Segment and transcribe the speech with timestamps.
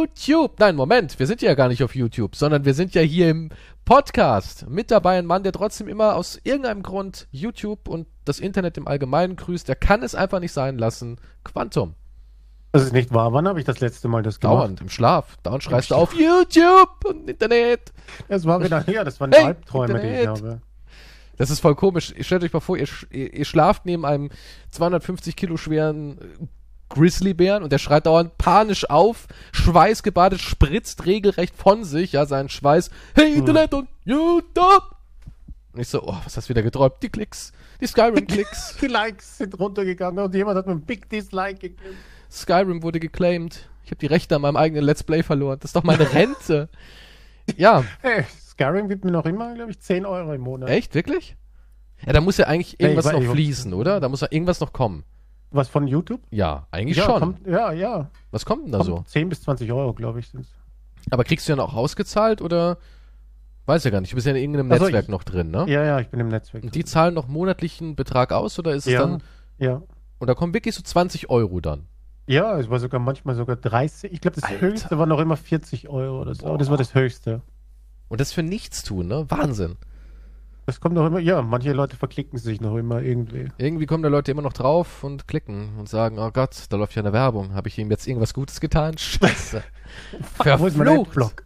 [0.00, 0.58] YouTube.
[0.58, 3.50] Nein, Moment, wir sind ja gar nicht auf YouTube, sondern wir sind ja hier im
[3.84, 4.68] Podcast.
[4.68, 8.88] Mit dabei ein Mann, der trotzdem immer aus irgendeinem Grund YouTube und das Internet im
[8.88, 9.68] Allgemeinen grüßt.
[9.68, 11.18] Der kann es einfach nicht sein lassen.
[11.44, 11.94] Quantum.
[12.72, 13.32] Das ist nicht wahr.
[13.32, 14.58] Wann habe ich das letzte Mal das gemacht?
[14.58, 15.36] Dauernd, im Schlaf.
[15.42, 17.92] Dauernd schreist du auf YouTube und Internet.
[18.28, 20.42] Das war wieder, ja, das waren Hey, Albträume, die ich Internet.
[20.42, 20.60] habe.
[21.36, 22.14] Das ist voll komisch.
[22.20, 24.30] Stellt euch mal vor, ihr, ihr, ihr schlaft neben einem
[24.70, 26.46] 250 Kilo schweren äh,
[26.90, 32.90] Grizzlybären und der schreit dauernd panisch auf, schweißgebadet, spritzt regelrecht von sich, ja, seinen Schweiß.
[33.14, 34.82] Hey, Internet und YouTube!
[35.72, 36.94] Und ich so, oh, was hast du wieder geträumt?
[37.02, 38.76] Die Klicks, die Skyrim-Klicks.
[38.80, 41.96] Die Likes sind runtergegangen und jemand hat mir ein Big Dislike gegeben.
[42.30, 43.68] Skyrim wurde geclaimed.
[43.84, 45.58] Ich habe die Rechte an meinem eigenen Let's Play verloren.
[45.60, 46.68] Das ist doch meine Rente.
[47.56, 50.68] ja, Hey, Skyrim gibt mir noch immer, glaube ich, 10 Euro im Monat.
[50.70, 51.36] echt, wirklich?
[52.04, 54.00] Ja, da muss ja eigentlich irgendwas weiß- noch fließen, oder?
[54.00, 55.04] Da muss ja irgendwas noch kommen.
[55.50, 56.20] Was von YouTube?
[56.30, 57.18] Ja, eigentlich ja, schon.
[57.20, 58.10] Kommt, ja, ja.
[58.30, 59.02] Was kommt denn da Kommt so?
[59.06, 60.46] 10 bis 20 Euro, glaube ich, sind
[61.10, 62.78] Aber kriegst du ja noch ausgezahlt oder?
[63.66, 64.12] Weiß ja gar nicht.
[64.12, 65.64] Du bist ja in irgendeinem Also Netzwerk ich- noch drin, ne?
[65.68, 66.64] Ja, ja, ich bin im Netzwerk.
[66.64, 69.22] Und die zahlen noch monatlichen Betrag aus oder ist es ja, dann.
[69.58, 69.82] ja.
[70.18, 71.86] Und da kommen wirklich so 20 Euro dann.
[72.26, 74.12] Ja, es war sogar manchmal sogar 30.
[74.12, 74.60] Ich glaube, das Alter.
[74.60, 76.46] höchste war noch immer 40 Euro oder so.
[76.46, 77.42] Aber das war das höchste.
[78.08, 79.26] Und das für nichts tun, ne?
[79.28, 79.76] Wahnsinn.
[80.66, 83.48] Das kommt noch immer, ja, manche Leute verklicken sich noch immer irgendwie.
[83.58, 86.94] Irgendwie kommen da Leute immer noch drauf und klicken und sagen, oh Gott, da läuft
[86.94, 87.54] ja eine Werbung.
[87.54, 88.96] Habe ich ihm jetzt irgendwas Gutes getan?
[88.96, 89.62] Scheiße.
[90.34, 91.42] Verflucht.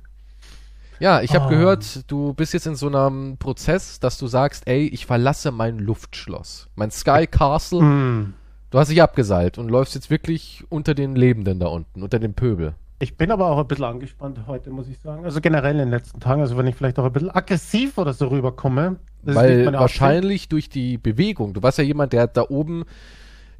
[1.00, 1.48] Ja, ich habe Ah.
[1.48, 5.78] gehört, du bist jetzt in so einem Prozess, dass du sagst, ey, ich verlasse mein
[5.78, 6.68] Luftschloss.
[6.76, 7.80] Mein Sky Castle.
[7.80, 8.34] Hm.
[8.70, 12.34] Du hast dich abgeseilt und läufst jetzt wirklich unter den Lebenden da unten, unter dem
[12.34, 12.74] Pöbel.
[13.04, 15.24] Ich bin aber auch ein bisschen angespannt heute, muss ich sagen.
[15.26, 16.40] Also generell in den letzten Tagen.
[16.40, 18.96] Also wenn ich vielleicht auch ein bisschen aggressiv oder so rüberkomme.
[19.22, 22.84] nicht Weil wahrscheinlich durch die Bewegung, du warst ja jemand, der da oben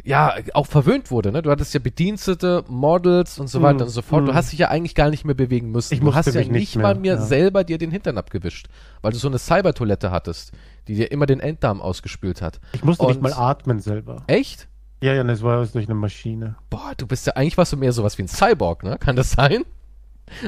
[0.03, 1.43] ja auch verwöhnt wurde, ne?
[1.43, 4.25] Du hattest ja Bedienstete, Models und so weiter Hm, und so fort.
[4.25, 4.35] Du hm.
[4.35, 5.93] hast dich ja eigentlich gar nicht mehr bewegen müssen.
[5.95, 7.21] Ich du hast ja nicht nicht mal mehr, mehr ja.
[7.21, 8.69] selber dir den Hintern abgewischt,
[9.03, 10.53] weil du so eine Cybertoilette hattest,
[10.89, 12.57] die dir immer den Enddarm ausgespült hat.
[12.57, 12.75] Absicht.
[12.77, 14.25] Ich musste nicht Und- mal atmen selber.
[14.27, 14.69] Echt?
[15.05, 16.57] Ja, ja, das war alles durch eine Maschine.
[16.71, 18.97] Boah, du bist ja eigentlich warst du mehr sowas wie ein Cyborg, ne?
[18.99, 19.67] Kann das sein?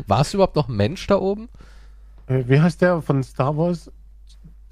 [0.07, 1.51] Warst du überhaupt noch ein Mensch da oben?
[2.27, 3.93] Äh, Wie heißt der von Star Wars?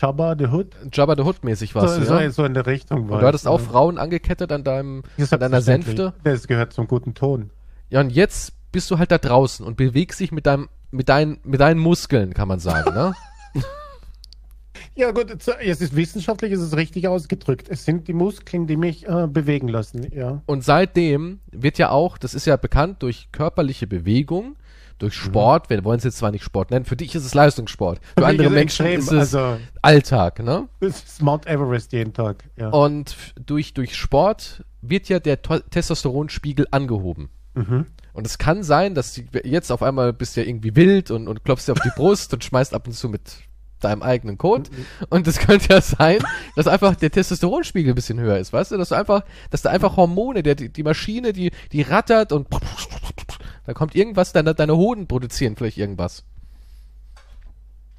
[0.01, 0.75] Jabba the Hood?
[0.91, 2.31] Jabba the Hutt mäßig warst so, du, so, ja?
[2.31, 3.61] so in der Richtung war Und du hattest es, auch.
[3.61, 5.61] Frauen angekettet an deinem, an deiner.
[5.61, 6.15] Sänfte.
[6.25, 7.51] Das gehört zum guten Ton.
[7.91, 11.41] Ja, und jetzt bist du halt da draußen und bewegst dich mit deinem, mit deinen,
[11.45, 13.13] mit deinen Muskeln, kann man sagen, ne?
[14.95, 17.69] Ja gut, es ist wissenschaftlich, es ist richtig ausgedrückt.
[17.69, 20.43] Es sind die Muskeln, die mich äh, bewegen lassen, ja.
[20.47, 24.57] Und seitdem wird ja auch, das ist ja bekannt durch körperliche Bewegung,
[24.99, 25.27] durch Mhm.
[25.27, 28.21] Sport, wir wollen es jetzt zwar nicht Sport nennen, für dich ist es Leistungssport, für,
[28.21, 30.69] mich andere ist Menschen extrem, ist es also- Alltag, ne?
[30.81, 32.69] Es ist Mount Everest jeden Tag, ja.
[32.69, 37.29] Und durch, durch Sport wird ja der To Testosteronspiegel angehoben.
[37.55, 37.87] Mhm.
[38.13, 41.43] Und es kann sein, dass jetzt auf einmal bist du ja irgendwie wild und, und
[41.45, 43.23] klopfst dir auf die Brust und schmeißt ab und zu mit
[43.85, 44.71] deinem eigenen Code.
[45.11, 46.19] Und es könnte ja sein,
[46.57, 48.77] dass einfach der Testosteronspiegel ein bisschen höher ist, weißt du?
[48.77, 52.49] Dass du einfach, dass da einfach Hormone, der, die, Maschine, die, die rattert und
[53.67, 56.25] da kommt irgendwas, deine, deine Hoden produzieren vielleicht irgendwas.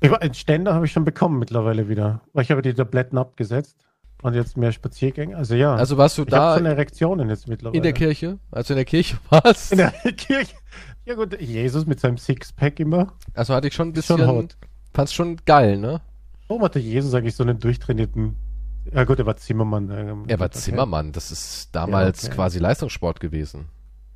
[0.01, 2.21] Einen Ständer habe ich schon bekommen mittlerweile wieder.
[2.33, 3.77] Weil ich habe die Tabletten abgesetzt
[4.21, 5.35] und jetzt mehr Spaziergänge.
[5.35, 5.75] Also ja.
[5.75, 7.77] Also warst du ich da schon Erektionen jetzt mittlerweile.
[7.77, 10.55] in der Kirche, als du in der Kirche warst, In der Kirche.
[11.05, 13.13] Ja gut, Jesus mit seinem Sixpack immer.
[13.33, 14.57] also hatte ich schon ein schon bisschen, hot.
[14.95, 16.01] Fand's schon geil, ne?
[16.47, 18.35] Warum hatte Jesus eigentlich so einen durchtrainierten...
[18.93, 19.89] Ja gut, er war Zimmermann.
[19.89, 20.59] ähm, Er war okay.
[20.59, 22.35] Zimmermann, das ist damals Ja, okay.
[22.35, 23.65] quasi Leistungssport gewesen.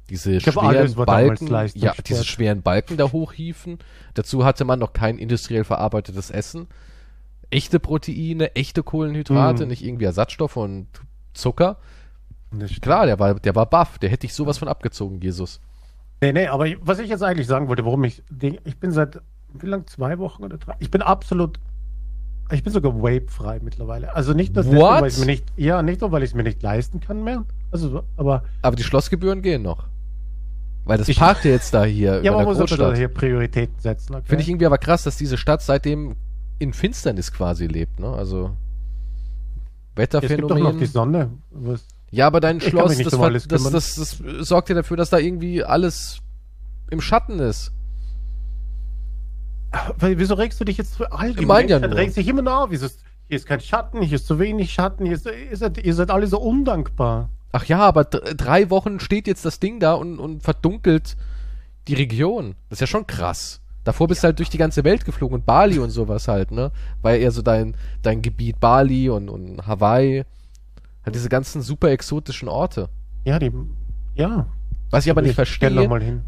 [0.10, 3.78] Diese schweren Balken, ja, diese schweren Balken da hochhieven.
[4.16, 6.68] Dazu hatte man noch kein industriell verarbeitetes Essen.
[7.52, 9.70] Echte Proteine, echte Kohlenhydrate, Mhm.
[9.70, 10.88] nicht irgendwie Ersatzstoffe und
[11.34, 11.78] Zucker.
[12.82, 15.62] Klar, der war, der war baff, der hätte ich sowas von abgezogen, Jesus.
[16.22, 18.24] Nee, nee, aber was ich jetzt eigentlich sagen wollte, warum ich...
[18.66, 19.20] Ich bin seit...
[19.54, 19.88] Wie lang?
[19.88, 20.76] Zwei Wochen oder drei?
[20.80, 21.60] Ich bin absolut...
[22.52, 24.16] Ich bin sogar vape-frei mittlerweile.
[24.16, 25.46] Also nicht nur deswegen, weil ich mir nicht...
[25.56, 27.46] Ja, nicht nur, weil ich es mir nicht leisten kann mehr.
[27.72, 28.44] Also, so- aber...
[28.64, 29.88] Aber die Schlossgebühren gehen noch.
[30.86, 34.16] Weil das Ich- parkt ja jetzt da hier Ja, man muss da hier Prioritäten setzen.
[34.16, 34.24] Okay?
[34.26, 36.16] Finde ich irgendwie aber krass, dass diese Stadt seitdem
[36.58, 38.12] in Finsternis quasi lebt, ne?
[38.12, 38.56] Also
[39.96, 40.78] es gibt doch noch Wetterphänomen.
[40.80, 41.30] die Sonne.
[41.52, 44.18] Was, Ja, aber dein Schloss, das, um das, das, das,
[44.48, 46.20] sorgt ja dafür, dass da irgendwie alles
[46.90, 47.72] im Schatten ist.
[50.00, 51.40] Wieso regst du dich jetzt so alt?
[51.40, 51.96] Ich mein ja nur.
[51.96, 52.72] regt sich immer noch auf.
[52.72, 55.78] Wieso ist, hier ist kein Schatten, hier ist zu wenig Schatten, hier ist, ihr, seid,
[55.78, 57.30] ihr seid alle so undankbar.
[57.52, 61.16] Ach ja, aber drei Wochen steht jetzt das Ding da und, und verdunkelt
[61.88, 62.56] die Region.
[62.70, 63.62] Das ist ja schon krass.
[63.84, 66.72] Davor bist du halt durch die ganze Welt geflogen und Bali und sowas halt, ne?
[67.02, 70.26] War ja eher so dein, dein Gebiet Bali und, und Hawaii.
[71.04, 72.90] Halt diese ganzen super exotischen Orte.
[73.24, 73.52] Ja, die,
[74.16, 74.48] ja.
[74.92, 75.70] Was ich aber nicht verstehe,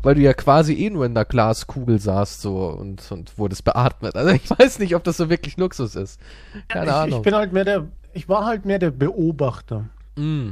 [0.03, 4.15] weil du ja quasi eh nur in der Glaskugel saßt so und, und wurdest beatmet.
[4.15, 6.19] Also ich weiß nicht, ob das so wirklich Luxus ist.
[6.67, 7.19] Keine ich, Ahnung.
[7.19, 9.85] Ich bin halt mehr der, ich war halt mehr der Beobachter.
[10.15, 10.51] mm,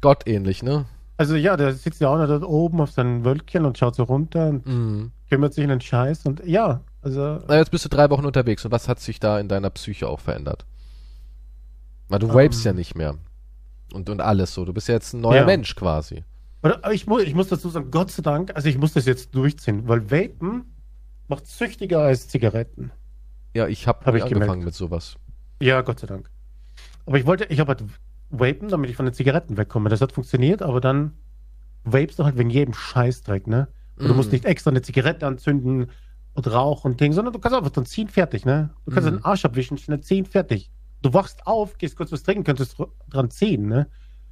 [0.00, 0.84] gottähnlich, ne?
[1.16, 4.04] Also ja, der sitzt ja auch noch dort oben auf seinem Wölkchen und schaut so
[4.04, 5.10] runter und Mm.
[5.28, 8.64] kümmert sich um den Scheiß und ja, also Na, jetzt bist du drei Wochen unterwegs
[8.64, 10.64] und was hat sich da in deiner Psyche auch verändert?
[12.08, 12.34] Weil du Ähm.
[12.34, 13.16] vapest ja nicht mehr.
[13.92, 14.64] Und, und alles so.
[14.64, 15.44] Du bist ja jetzt ein neuer Ja.
[15.46, 16.22] Mensch quasi.
[16.92, 19.88] Ich, muss, ich muss dazu sagen, Gott sei Dank, also ich muss das jetzt durchziehen,
[19.88, 20.74] weil Vapen
[21.28, 22.90] macht süchtiger als Zigaretten.
[23.54, 24.64] Ja, ich habe Hab hab ich angefangen gemerkt.
[24.66, 25.16] mit sowas.
[25.62, 26.30] Ja, Gott sei Dank.
[27.06, 27.84] Aber ich wollte, ich habe halt
[28.28, 29.88] Vapen, damit ich von den Zigaretten wegkomme.
[29.88, 31.12] Das hat funktioniert, aber dann
[31.84, 33.68] vapest du halt wegen jedem Scheißdreck, ne?
[33.96, 34.16] Und du Mhm.
[34.16, 35.90] musst nicht extra eine Zigarette anzünden
[36.34, 38.70] und rauchen und Ding, sondern du kannst einfach dann ziehen, fertig, ne?
[38.84, 39.16] Du kannst Mhm.
[39.16, 40.70] den Arsch abwischen, schnell ziehen, fertig.
[41.02, 43.88] Du wachst auf, gehst kurz was trinken, könntest dr- dran ziehen, ne?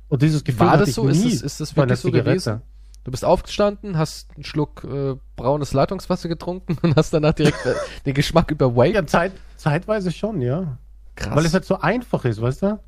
[0.08, 1.06] Und dieses Gefühl War das so?
[1.08, 2.30] Ist das, ist das wirklich so Zigarette.
[2.30, 2.62] gewesen?
[3.04, 7.74] Du bist aufgestanden, hast einen Schluck äh, braunes Leitungswasser getrunken und hast danach direkt äh,
[8.06, 8.92] den Geschmack über Vape.
[8.94, 10.78] Ja, Zeit, zeitweise schon, ja.
[11.14, 11.34] Krass.
[11.36, 12.80] Weil es halt so einfach ist, weißt du?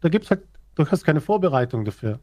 [0.00, 0.42] Da gibt's halt,
[0.76, 2.20] du hast keine Vorbereitung dafür.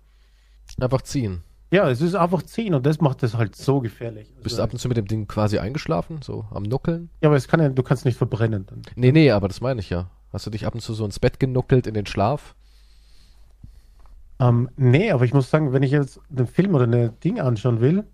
[0.80, 1.44] Einfach ziehen.
[1.72, 4.28] Ja, es ist einfach ziehen und das macht das halt so gefährlich.
[4.36, 6.22] Bist Also, du ab und zu mit dem Ding quasi eingeschlafen?
[6.22, 7.10] So am Nuckeln?
[7.22, 8.84] ja, aber es kann ja, du kannst nicht verbrennen dann.
[8.96, 10.10] Nee, nee, aber das meine ich ja.
[10.31, 12.56] Hast du dich ab und zu so ins Bett genuckelt in den Schlaf?
[14.39, 17.81] Ähm, nee, aber ich muss sagen, wenn ich jetzt einen Film oder eine Ding anschauen
[17.81, 18.06] will,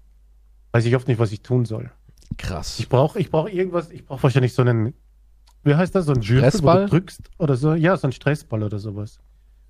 [0.71, 1.91] weiß ich oft nicht, was ich tun soll.
[2.37, 2.79] Krass.
[2.79, 4.93] Ich brauche ich brauch irgendwas, ich brauche wahrscheinlich so einen,
[5.63, 6.83] wie heißt das, so ein Würfel, wo Stressball?
[6.85, 7.73] du drückst oder so.
[7.73, 9.19] Ja, so ein Stressball oder sowas.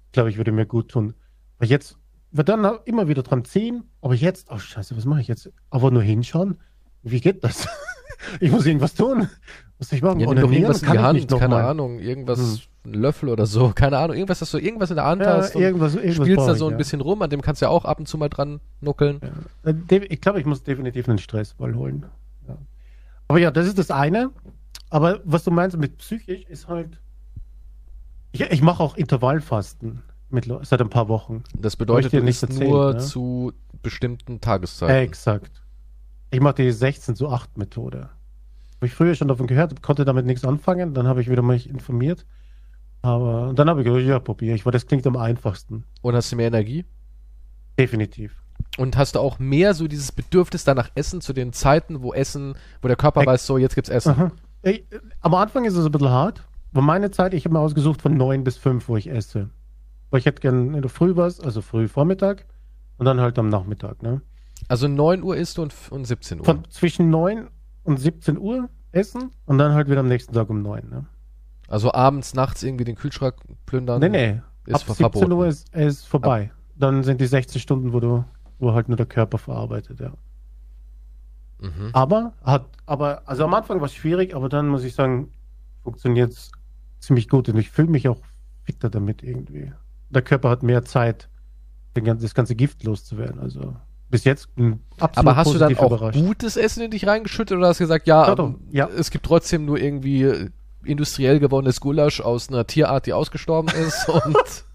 [0.08, 1.14] Ich glaube, ich würde mir gut tun.
[1.60, 1.98] Weil jetzt,
[2.32, 5.52] wird dann immer wieder dran ziehen, aber jetzt, oh scheiße, was mache ich jetzt?
[5.70, 6.60] Aber nur hinschauen?
[7.02, 7.68] Wie geht das?
[8.40, 9.30] ich muss irgendwas tun.
[9.78, 10.20] Was soll ich machen?
[10.20, 11.56] Ja, nimm doch irgendwas in die ich Hand, keine.
[11.56, 15.22] Ahnung, irgendwas, ein Löffel oder so, keine Ahnung, irgendwas, dass du irgendwas in der Hand
[15.22, 16.78] Ja, hast und irgendwas, irgendwas spielst da so ein ja.
[16.78, 19.20] bisschen rum, an dem kannst du ja auch ab und zu mal dran nuckeln.
[19.64, 22.06] Äh, de- Ich glaube, ich muss definitiv einen Stressball holen.
[22.48, 22.58] Ja.
[23.28, 24.32] Aber ja, das ist das eine.
[24.90, 27.00] Aber was du meinst mit psychisch ist halt.
[28.32, 31.44] Ich, ich mache auch Intervallfasten mittler- seit ein paar Wochen.
[31.56, 33.00] Das bedeutet, du nicht erzählt, nur ne?
[33.00, 34.96] zu bestimmten Tageszeiten.
[34.96, 35.62] Exakt.
[36.32, 38.10] Ich mache die 16 zu 8 Methode.
[38.78, 40.94] Habe ich früher schon davon gehört, konnte damit nichts anfangen.
[40.94, 42.26] Dann habe ich wieder mich informiert.
[43.02, 45.84] Aber und dann habe ich gesagt, ja, probiere ich, weil das klingt am einfachsten.
[46.02, 46.86] Und hast du mehr Energie?
[47.78, 48.36] Definitiv.
[48.78, 52.56] Und hast du auch mehr so dieses Bedürfnis danach Essen zu den Zeiten, wo Essen,
[52.82, 54.32] wo der Körper Ex- weiß, so jetzt gibt's Essen.
[54.64, 54.84] Ich,
[55.22, 56.44] am Anfang ist es ein bisschen hart.
[56.74, 59.50] Aber meine Zeit, ich habe mir ausgesucht von 9 bis 5, wo ich esse.
[60.10, 62.46] Weil ich hätte gern in der Früh was, also früh Vormittag
[62.98, 64.04] und dann halt am Nachmittag.
[64.04, 64.22] Ne?
[64.68, 66.46] Also 9 Uhr isst du und, und 17 Uhr.
[66.46, 67.48] Von zwischen 9
[67.84, 70.90] und 17 Uhr essen und dann halt wieder am nächsten Tag um 9.
[70.90, 71.06] Ne?
[71.70, 73.36] Also abends, nachts irgendwie den Kühlschrank
[73.66, 74.00] plündern.
[74.02, 74.42] Nee, nee.
[74.66, 75.32] Ist Ab ver- 17 verboten.
[75.32, 76.52] Uhr ist es vorbei.
[76.76, 78.24] Dann sind die 16 Stunden, wo du,
[78.60, 80.12] wo halt nur der Körper verarbeitet, ja.
[81.62, 81.90] Mhm.
[81.94, 85.30] Aber hat, aber, also am Anfang war es schwierig, aber dann muss ich sagen,
[85.84, 86.52] funktioniert es
[87.00, 88.20] ziemlich gut und ich fühle mich auch
[88.64, 89.72] fitter damit irgendwie.
[90.10, 91.30] Der Körper hat mehr Zeit,
[91.96, 93.40] den, gan- das ganze Gift loszuwerden.
[93.40, 93.76] Also
[94.10, 94.48] bis jetzt
[95.00, 96.18] absolut Aber hast du dann auch überrascht.
[96.20, 98.88] gutes Essen in dich reingeschüttet oder hast du gesagt, ja, Ja, doch, ja.
[98.88, 100.50] es gibt trotzdem nur irgendwie
[100.84, 104.66] industriell gewonnenes Gulasch aus einer Tierart, die ausgestorben ist und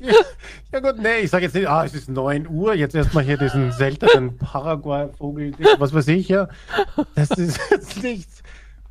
[0.72, 3.36] Ja gut, nee, ich sage jetzt nicht, ah, es ist 9 Uhr, jetzt erstmal hier
[3.36, 6.48] diesen seltenen Paraguay-Vogel, was weiß ich ja.
[7.14, 8.42] Das ist jetzt nichts.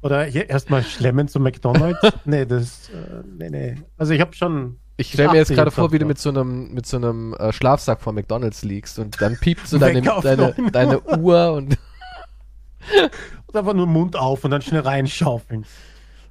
[0.01, 1.99] Oder hier erstmal schlemmen zu McDonalds.
[2.25, 3.75] Nee, das, äh, nee, nee.
[3.97, 6.73] Also ich habe schon, ich stelle mir jetzt gerade vor, wie du mit so einem
[6.73, 10.63] mit so einem äh, Schlafsack von McDonald's liegst und dann piept so deine deine, 9
[10.65, 10.71] Uhr.
[10.71, 11.77] deine Uhr und
[13.53, 15.65] einfach nur Mund auf und dann schnell reinschaufeln.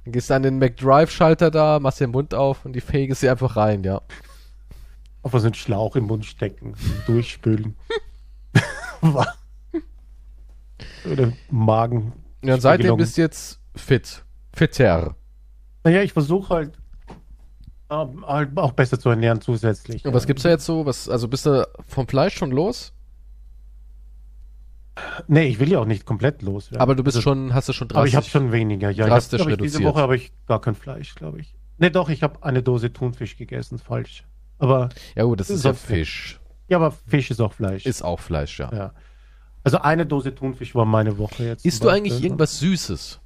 [0.03, 3.29] Dann gehst du an den McDrive-Schalter da, machst den Mund auf und die fegest sie
[3.29, 4.01] einfach rein, ja.
[5.23, 7.75] Einfach so einen Schlauch im Mund stecken, durchspülen.
[11.11, 12.13] Oder Magen.
[12.43, 14.23] Ja, und seitdem bist du jetzt fit.
[14.53, 15.15] Fitter.
[15.83, 16.77] Naja, ich versuche halt,
[17.89, 20.05] äh, halt auch besser zu ernähren zusätzlich.
[20.05, 20.85] Und was gibt's da jetzt so?
[20.85, 22.93] Was, also bist du vom Fleisch schon los?
[25.27, 26.69] Nee, ich will ja auch nicht komplett los.
[26.69, 26.79] Ja.
[26.79, 28.31] Aber du bist schon, hast du schon Aber ich habe drastisch.
[28.31, 28.89] schon weniger.
[28.89, 29.83] Ja, drastisch ich hab, ich, Diese.
[29.83, 31.55] Woche habe ich gar kein Fleisch, glaube ich.
[31.77, 34.25] Nee, doch, ich habe eine Dose Thunfisch gegessen, falsch.
[34.59, 35.73] Aber ja gut, das ist ja.
[35.73, 36.39] Fisch.
[36.67, 37.85] ja, aber Fisch ist auch Fleisch.
[37.85, 38.71] Ist auch Fleisch, ja.
[38.73, 38.93] ja.
[39.63, 41.65] Also eine Dose Thunfisch war meine Woche jetzt.
[41.65, 42.25] Isst du eigentlich Beispiel.
[42.25, 43.19] irgendwas Süßes?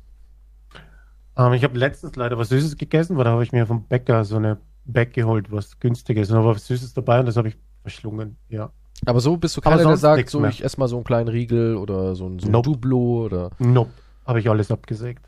[1.38, 4.24] Ähm, ich habe letztens leider was Süßes gegessen, weil da habe ich mir vom Bäcker
[4.26, 6.30] so eine Bag geholt, was günstiges.
[6.30, 8.38] Und da war was Süßes dabei und das habe ich verschlungen.
[8.50, 8.72] Ja.
[9.06, 10.50] Aber so bist du keiner, der sagt, so mehr.
[10.50, 12.72] ich esse mal so einen kleinen Riegel oder so ein, so ein Nope.
[12.72, 13.50] Duplo oder.
[13.60, 13.92] Nope.
[14.26, 15.26] Habe ich alles abgesägt.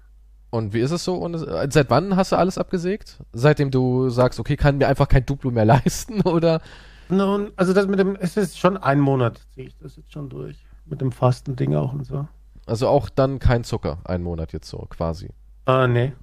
[0.50, 1.16] Und wie ist es so?
[1.16, 3.20] Und es- äh, seit wann hast du alles abgesägt?
[3.34, 6.62] Seitdem du sagst, okay, kann mir einfach kein Duplo mehr leisten oder?
[7.10, 10.30] Nun, also das mit dem, es ist schon ein Monat, ziehe ich das jetzt schon
[10.30, 10.58] durch.
[10.86, 12.28] Mit dem Fastending auch und so.
[12.66, 15.30] Also auch dann kein Zucker, einen Monat jetzt so quasi.
[15.66, 16.14] Ah, nee.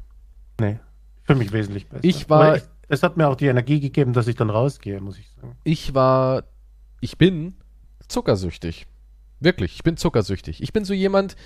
[0.60, 0.78] Nee.
[1.24, 2.04] Für mich wesentlich besser.
[2.04, 5.18] Ich war- ich, es hat mir auch die Energie gegeben, dass ich dann rausgehe, muss
[5.18, 5.56] ich sagen.
[5.64, 6.44] Ich war,
[7.04, 7.54] ich bin
[8.08, 8.87] zuckersüchtig.
[9.40, 10.62] Wirklich, ich bin zuckersüchtig.
[10.62, 11.37] Ich bin so jemand,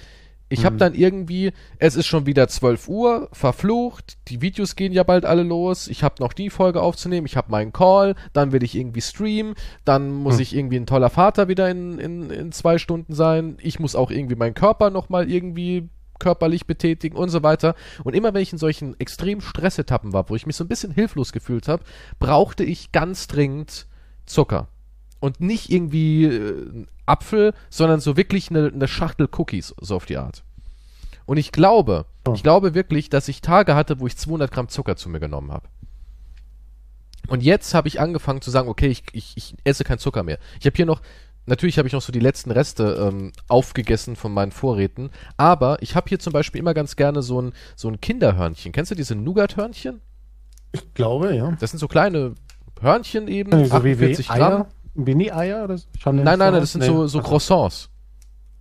[0.49, 0.79] ich habe Mhm.
[0.79, 5.43] dann irgendwie, es ist schon wieder 12 Uhr, verflucht, die Videos gehen ja bald alle
[5.43, 9.01] los, ich habe noch die Folge aufzunehmen, ich habe meinen Call, dann will ich irgendwie
[9.01, 10.41] streamen, dann muss Hm.
[10.43, 14.11] ich irgendwie ein toller Vater wieder in, in, in zwei Stunden sein, ich muss auch
[14.13, 15.89] irgendwie meinen Körper nochmal irgendwie
[16.21, 17.75] körperlich betätigen und so weiter.
[18.05, 20.93] Und immer wenn ich in solchen extremen Stressetappen war, wo ich mich so ein bisschen
[20.93, 21.83] hilflos gefühlt habe,
[22.19, 23.87] brauchte ich ganz dringend
[24.27, 24.69] Zucker.
[25.21, 30.07] Und nicht irgendwie äh, ein Apfel, sondern so wirklich eine, eine Schachtel Cookies, so auf
[30.07, 30.45] die Art.
[31.27, 32.35] Und ich glaube, Oh.
[32.35, 35.51] ich glaube wirklich, dass ich Tage hatte, wo ich 200 Gramm Zucker zu mir genommen
[35.51, 35.67] habe.
[37.29, 40.39] Und jetzt habe ich angefangen zu sagen, okay, ich, ich, ich esse kein Zucker mehr.
[40.61, 41.03] Ich habe hier noch,
[41.47, 45.95] natürlich habe ich noch so die letzten Reste ähm, aufgegessen von meinen Vorräten, aber ich
[45.97, 48.73] habe hier zum Beispiel immer ganz gerne so ein, so ein Kinderhörnchen.
[48.73, 50.01] Kennst du diese Nougat-Hörnchen?
[50.73, 51.53] Ich glaube, ja.
[51.61, 52.35] Das sind so kleine
[52.81, 54.53] Hörnchen eben, So wie, wie 48 Gramm.
[54.53, 54.69] Eier,
[55.05, 55.87] Mini-Eier oder so?
[56.07, 56.87] Nein, nein, nein, das sind Nee.
[56.89, 57.89] so, so Croissants.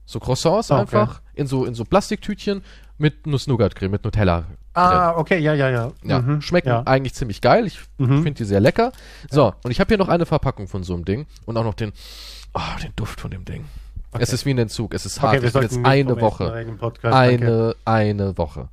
[0.06, 0.98] So Croissants Ah, okay.
[0.98, 2.64] einfach in so, in so Plastiktütchen
[2.98, 4.46] mit Nuss-Nougat-Creme, mit Nutella.
[4.74, 5.92] Ah, okay, ja, ja, ja.
[6.04, 6.84] Ja, Mhm, schmecken ja.
[6.86, 7.66] eigentlich ziemlich geil.
[7.68, 8.24] Ich Mhm.
[8.24, 8.92] finde die sehr lecker.
[9.30, 11.74] So, und ich habe hier noch eine Verpackung von so einem Ding und auch noch
[11.74, 11.92] den,
[12.54, 13.66] oh, den Duft von dem Ding.
[14.20, 15.34] Es ist wie ein Entzug, es ist hart.
[15.34, 16.52] Okay, wir ich bin jetzt eine Woche,
[17.04, 18.70] eine, eine Woche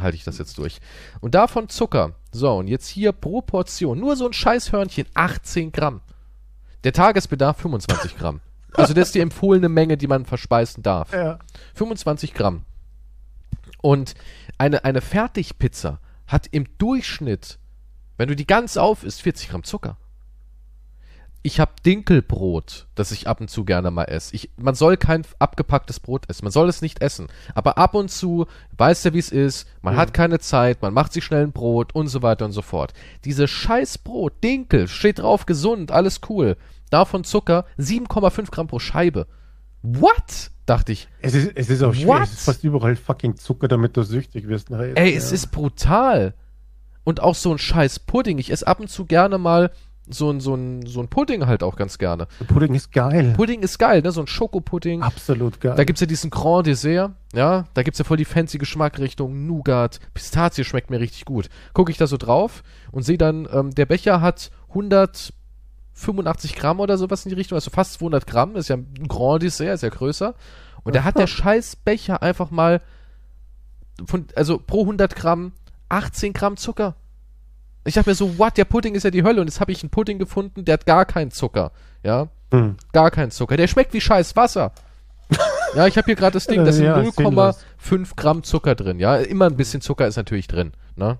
[0.00, 0.78] halte ich das jetzt durch.
[1.20, 2.12] Und davon Zucker.
[2.30, 6.00] So, und jetzt hier pro Portion, nur so ein Scheißhörnchen, 18 Gramm.
[6.84, 8.40] Der Tagesbedarf 25 Gramm.
[8.74, 11.12] Also das ist die empfohlene Menge, die man verspeisen darf.
[11.12, 11.38] Ja.
[11.74, 12.64] 25 Gramm.
[13.80, 14.14] Und
[14.58, 17.58] eine, eine Fertigpizza hat im Durchschnitt,
[18.16, 19.96] wenn du die ganz auf isst, 40 Gramm Zucker.
[21.44, 24.34] Ich habe Dinkelbrot, das ich ab und zu gerne mal esse.
[24.34, 26.44] Ich, man soll kein abgepacktes Brot essen.
[26.44, 27.26] Man soll es nicht essen.
[27.54, 28.46] Aber ab und zu,
[28.76, 31.94] weiß ja, wie es ist, man hat keine Zeit, man macht sich schnell ein Brot
[31.96, 32.92] und so weiter und so fort.
[33.24, 36.56] Diese scheiß Brot, Dinkel, steht drauf, gesund, alles cool.
[36.90, 39.26] Davon Zucker, 7,5 Gramm pro Scheibe.
[39.82, 40.50] What?
[40.66, 41.08] Dachte ich.
[41.20, 42.08] Es ist, es ist auch schwierig.
[42.08, 42.22] What?
[42.22, 44.70] Es ist fast überall fucking Zucker, damit du süchtig wirst.
[44.70, 44.96] nachher.
[44.96, 45.16] Ey, ja.
[45.16, 46.34] es ist brutal.
[47.02, 48.38] Und auch so ein scheiß Pudding.
[48.38, 49.72] Ich esse ab und zu gerne mal
[50.08, 52.26] so ein, so ein, so ein Pudding halt auch ganz gerne.
[52.48, 53.34] Pudding ist geil.
[53.36, 54.10] Pudding ist geil, ne?
[54.10, 55.02] So ein Schokopudding.
[55.02, 55.74] Absolut geil.
[55.76, 57.66] Da gibt's ja diesen Grand Dessert, ja?
[57.74, 59.46] Da gibt's ja voll die fancy Geschmackrichtung.
[59.46, 61.48] Nougat, Pistazie schmeckt mir richtig gut.
[61.72, 66.98] Gucke ich da so drauf und sehe dann, ähm, der Becher hat 185 Gramm oder
[66.98, 68.56] sowas in die Richtung, also fast 200 Gramm.
[68.56, 70.34] Ist ja ein Grand Dessert, ist ja größer.
[70.82, 72.80] Und da hat der scheiß Becher einfach mal
[74.06, 75.52] von, also pro 100 Gramm
[75.88, 76.96] 18 Gramm Zucker.
[77.84, 79.40] Ich dachte mir so, what, der Pudding ist ja die Hölle.
[79.40, 81.72] Und jetzt habe ich einen Pudding gefunden, der hat gar keinen Zucker.
[82.02, 82.76] Ja, Hm.
[82.92, 83.56] gar keinen Zucker.
[83.56, 84.72] Der schmeckt wie scheiß Wasser.
[85.74, 88.98] ja, ich habe hier gerade das Ding, da sind Ja, 0,5 Gramm Zucker drin.
[88.98, 90.72] Ja, immer ein bisschen Zucker ist natürlich drin.
[90.94, 91.18] Ne?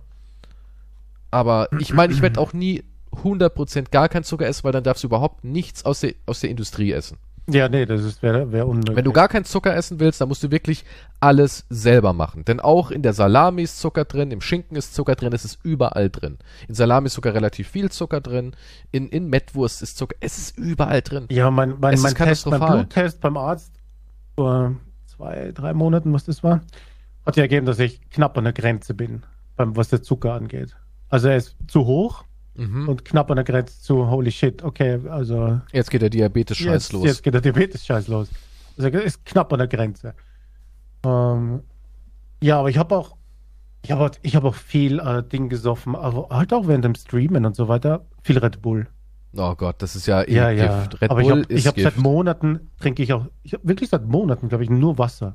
[1.30, 5.02] Aber ich meine, ich werde auch nie 100% gar kein Zucker essen, weil dann darfst
[5.02, 7.16] du überhaupt nichts aus der, aus der Industrie essen.
[7.48, 8.96] Ja, nee, das wäre wär unmöglich.
[8.96, 10.84] Wenn du gar keinen Zucker essen willst, dann musst du wirklich
[11.18, 12.44] alles selber machen.
[12.44, 15.58] Denn auch in der Salami ist Zucker drin, im Schinken ist Zucker drin, es ist
[15.64, 16.38] überall drin.
[16.68, 18.54] In Salami ist sogar relativ viel Zucker drin,
[18.92, 21.26] in, in Mettwurst ist Zucker, es ist überall drin.
[21.30, 22.60] Ja, mein, mein, Es mein, Test, mein.
[22.60, 23.72] Bluttest beim Arzt
[24.36, 26.60] vor zwei, drei Monaten, was das war,
[27.26, 29.24] hat ja ergeben, dass ich knapp an der Grenze bin,
[29.56, 30.76] beim, was der Zucker angeht.
[31.08, 32.88] Also er ist zu hoch Mhm.
[32.88, 34.62] und knapp an der Grenze zu holy shit.
[34.62, 37.04] Okay, also Jetzt geht der Diabetes-Scheiß jetzt, los.
[37.04, 38.28] jetzt geht der Diabetes-Scheiß los.
[38.76, 40.14] Also er ist knapp an der Grenze.
[41.04, 41.60] Ähm,
[42.42, 43.16] ja, aber ich habe auch,
[43.82, 47.44] ich habe ich hab auch viel äh, Ding gesoffen, aber halt auch während dem Streamen
[47.46, 48.86] und so weiter, viel Red Bull.
[49.34, 50.80] Oh Gott, das ist ja, eh Ja, ja.
[50.80, 51.00] Gift.
[51.00, 51.84] Red aber Bull ich habe ist ich hab Gift.
[51.94, 55.34] seit Monaten trinke ich auch, ich habe wirklich seit Monaten, glaube ich, nur Wasser.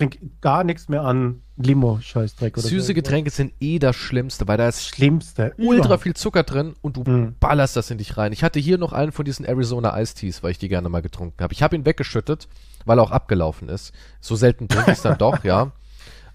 [0.00, 2.94] Ich trinke gar nichts mehr an Limo-Scheißdreck oder Süße so.
[2.94, 5.52] Getränke sind eh das Schlimmste, weil da Das ist Schlimmste.
[5.58, 6.02] ultra überhaupt.
[6.04, 7.34] viel Zucker drin und du Mhm.
[7.38, 8.32] ballerst das in dich rein.
[8.32, 11.02] Ich hatte hier noch einen von diesen Arizona Ice Teas, weil ich die gerne mal
[11.02, 11.52] getrunken habe.
[11.52, 12.48] Ich habe ihn weggeschüttet,
[12.86, 13.92] weil er auch abgelaufen ist.
[14.20, 15.72] So selten trinke ich es dann doch, ja.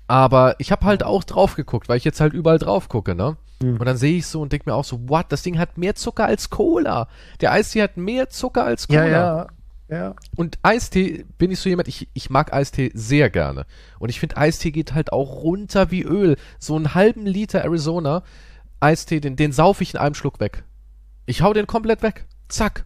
[0.08, 3.38] Aber ich habe halt auch drauf geguckt, weil ich jetzt halt überall drauf gucke, ne?
[3.62, 3.78] Mhm.
[3.78, 5.96] Und dann sehe ich so und denke mir auch so, what, das Ding hat mehr
[5.96, 7.08] Zucker als Cola.
[7.42, 9.06] Der Eistee hat mehr Zucker als Cola.
[9.06, 9.48] Ja, ja,
[9.90, 10.16] ja.
[10.36, 13.66] Und Eistee bin ich so jemand, ich, ich mag Eistee sehr gerne.
[14.00, 16.38] Und ich finde, Eistee geht halt auch runter wie Öl.
[16.60, 18.24] So einen halben Liter Arizona
[18.80, 20.64] Eistee, den, den sauf ich in einem Schluck weg.
[21.26, 22.26] Ich hau den komplett weg.
[22.50, 22.86] Zack.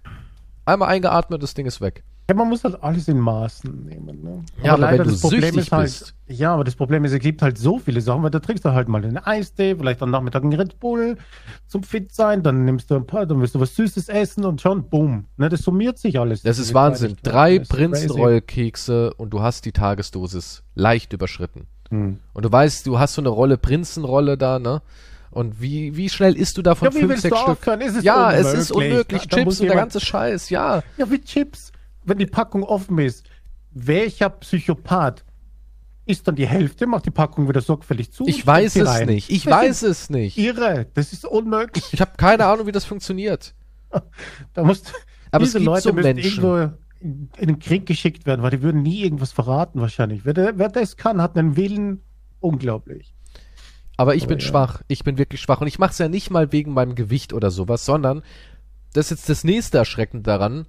[0.66, 2.04] Einmal eingeatmet, das Ding ist weg.
[2.30, 4.22] Ja, man muss halt alles in Maßen nehmen.
[4.22, 4.44] Ne?
[4.62, 6.14] Ja, aber leider wenn du das Problem ist halt, bist.
[6.28, 8.72] Ja, aber das Problem ist, es gibt halt so viele Sachen, weil da trinkst du
[8.72, 11.18] halt mal einen Eistee, vielleicht am Nachmittag einen Red Bull
[11.66, 14.62] zum fit sein, dann nimmst du ein paar, dann willst du was Süßes essen und
[14.62, 15.26] schon, boom.
[15.38, 16.44] Ne, das summiert sich alles.
[16.44, 17.18] Das ist Wahnsinn.
[17.24, 17.58] Drei.
[17.58, 21.66] Prinzenrollkekse und du hast die Tagesdosis leicht überschritten.
[21.90, 22.20] Hm.
[22.34, 24.84] Und du weißt, du hast so eine Rolle Prinzenrolle da, ne?
[25.32, 27.68] Und wie, wie schnell isst du davon Ja, fünf, sechs Stück?
[27.80, 28.62] Es ja, es unmöglich.
[28.62, 29.22] ist unmöglich.
[29.22, 30.84] Muss Chips und der ganze Scheiß, ja.
[30.98, 31.72] Ja, wie Chips.
[32.04, 33.26] Wenn die Packung offen ist,
[33.72, 35.24] welcher Psychopath
[36.06, 38.26] isst dann die Hälfte, macht die Packung wieder sorgfältig zu?
[38.28, 39.08] Ich weiß es rein?
[39.08, 39.30] nicht.
[39.30, 40.38] Ich Das weiß ist es nicht.
[40.38, 40.88] Irre.
[40.96, 41.86] Das ist unmöglich.
[41.94, 43.54] Ich habe keine Ahnung, wie das funktioniert.
[44.54, 44.94] Da musst,
[45.32, 46.44] Aber es diese gibt Leute so Menschen.
[46.44, 50.26] irgendwo in den Krieg geschickt werden, weil die würden nie irgendwas verraten wahrscheinlich.
[50.26, 52.02] Wer, der- wer das kann, hat einen Willen
[52.40, 53.14] unglaublich.
[53.98, 54.46] Aber ich Aber bin ja.
[54.48, 54.82] schwach.
[54.88, 55.62] Ich bin wirklich schwach.
[55.62, 58.22] Und ich mache es ja nicht mal wegen meinem Gewicht oder sowas, sondern
[58.94, 60.66] das ist jetzt das nächste Erschreckende daran.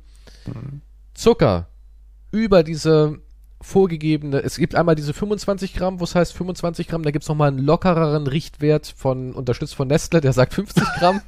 [1.21, 1.69] Zucker
[2.31, 3.19] über diese
[3.61, 7.29] vorgegebene, es gibt einmal diese 25 Gramm, wo es heißt 25 Gramm, da gibt es
[7.29, 11.21] nochmal einen lockereren Richtwert von, unterstützt von Nestle, der sagt 50 Gramm.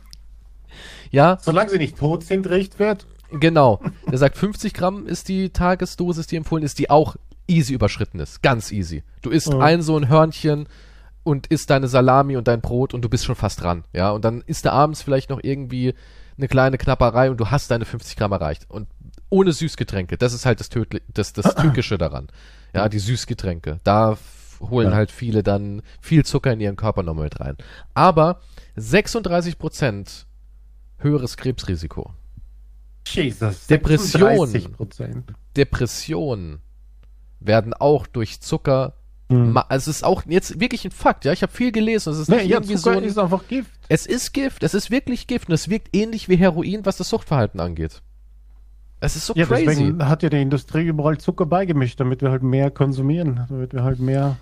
[1.11, 3.07] ja, Solange sie nicht tot sind, Richtwert.
[3.39, 3.81] genau.
[4.11, 8.43] Der sagt 50 Gramm ist die Tagesdosis, die empfohlen ist, die auch easy überschritten ist.
[8.43, 9.03] Ganz easy.
[9.21, 9.61] Du isst Mhm.
[9.61, 10.69] ein so ein Hörnchen
[11.25, 13.85] und isst deine Salami und dein Brot und du bist schon fast dran.
[13.93, 15.93] Ja, und dann isst du abends vielleicht noch irgendwie
[16.39, 18.65] eine kleine Knapperei und du hast deine 50 Gramm erreicht.
[18.71, 18.89] Und
[19.33, 20.17] ohne Süßgetränke.
[20.19, 22.29] Das ist halt das, Tödli das, das Tückische daran.
[22.75, 23.81] Ja, die Süßgetränke.
[23.85, 24.17] Da
[24.61, 24.95] holen Ja.
[24.95, 27.57] halt viele dann viel Zucker in ihren Körper nochmal mit rein.
[27.95, 28.41] Aber
[28.77, 30.27] 36 Prozent
[30.99, 32.13] höheres Krebsrisiko.
[33.07, 33.67] Jesus.
[33.67, 34.23] Depression.
[34.49, 35.23] 36%.
[35.57, 36.61] Depressionen
[37.41, 38.95] werden auch durch Zucker.
[39.29, 41.33] Also es ist auch jetzt wirklich ein Fakt, ja.
[41.33, 42.13] Ich habe viel gelesen.
[42.13, 42.91] Es ist Nee, nicht ja, Zucker so.
[42.91, 43.71] Ein, ist einfach Gift.
[43.89, 44.63] es ist Gift.
[44.63, 48.03] Es ist wirklich Gift und es wirkt ähnlich wie Heroin, was das Suchtverhalten angeht.
[49.03, 49.67] Es ist so Ja, crazy.
[49.67, 53.83] deswegen hat ja die Industrie überall Zucker beigemischt, damit wir halt mehr konsumieren, damit wir
[53.83, 54.37] halt mehr.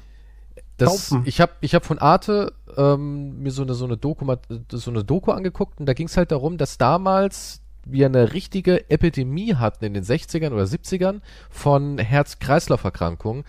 [0.76, 4.26] Das, ich habe ich hab von Arte ähm, mir so eine, so, eine Doku,
[4.70, 8.90] so eine Doku angeguckt und da ging es halt darum, dass damals wir eine richtige
[8.90, 13.44] Epidemie hatten in den 60ern oder 70ern von Herz-Kreislauf-Erkrankungen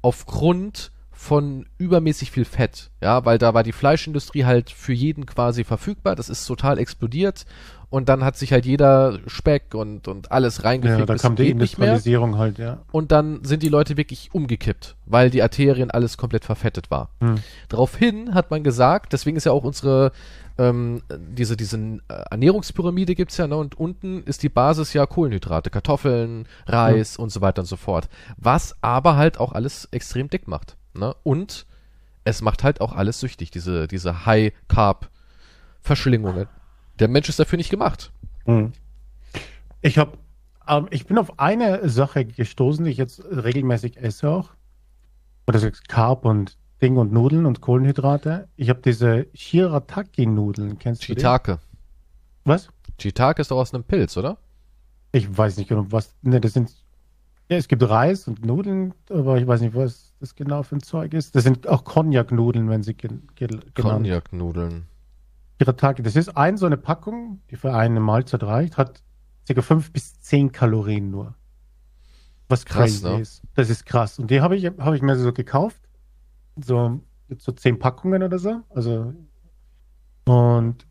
[0.00, 0.92] aufgrund
[1.24, 2.90] von übermäßig viel Fett.
[3.02, 6.16] Ja, weil da war die Fleischindustrie halt für jeden quasi verfügbar.
[6.16, 7.46] Das ist total explodiert.
[7.88, 10.98] Und dann hat sich halt jeder Speck und, und alles reingekriegt.
[10.98, 12.82] Ja, da kam die Industrialisierung halt, ja.
[12.90, 17.10] und dann sind die Leute wirklich umgekippt, weil die Arterien alles komplett verfettet war.
[17.20, 17.36] Hm.
[17.68, 20.10] Daraufhin hat man gesagt, deswegen ist ja auch unsere
[20.58, 23.56] ähm, diese diese äh, Ernährungspyramide gibt's ja, ne?
[23.56, 28.08] Und unten ist die Basis ja Kohlenhydrate, Kartoffeln, Reis und so weiter und so fort.
[28.36, 30.76] Was aber halt auch alles extrem dick macht.
[30.94, 31.14] Ne?
[31.22, 31.66] Und
[32.24, 35.10] es macht halt auch alles süchtig, diese, diese High Carb
[35.80, 36.48] Verschlingungen.
[36.98, 38.12] Der Mensch ist dafür nicht gemacht.
[38.46, 38.72] Hm.
[39.82, 40.16] Ich habe,
[40.66, 44.50] ähm, ich bin auf eine Sache gestoßen, die ich jetzt regelmäßig esse auch.
[45.46, 48.48] Oder so Carb und Ding und Nudeln und Kohlenhydrate.
[48.56, 50.78] Ich habe diese Shirataki-Nudeln.
[50.78, 51.12] Kennst du die?
[51.12, 51.58] Shiitake.
[52.44, 52.68] Was?
[53.00, 54.38] Shiitake ist doch aus einem Pilz, oder?
[55.12, 56.14] Ich weiß nicht genau, was.
[56.22, 56.70] Ne, das sind.
[57.50, 60.82] Ja, es gibt Reis und Nudeln, aber ich weiß nicht, was das genau für ein
[60.82, 61.36] Zeug ist.
[61.36, 64.86] Das sind auch Cognac-Nudeln, wenn sie gen, gen, genannt Cognac-Nudeln.
[65.58, 69.02] Das ist ein so eine Packung, die für eine Mahlzeit reicht, hat
[69.46, 69.62] ca.
[69.62, 71.34] 5 bis 10 Kalorien nur.
[72.48, 73.20] Was Krass, crazy ne?
[73.20, 73.42] ist.
[73.54, 74.18] Das ist krass.
[74.18, 75.80] Und die habe ich, hab ich mir so gekauft.
[76.56, 77.00] So,
[77.38, 78.60] so 10 Packungen oder so.
[78.70, 79.14] Also,
[80.24, 80.86] und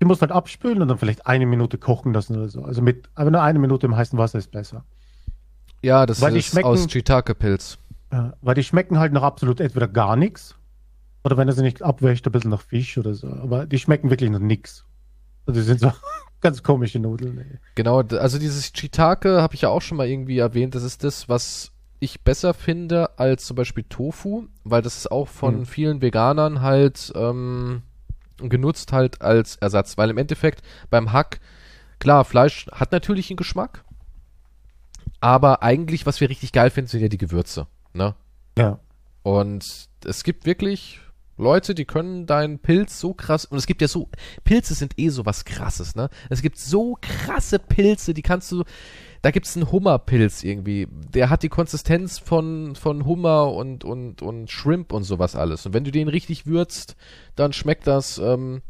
[0.00, 2.62] die muss halt abspülen und dann vielleicht eine Minute kochen lassen oder so.
[2.62, 4.84] Also mit, aber nur eine Minute im heißen Wasser ist besser.
[5.82, 7.78] Ja, das Weil ist aus Shiitake-Pilz.
[8.14, 10.54] Ja, weil die schmecken halt nach absolut entweder gar nichts
[11.24, 13.26] oder wenn er sie nicht abwäscht, ein bisschen nach Fisch oder so.
[13.26, 14.84] Aber die schmecken wirklich nach nix.
[15.46, 15.90] Also die sind so
[16.40, 17.38] ganz komische Nudeln.
[17.38, 17.58] Ey.
[17.74, 20.76] Genau, also dieses Shiitake habe ich ja auch schon mal irgendwie erwähnt.
[20.76, 25.26] Das ist das, was ich besser finde als zum Beispiel Tofu, weil das ist auch
[25.26, 25.66] von Mhm.
[25.66, 27.82] vielen Veganern halt ähm,
[28.38, 29.98] genutzt halt als Ersatz.
[29.98, 31.40] Weil im Endeffekt beim Hack,
[31.98, 33.82] klar, Fleisch hat natürlich einen Geschmack,
[35.20, 37.66] aber eigentlich, was wir richtig geil finden, sind ja die Gewürze.
[37.94, 38.14] Ne?
[38.58, 38.78] Ja.
[39.22, 41.00] Und es gibt wirklich
[41.36, 44.08] Leute, die können deinen Pilz so krass, und es gibt ja so,
[44.44, 46.08] Pilze sind eh so was krasses, ne?
[46.30, 48.62] Es gibt so krasse Pilze, die kannst du,
[49.22, 54.50] da gibt's einen Hummerpilz irgendwie, der hat die Konsistenz von, von Hummer und, und, und
[54.50, 55.66] Shrimp und sowas alles.
[55.66, 56.94] Und wenn du den richtig würzt,
[57.34, 58.62] dann schmeckt das, ähm,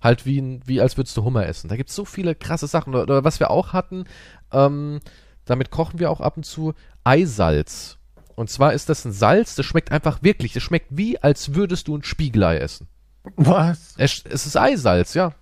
[0.00, 1.68] halt wie, ein, wie als würdest du Hummer essen.
[1.68, 2.94] Da gibt's so viele krasse Sachen.
[2.94, 4.04] Oder, oder was wir auch hatten,
[4.52, 5.00] ähm,
[5.44, 6.72] damit kochen wir auch ab und zu
[7.04, 7.98] Eisalz.
[8.40, 11.88] Und zwar ist das ein Salz, das schmeckt einfach wirklich, das schmeckt wie, als würdest
[11.88, 12.88] du ein Spiegelei essen.
[13.36, 13.92] Was?
[13.98, 15.34] Es, es ist Eisalz, ja.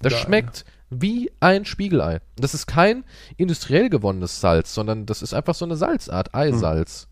[0.00, 0.22] Das Geil.
[0.22, 2.14] schmeckt wie ein Spiegelei.
[2.14, 3.04] Und das ist kein
[3.36, 7.06] industriell gewonnenes Salz, sondern das ist einfach so eine Salzart, Eisalz.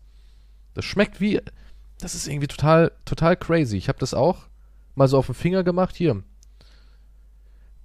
[0.73, 1.39] Das schmeckt wie,
[2.01, 3.77] das ist irgendwie total, total crazy.
[3.77, 4.39] Ich habe das auch
[4.95, 5.95] mal so auf den Finger gemacht.
[5.95, 6.23] Hier.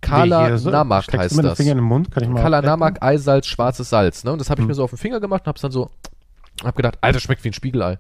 [0.01, 0.71] Kala Wie hier so?
[0.71, 1.57] Namak heißt das.
[1.57, 2.11] Finger in den Mund?
[2.11, 2.61] Kann ich mal Kala?
[2.61, 4.25] Namak, Eisalz, schwarzes Salz.
[4.25, 4.33] Ne?
[4.33, 4.69] Und das habe ich Hm.
[4.69, 5.93] mir so auf den Finger gemacht und hab's dann so,
[6.69, 7.99] hab gedacht, Alter, schmeckt wie ein Spiegelei.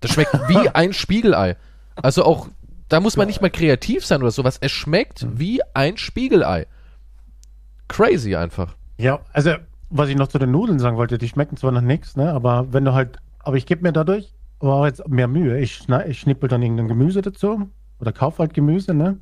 [0.00, 1.56] Das schmeckt wie ein Spiegelei.
[1.96, 2.48] Also auch,
[2.88, 4.58] da muss man nicht mal kreativ sein oder sowas.
[4.60, 5.38] Es schmeckt Hm.
[5.38, 6.66] wie ein Spiegelei.
[7.88, 8.76] Crazy einfach.
[8.98, 9.52] Ja, also
[9.90, 12.72] was ich noch zu den Nudeln sagen wollte, die schmecken zwar nach nichts, ne, aber
[12.72, 15.58] wenn du halt, aber ich gebe mir dadurch aber auch jetzt mehr Mühe.
[15.60, 17.68] Ich, schna- ich schnippel dann irgendein Gemüse dazu
[18.00, 19.18] oder kauf halt Gemüse, ne,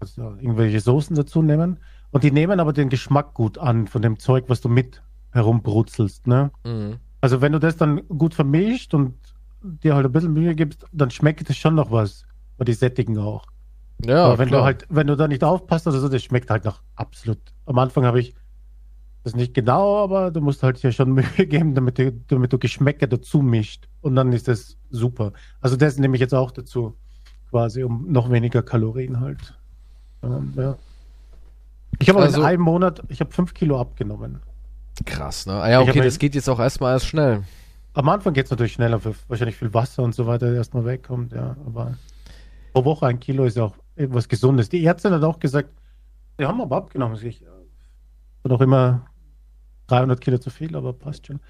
[0.00, 1.78] also irgendwelche Soßen dazu nehmen
[2.10, 6.26] und die nehmen aber den Geschmack gut an von dem Zeug, was du mit herumbrutzelst,
[6.26, 6.50] ne.
[6.64, 6.96] Mhm.
[7.22, 9.14] Also wenn du das dann gut vermischt und
[9.62, 12.24] dir halt ein bisschen Mühe gibst, dann schmeckt es schon noch was,
[12.58, 13.46] weil die sättigen auch.
[14.04, 14.60] Ja, Aber wenn klar.
[14.60, 17.38] du halt, wenn du da nicht aufpasst oder so, das schmeckt halt noch absolut.
[17.66, 18.34] Am Anfang habe ich
[19.22, 22.58] das nicht genau, aber du musst halt ja schon Mühe geben, damit du, damit du
[22.58, 23.86] Geschmäcker dazu mischt.
[24.00, 25.32] Und dann ist das super.
[25.60, 26.96] Also das nehme ich jetzt auch dazu,
[27.50, 29.56] quasi, um noch weniger Kalorien halt.
[30.24, 30.76] Ähm, ja.
[32.00, 34.40] Ich habe Also- in einem Monat, ich habe fünf Kilo abgenommen.
[35.04, 35.54] Krass, ne?
[35.54, 37.42] Ah ja, okay, das geht jetzt auch erstmal erst schnell.
[37.94, 41.32] Am Anfang geht es natürlich schneller, weil wahrscheinlich viel Wasser und so weiter erstmal wegkommt,
[41.32, 41.56] ja.
[41.66, 41.94] Aber
[42.72, 44.68] pro Woche ein Kilo ist ja auch etwas Gesundes.
[44.68, 45.70] Die Ärztin hat auch gesagt,
[46.38, 47.18] die haben aber abgenommen.
[47.22, 47.42] Ich
[48.42, 49.06] war noch immer
[49.88, 51.40] 300 Kilo zu viel, aber passt schon.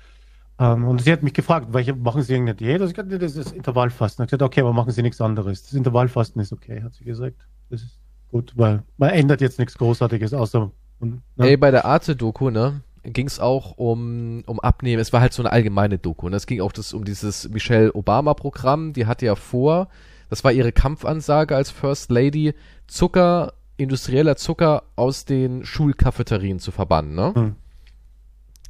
[0.58, 2.80] Ähm, und sie hat mich gefragt, welche machen Sie irgendeine Diät?
[2.80, 4.24] Und ich gesagt, nee, das ist Intervallfasten.
[4.24, 5.62] Ich gesagt, okay, aber machen Sie nichts anderes.
[5.62, 7.36] Das Intervallfasten ist okay, hat sie gesagt.
[7.70, 11.48] Das ist gut, weil man ändert jetzt nichts Großartiges, außer und, ne?
[11.48, 15.00] Ey, bei der Arte-Doku, ne, ging es auch um, um Abnehmen.
[15.00, 16.28] Es war halt so eine allgemeine Doku.
[16.28, 16.36] Ne?
[16.36, 18.92] Es ging auch das, um dieses Michelle Obama-Programm.
[18.92, 19.88] Die hatte ja vor,
[20.30, 22.54] das war ihre Kampfansage als First Lady,
[22.86, 27.14] Zucker, industrieller Zucker aus den Schulcafeterien zu verbannen.
[27.14, 27.32] Ne?
[27.34, 27.56] Hm.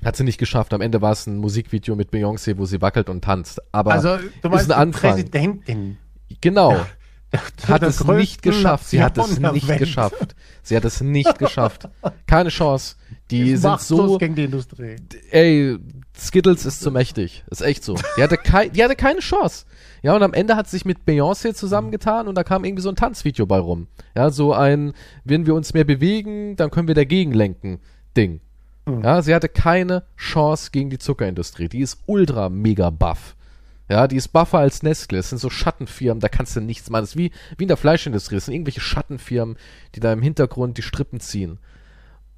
[0.04, 0.72] Hat sie nicht geschafft.
[0.74, 3.60] Am Ende war es ein Musikvideo mit Beyoncé, wo sie wackelt und tanzt.
[3.72, 5.10] Aber also, du meinst ein die Anfang.
[5.12, 5.98] Präsidentin.
[6.40, 6.70] genau.
[6.70, 6.86] der-
[7.68, 8.88] hat es nicht geschafft.
[8.88, 10.34] Sie hat es nicht geschafft.
[10.62, 11.88] Sie hat es nicht geschafft.
[12.26, 12.96] Keine Chance.
[13.32, 14.96] Die sind so, gegen die Industrie.
[15.30, 15.78] ey,
[16.16, 17.44] Skittles ist zu mächtig.
[17.50, 17.96] Ist echt so.
[18.16, 19.64] Die hatte, kei die hatte keine Chance.
[20.02, 22.88] Ja, und am Ende hat sie sich mit Beyoncé zusammengetan und da kam irgendwie so
[22.88, 23.86] ein Tanzvideo bei rum.
[24.16, 24.92] Ja, so ein,
[25.24, 27.78] wenn wir uns mehr bewegen, dann können wir dagegen lenken,
[28.16, 28.40] Ding.
[28.86, 29.02] Hm.
[29.02, 31.68] Ja, sie hatte keine Chance gegen die Zuckerindustrie.
[31.68, 33.36] Die ist ultra mega buff.
[33.88, 35.18] Ja, die ist buffer als Nestle.
[35.18, 37.02] Es sind so Schattenfirmen, da kannst du nichts machen.
[37.02, 38.36] Das ist wie, wie in der Fleischindustrie.
[38.36, 39.56] Das sind irgendwelche Schattenfirmen,
[39.94, 41.58] die da im Hintergrund die Strippen ziehen.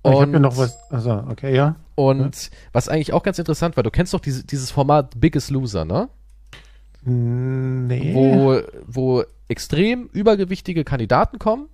[0.05, 0.77] Ich habe Und- mir noch was.
[0.91, 1.77] Also, okay, ja.
[1.95, 5.85] Und was eigentlich auch ganz interessant war, du kennst doch diese, dieses Format Biggest Loser,
[5.85, 6.09] ne?
[7.03, 8.13] Nee.
[8.15, 11.69] Wo, wo extrem übergewichtige Kandidaten kommen,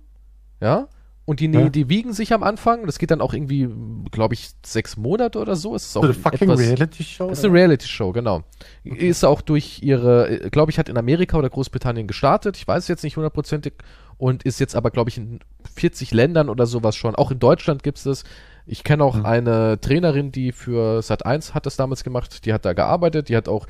[0.61, 0.87] ja?
[1.23, 1.69] Und die, Ja.
[1.69, 2.85] die wiegen sich am Anfang.
[2.87, 3.69] Das geht dann auch irgendwie,
[4.11, 5.75] glaube ich, sechs Monate oder so.
[5.75, 7.29] Es ist auch so eine fucking etwas, Reality Show.
[7.29, 8.41] ist eine Reality-Show, genau.
[8.83, 12.57] Ist auch durch ihre, glaube ich, hat in Amerika oder Großbritannien gestartet.
[12.57, 13.73] Ich weiß es jetzt nicht hundertprozentig.
[14.21, 15.39] Und ist jetzt aber, glaube ich, in
[15.75, 17.15] 40 Ländern oder sowas schon.
[17.15, 18.23] Auch in Deutschland gibt es das.
[18.67, 19.25] Ich kenne auch Mhm.
[19.25, 22.45] eine Trainerin, die für Sat1 hat das damals gemacht.
[22.45, 23.29] Die hat da gearbeitet.
[23.29, 23.65] Die hat auch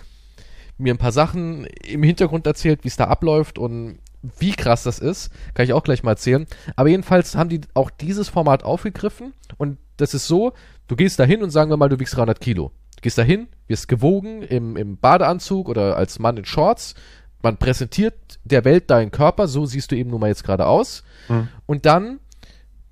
[0.77, 3.99] mir ein paar Sachen im Hintergrund erzählt, wie es da abläuft und
[4.39, 5.31] wie krass das ist.
[5.53, 6.45] Kann ich auch gleich mal erzählen.
[6.75, 10.51] Aber jedenfalls haben die auch dieses Format aufgegriffen und das ist so,
[10.87, 12.71] du gehst da hin und sagen wir mal, du wiegst 300 Kilo.
[12.97, 16.93] Du gehst da hin, wirst gewogen im, im Badeanzug oder als Mann in Shorts.
[17.41, 21.03] Man präsentiert der Welt deinen Körper, so siehst du eben nun mal jetzt gerade aus.
[21.27, 21.47] Hm.
[21.65, 22.19] Und dann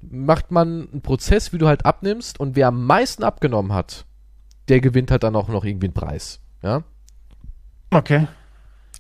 [0.02, 4.06] macht man einen Prozess, wie du halt abnimmst und wer am meisten abgenommen hat,
[4.70, 6.40] der gewinnt halt dann auch noch irgendwie einen Preis.
[6.64, 6.84] Ja?
[7.92, 8.28] Okay.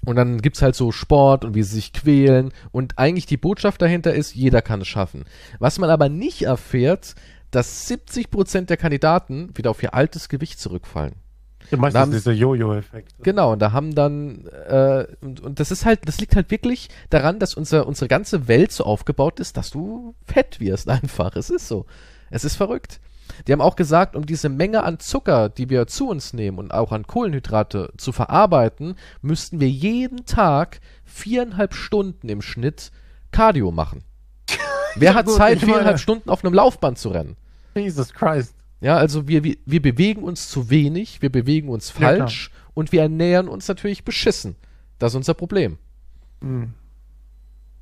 [0.06, 2.52] Und dann gibt's halt so Sport und wie sie sich quälen.
[2.72, 5.26] Und eigentlich die Botschaft dahinter ist, jeder kann es schaffen.
[5.60, 7.16] Was man aber nicht erfährt,
[7.52, 11.16] dass 70% der Kandidaten wieder auf ihr altes Gewicht zurückfallen.
[11.72, 13.14] Ja, meistens Haben- dieser Jojo-Effekt.
[13.24, 16.90] Genau, und da haben dann, äh, und, und das ist halt, das liegt halt wirklich
[17.10, 21.36] daran, dass unser, unsere ganze Welt so aufgebaut ist, dass du fett wirst einfach.
[21.36, 21.86] Es ist so.
[22.32, 23.00] Es ist verrückt.
[23.48, 26.74] Die haben auch gesagt, um diese Menge an Zucker, die wir zu uns nehmen und
[26.74, 32.92] auch an Kohlenhydrate zu verarbeiten, müssten wir jeden Tag viereinhalb Stunden im Schnitt
[33.32, 34.04] Cardio machen.
[34.96, 37.38] Wer hat gut, Zeit, meine- viereinhalb Stunden auf einem Laufband zu rennen?
[37.76, 38.56] Jesus Christ.
[38.82, 42.92] Ja, also wir, wir, wir bewegen uns zu wenig, wir bewegen uns Ja, falsch und
[42.92, 44.56] wir ernähren uns natürlich beschissen.
[45.00, 45.78] Das ist unser Problem.
[46.42, 46.74] Hm.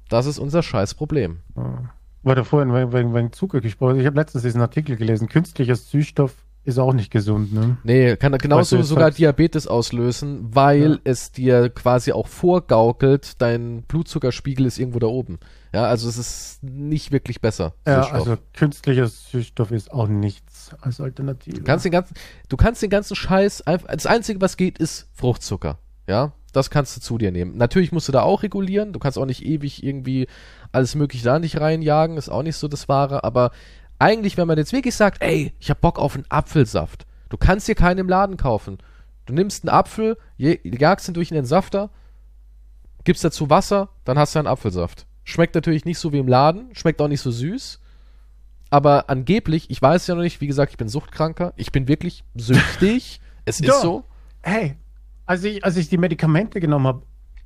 [0.10, 1.40] Das ist unser Scheißproblem.
[1.56, 1.94] Ja.
[2.24, 4.00] Weil du vorhin wegen, wegen, Zucker gesprochen.
[4.00, 5.30] Ich habe letztens diesen Artikel gelesen.
[5.30, 6.34] Künstlicher Süßstoff
[6.68, 7.78] ist auch nicht gesund, ne?
[7.84, 9.12] Nee, kann genauso sogar.
[9.12, 10.98] Diabetes auslösen, weil Ja.
[11.06, 15.40] es dir quasi auch vorgaukelt, dein Blutzuckerspiegel ist irgendwo da oben.
[15.74, 17.74] Ja, also es ist nicht wirklich besser.
[17.88, 18.20] Ja, Süßstoff.
[18.20, 21.58] also künstlicher Süßstoff ist auch nichts als Alternative.
[21.58, 22.14] Du kannst den ganzen,
[22.50, 25.78] du kannst den ganzen Scheiß einfach, das einzige, was geht, ist Fruchtzucker.
[26.08, 27.58] Ja, das kannst du zu dir nehmen.
[27.58, 28.92] Natürlich musst du da auch regulieren.
[28.94, 30.28] Du kannst auch nicht ewig irgendwie
[30.72, 32.18] alles mögliche da nicht reinjagen.
[32.18, 33.24] Ist auch nicht so das Wahre.
[33.24, 33.52] Aber
[34.00, 37.06] eigentlich, wenn man jetzt wirklich sagt, ey, ich hab Bock auf einen Apfelsaft.
[37.30, 38.78] Du kannst dir keinen im Laden kaufen.
[39.26, 41.90] Du nimmst einen Apfel, jagst ihn durch in den Safter,
[43.04, 45.06] gibst dazu Wasser, dann hast du einen Apfelsaft.
[45.24, 47.80] Schmeckt natürlich nicht so wie im Laden, schmeckt auch nicht so süß.
[48.70, 52.24] Aber angeblich, ich weiß ja noch nicht, wie gesagt, ich bin Suchtkranker, ich bin wirklich
[52.36, 53.20] süchtig.
[53.46, 53.74] es Ja.
[53.74, 54.06] ist so.
[54.42, 54.78] Hey,
[55.26, 57.02] als ich, als ich die Medikamente genommen habe,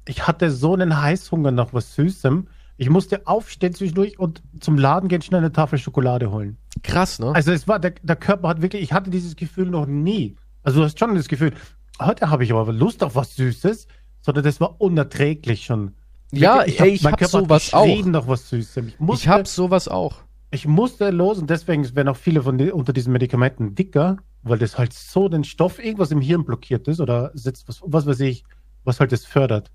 [0.07, 2.47] ich hatte so einen Heißhunger nach was Süßem.
[2.81, 6.57] Ich musste aufstehen zwischendurch und zum Laden gehen, schnell eine Tafel Schokolade holen.
[6.81, 7.31] Krass, ne?
[7.35, 10.35] Also es war, der, der Körper hat wirklich, ich hatte dieses Gefühl noch nie.
[10.63, 11.53] Also du hast schon das Gefühl,
[12.01, 13.85] heute habe ich aber Lust auf was Süßes,
[14.21, 15.93] sondern das war unerträglich schon.
[16.31, 18.05] ja, Wirklich, ey, ich mein hab Körper sowas auch.
[18.07, 18.87] nach was Süßem.
[18.87, 20.15] Ich musste, Ich hab sowas auch.
[20.49, 24.57] ich musste los und deswegen werden auch viele von die, unter diesen Medikamenten dicker, weil
[24.57, 28.21] das halt so den Stoff, irgendwas im Hirn blockiert ist oder setzt was, was weiß
[28.21, 28.43] ich,
[28.85, 29.69] was halt das fördert.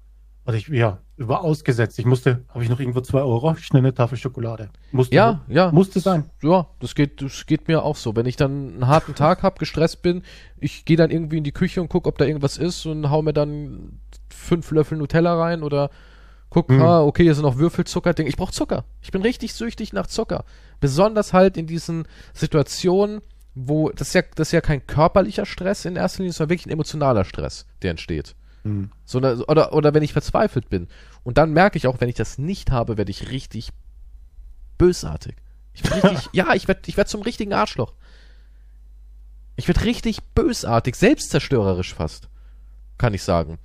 [0.46, 1.98] Und ich, ja, war ausgesetzt.
[1.98, 4.70] Ich musste, habe ich noch irgendwo zwei Euro, schnell eine Tafel Schokolade.
[4.92, 5.72] Musste, Ja, ja.
[5.72, 6.30] Musste sein.
[6.40, 8.14] Ja, das geht, das geht mir auch so.
[8.14, 10.22] Wenn ich dann einen harten Tag hab, gestresst bin,
[10.58, 13.22] ich gehe dann irgendwie in die Küche und guck, ob da irgendwas ist und hau
[13.22, 13.98] mir dann
[14.30, 15.90] fünf Löffel Nutella rein oder
[16.48, 16.80] guck, Mhm.
[16.80, 18.28] ah, okay, hier sind noch Würfelzucker-Ding.
[18.28, 18.84] Ich brauch Zucker.
[19.02, 20.44] Ich bin richtig süchtig nach Zucker.
[20.78, 23.20] Besonders halt in diesen Situationen,
[23.56, 26.66] wo das ist ja, das ist ja kein körperlicher Stress in erster Linie, sondern wirklich
[26.66, 28.36] ein emotionaler Stress, der entsteht.
[28.66, 28.90] Mhm.
[29.04, 30.88] So oder, oder wenn ich verzweifelt bin.
[31.24, 33.70] Und dann merke ich auch, wenn ich das nicht habe, werde ich richtig
[34.78, 35.36] bösartig.
[35.74, 37.94] Ich richtig, ja, ich werde ich werd zum richtigen Arschloch.
[39.56, 42.28] Ich werde richtig bösartig, selbstzerstörerisch fast.
[42.98, 43.58] Kann ich sagen.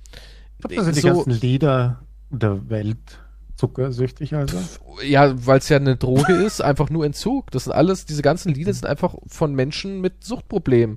[0.56, 3.20] Ich glaube, das sind die So- ganzen Lieder der Welt
[3.56, 4.58] zuckersüchtig, also.
[5.04, 7.50] Ja, weil es ja eine Droge ist, einfach nur Entzug.
[7.50, 10.96] Das sind alles, diese ganzen Lieder sind einfach von Menschen mit Suchtproblemen.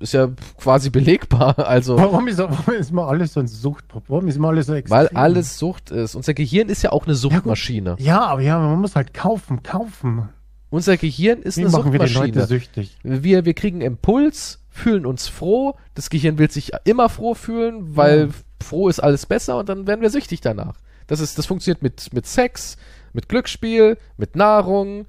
[0.00, 1.56] Ist ja quasi belegbar.
[1.68, 4.08] Also, Warum ist, warum ist mal alles so ein Suchtproblem?
[4.10, 4.96] Warum ist mal alles so extrem?
[4.98, 6.14] weil alles Sucht ist.
[6.14, 7.96] Unser Gehirn ist ja auch eine Suchtmaschine.
[7.98, 10.28] Ja, aber ja, man muss halt kaufen, kaufen.
[10.70, 12.36] Unser Gehirn ist Wie eine machen wir die Suchtmaschine.
[12.40, 12.96] Leute süchtig?
[13.02, 15.74] Wir, wir kriegen Impuls, fühlen uns froh.
[15.94, 18.34] Das Gehirn will sich immer froh fühlen, weil Ja.
[18.62, 20.76] froh ist alles besser und dann werden wir süchtig danach.
[21.06, 22.76] Das ist, das funktioniert mit, mit Sex,
[23.14, 25.06] mit Glücksspiel, mit Nahrung,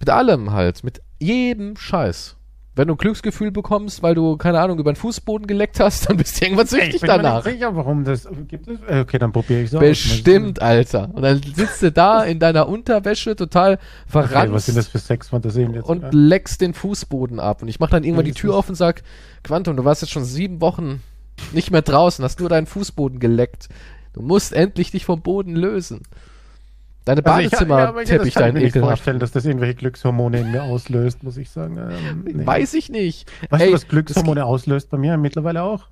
[0.00, 2.36] mit allem halt, mit jedem Scheiß.
[2.76, 6.16] Wenn du ein Glücksgefühl bekommst, weil du, keine Ahnung, über den Fußboden geleckt hast, dann
[6.16, 7.44] bist du irgendwann süchtig ich bin mir danach.
[7.44, 8.80] nicht sicher, warum das gibt es.
[8.88, 9.80] äh, Okay, dann probiere ich es aus.
[9.80, 11.08] Bestimmt, Alter.
[11.14, 14.52] Und dann sitzt du da in deiner Unterwäsche total Okay, verrannt.
[14.52, 15.88] was sind das für Sexfantasien jetzt?
[15.88, 16.08] und ja?
[16.12, 17.62] leckst den Fußboden ab.
[17.62, 19.02] Und ich mach dann irgendwann die Tür auf und sag,
[19.44, 21.00] Quantum, du warst jetzt schon sieben Wochen
[21.52, 23.68] nicht mehr draußen, hast nur deinen Fußboden geleckt.
[24.14, 26.02] Du musst endlich dich vom Boden lösen.
[27.04, 30.62] Deine Also Badezimmerteppich, das kann ich dein mir vorstellen, dass das irgendwelche Glückshormone in mir
[30.62, 31.76] auslöst, muss ich sagen.
[31.76, 32.46] Ähm, nee.
[32.46, 33.30] Weiß ich nicht.
[33.50, 35.88] weißt Ey, du, was Glückshormone auslöst bei mir mittlerweile auch?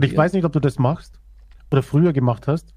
[0.00, 1.18] Ich weiß nicht, ob du das machst
[1.72, 2.72] oder früher gemacht hast.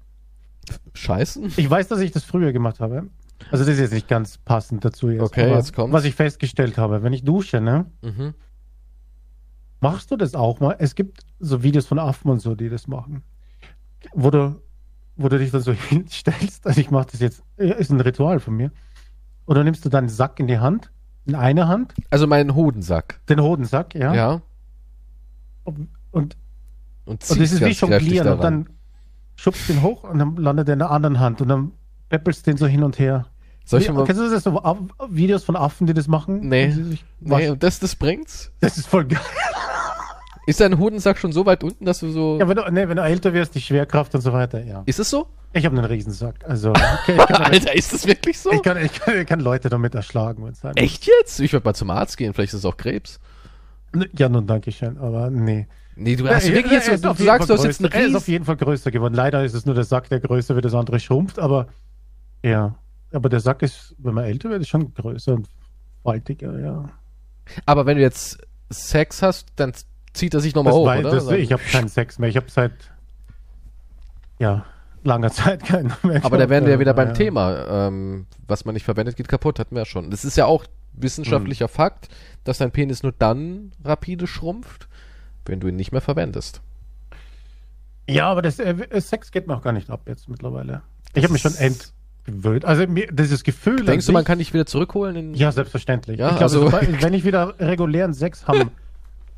[0.94, 1.52] Scheißen?
[1.56, 3.04] Ich weiß, dass ich das früher gemacht habe.
[3.52, 5.22] Also das ist jetzt nicht ganz passend dazu jetzt.
[5.22, 5.92] Okay, jetzt kommt's.
[5.92, 8.34] Was ich festgestellt habe, wenn ich dusche, ne, Mhm.
[9.80, 10.74] machst du das auch mal?
[10.80, 13.22] Es gibt so Videos von Affen und so, die das machen.
[14.12, 14.60] Wo du,
[15.18, 18.40] wo du dich dann so hinstellst, also ich mache das jetzt, ja, ist ein Ritual
[18.40, 18.70] von mir.
[19.46, 20.90] Oder nimmst du deinen Sack in die Hand,
[21.26, 23.20] in einer Hand, Also meinen Hodensack.
[23.28, 24.40] den Hodensack, ja, Ja.
[25.64, 26.36] und, und,
[27.04, 28.68] Und, und das ist wie Jonglieren und dann
[29.36, 31.72] schubst den hoch und dann landet er in der anderen Hand und dann
[32.08, 33.26] peppelst den so hin und her.
[33.64, 34.04] Soll ich mal...
[34.04, 34.62] Kennst du das so
[35.10, 36.48] Videos von Affen, die das machen?
[36.48, 36.72] Nee.
[36.72, 38.50] Und Nee, und das, das bringt's?
[38.60, 39.20] Das ist voll geil.
[40.48, 42.38] Ist dein Hodensack schon so weit unten, dass du so...
[42.40, 44.82] Ja, wenn du, nee, wenn du älter wirst, die Schwerkraft und so weiter, ja.
[44.86, 45.28] Ist es so?
[45.52, 46.36] Ich habe einen Riesensack.
[46.48, 46.70] Also,
[47.08, 48.50] okay, Alter, ist das wirklich so?
[48.50, 50.42] ich, kann, ich, kann, ich kann Leute damit erschlagen.
[50.46, 51.38] wenn's sein Echt jetzt?
[51.40, 53.20] Ich würde mal zum Arzt gehen, vielleicht ist es auch Krebs.
[54.16, 55.66] Ja, nun, danke schön, aber nee.
[55.96, 57.80] Nee, du hast Ja, wirklich jetzt, du, auf du jeden sagst, du Fall hast jetzt
[57.80, 58.02] einen größer.
[58.02, 58.32] Er ist auf Riesen.
[58.32, 59.14] jeden Fall größer geworden.
[59.14, 61.66] Leider ist es nur der Sack, der größer wird, das andere schrumpft, aber
[62.42, 62.74] ja.
[63.12, 65.48] Aber der Sack ist, wenn man älter wird, ist schon größer und
[66.02, 66.88] faltiger, ja.
[67.66, 68.38] Aber wenn du jetzt
[68.70, 69.72] Sex hast, dann
[70.12, 71.10] zieht er sich nochmal hoch, war- oder?
[71.10, 72.28] das, ich habe keinen Sex mehr.
[72.28, 72.72] Ich habe seit
[74.38, 74.64] ja,
[75.04, 76.24] langer Zeit keinen mehr.
[76.24, 77.14] aber da wären wir ja wieder beim Ja.
[77.14, 77.86] Thema.
[77.88, 80.10] Ähm, was man nicht verwendet, geht kaputt, hatten wir ja schon.
[80.10, 81.72] Das ist ja auch wissenschaftlicher Hm.
[81.72, 82.08] Fakt,
[82.44, 84.88] dass dein Penis nur dann rapide schrumpft,
[85.46, 86.60] wenn du ihn nicht mehr verwendest.
[88.08, 90.82] Ja, aber das äh, Sex geht mir auch gar nicht ab jetzt mittlerweile.
[91.14, 91.92] Ich habe mich schon ist-
[92.26, 92.64] entgewöhnt.
[92.64, 93.84] Also mir, dieses Gefühl.
[93.84, 95.14] Denkst du, man kann dich wieder zurückholen?
[95.16, 96.18] In Ja, selbstverständlich.
[96.18, 98.70] Ja, ich glaube, also- sobald- wenn ich wieder regulären Sex haben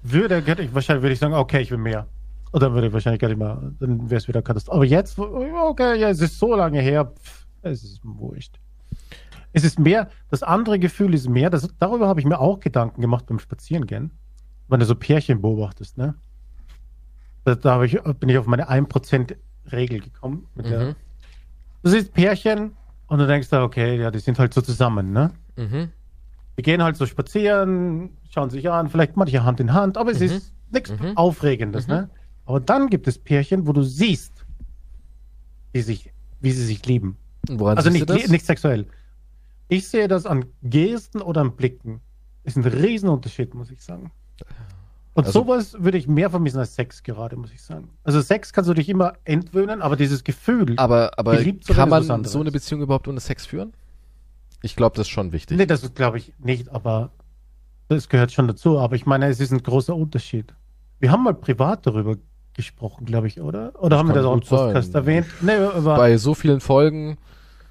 [0.03, 0.43] würde,
[0.75, 2.07] wahrscheinlich würde ich sagen, okay, ich will mehr.
[2.53, 4.77] Und dann würde ich wahrscheinlich gar nicht mehr, dann wäre es wieder Katastrophe.
[4.77, 8.59] Aber jetzt, okay, ja, es ist so lange her, pff, es ist wurscht.
[9.53, 13.01] Es ist mehr, das andere Gefühl ist mehr, das, darüber habe ich mir auch Gedanken
[13.01, 14.11] gemacht beim Spazierengehen,
[14.69, 16.15] wenn du so Pärchen beobachtest, ne?
[17.45, 20.47] Da, da ich, bin ich auf meine 1%-Regel gekommen.
[20.55, 20.95] Mit der, Mhm.
[21.83, 22.73] du siehst Pärchen
[23.07, 25.31] und du denkst da, okay, ja, die sind halt so zusammen, ne?
[25.57, 25.89] Mhm.
[26.59, 30.21] Die gehen halt so spazieren, schauen sich an, vielleicht manche Hand in Hand, aber es
[30.21, 30.27] Mhm.
[30.27, 31.17] ist nichts Mhm.
[31.17, 31.93] Aufregendes, Mhm.
[31.95, 32.11] ne?
[32.47, 34.33] Aber dann gibt es Pärchen, wo du siehst,
[35.73, 37.17] wie, sich, wie sie sich lieben.
[37.49, 38.87] Woran Also nicht, nicht sexuell.
[39.69, 42.01] Ich sehe das an Gesten oder an Blicken.
[42.45, 44.11] Ist ein Riesenunterschied, muss ich sagen.
[45.15, 47.89] Und Also- sowas würde ich mehr vermissen als Sex gerade, muss ich sagen.
[48.05, 50.75] Also Sex kannst du dich immer entwöhnen, aber dieses Gefühl.
[50.77, 53.73] aber aber kann man so eine Beziehung überhaupt ohne Sex führen?
[54.63, 55.57] Ich glaube, das ist schon wichtig.
[55.57, 57.11] Nee, das glaube ich nicht, aber
[57.97, 58.79] das gehört schon dazu.
[58.79, 60.55] Aber ich meine, es ist ein großer Unterschied.
[60.99, 62.17] Wir haben mal privat darüber
[62.55, 63.73] gesprochen, glaube ich, oder?
[63.81, 64.59] Oder Das haben wir das auch im gut sein.
[64.59, 65.27] Podcast erwähnt?
[65.41, 67.17] Nee, über, Bei so vielen Folgen,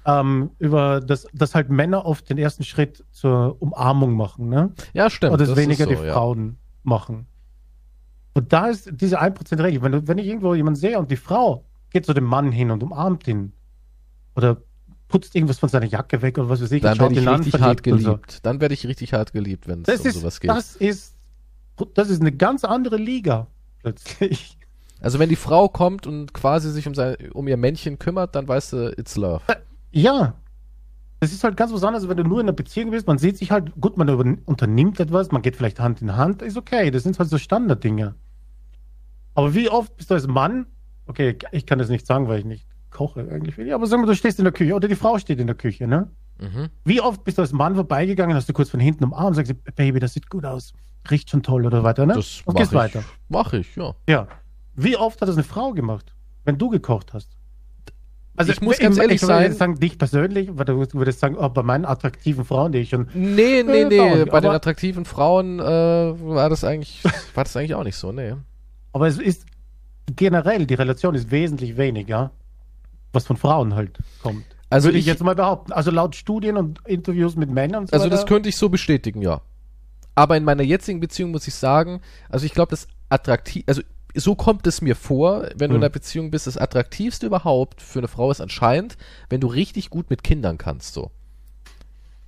[0.06, 4.72] ähm, über das, dass halt Männer oft den ersten Schritt zur Umarmung machen, ne?
[4.92, 5.34] ja, stimmt.
[5.34, 6.12] Oder es das weniger so, die ja.
[6.12, 7.26] Frauen machen.
[8.32, 9.82] Und da ist diese 1%-Regel.
[9.82, 12.82] Wenn, wenn ich irgendwo jemanden sehe und die Frau geht zu dem Mann hin und
[12.82, 13.52] umarmt ihn
[14.36, 14.58] oder
[15.10, 17.60] putzt irgendwas von seiner Jacke weg oder was weiß ich, Dann und werde ich richtig
[17.60, 18.12] hart verliebt und so.
[18.12, 18.46] geliebt.
[18.46, 20.50] Dann werde ich richtig hart geliebt, wenn es um ist, sowas geht.
[20.50, 21.16] das ist,
[21.94, 23.48] das ist eine ganz andere Liga
[23.82, 24.56] plötzlich.
[25.00, 28.46] Also wenn die Frau kommt und quasi sich um, sein, um ihr Männchen kümmert, dann
[28.46, 29.42] weißt du, it's love.
[29.92, 30.34] Ja.
[31.20, 33.06] Das ist halt ganz was anderes, wenn du nur in einer Beziehung bist.
[33.06, 34.08] Man sieht sich halt, gut, man
[34.44, 36.90] unternimmt etwas, man geht vielleicht Hand in Hand, ist okay.
[36.90, 38.14] Das sind halt so Standarddinge.
[39.34, 40.66] Aber wie oft bist du als Mann,
[41.06, 44.06] okay, ich kann das nicht sagen, weil ich nicht koche eigentlich viel, aber sagen wir,
[44.06, 46.08] du stehst in der Küche oder die Frau steht in der Küche, ne?
[46.40, 46.68] Mhm.
[46.84, 49.54] Wie oft bist du als Mann vorbeigegangen, hast du kurz von hinten umarmt und sagst,
[49.76, 50.72] Baby, das sieht gut aus,
[51.10, 52.14] riecht schon toll oder weiter, ne?
[52.14, 52.78] Das und gehst ich.
[52.78, 53.02] weiter.
[53.28, 53.94] Mach ich, ja.
[54.08, 54.26] Ja.
[54.74, 57.36] Wie oft hat das eine Frau gemacht, wenn du gekocht hast?
[58.36, 61.48] Also Ich muss ganz ehrlich ich sein- sagen, dich persönlich, weil du würdest sagen, oh,
[61.50, 63.08] bei meinen attraktiven Frauen, die ich schon.
[63.12, 64.24] Nee, nee, Äh, nee.
[64.24, 67.02] Bei den attraktiven Frauen äh, war das eigentlich,
[67.34, 68.34] war das eigentlich auch nicht so, nee.
[68.92, 69.44] Aber es ist
[70.16, 72.30] generell, die Relation ist wesentlich weniger,
[73.12, 74.44] was von Frauen halt kommt.
[74.68, 75.72] Also würde ich, ich- jetzt mal behaupten.
[75.72, 78.28] Also laut Studien und Interviews mit Männern so Also das weiter.
[78.28, 79.40] könnte ich so bestätigen, ja.
[80.14, 83.82] Aber in meiner jetzigen Beziehung muss ich sagen, also ich glaube, das attraktiv, also
[84.14, 85.82] so kommt es mir vor, wenn du in Hm.
[85.82, 88.96] einer Beziehung bist, das attraktivste überhaupt für eine Frau ist anscheinend,
[89.28, 91.10] wenn du richtig gut mit Kindern kannst, so.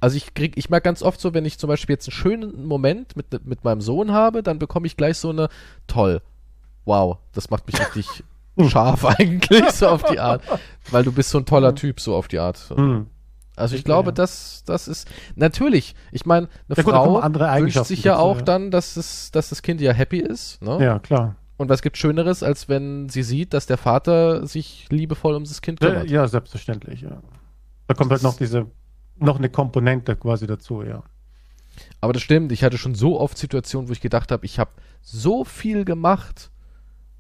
[0.01, 2.65] Also ich krieg, ich merke ganz oft so, wenn ich zum Beispiel jetzt einen schönen
[2.67, 5.49] Moment mit, mit meinem Sohn habe, dann bekomme ich gleich so eine,
[5.87, 6.23] toll,
[6.85, 8.25] wow, das macht mich richtig
[8.69, 10.43] scharf eigentlich, so auf die Art.
[10.91, 12.59] Weil du bist so ein toller Typ, so auf die Art.
[12.75, 13.07] Hm.
[13.55, 14.13] Also ich glaube, ja.
[14.13, 15.95] das, das ist natürlich.
[16.11, 18.43] Ich meine, eine Ja gut, Frau andere wünscht sich ja auch ja.
[18.43, 20.63] dann, dass es, dass das Kind ja happy ist.
[20.63, 20.79] Ne?
[20.83, 21.37] Ja, klar.
[21.59, 25.61] Und was gibt Schöneres, als wenn sie sieht, dass der Vater sich liebevoll um das
[25.61, 26.11] Kind kümmert?
[26.11, 27.23] ja, selbstverständlich, ja.
[27.87, 28.67] Da kommt halt noch diese,
[29.19, 31.03] noch eine Komponente quasi dazu, ja.
[32.01, 32.53] Aber das stimmt.
[32.53, 36.51] Ich hatte schon so oft Situationen, wo ich gedacht habe, ich habe so viel gemacht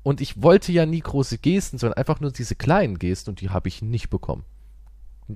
[0.02, 3.50] und ich wollte ja nie große Gesten, sondern einfach nur diese kleinen Gesten und die
[3.50, 4.44] habe ich nicht bekommen.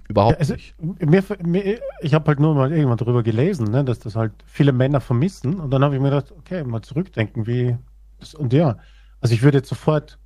[0.08, 0.74] Überhaupt Ja, also, nicht.
[0.82, 4.72] mir, mir, ich habe halt nur mal irgendwann darüber gelesen, ne, dass das halt viele
[4.72, 5.60] Männer vermissen.
[5.60, 7.76] Und dann habe ich mir gedacht, okay, mal zurückdenken, wie.
[8.18, 8.78] Das, und ja,
[9.20, 10.18] also ich würde jetzt sofort.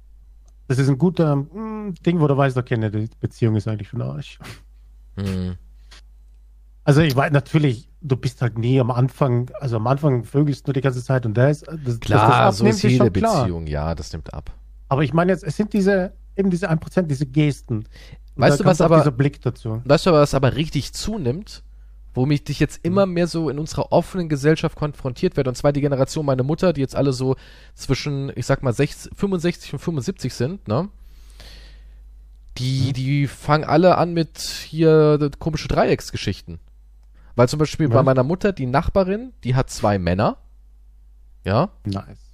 [0.68, 3.88] Das ist ein guter mm, Ding, wo du weißt, okay, ne, die Beziehung ist eigentlich
[3.88, 4.38] für den Arsch.
[5.16, 5.56] Hm.
[6.84, 10.72] Also ich weiß natürlich, du bist halt nie am Anfang, also am Anfang vögelst du
[10.72, 13.42] die ganze Zeit und da ist das, Klar, das so abnimmt, ist jede schon klar.
[13.42, 13.66] Beziehung.
[13.66, 14.50] Ja, das nimmt ab.
[14.88, 17.78] Aber ich meine jetzt, es sind diese, eben diese 1%, diese Gesten.
[17.78, 17.86] Und
[18.36, 19.82] Weißt du, was aber- dieser Blick dazu.
[19.84, 21.62] Weißt du, was aber richtig zunimmt,
[22.14, 25.80] womit ich jetzt immer mehr so in unserer offenen Gesellschaft konfrontiert werde, und zwar die
[25.80, 27.36] Generation meiner Mutter, die jetzt alle so
[27.74, 30.88] zwischen, ich sag mal, 60, 65 und 75 sind, ne?
[32.58, 36.58] Die, die fangen alle an mit hier komische Dreiecksgeschichten.
[37.36, 38.04] Weil zum Beispiel bei Was?
[38.04, 40.36] meiner Mutter, die Nachbarin, die hat zwei Männer.
[41.44, 41.70] Ja.
[41.84, 42.30] Nice.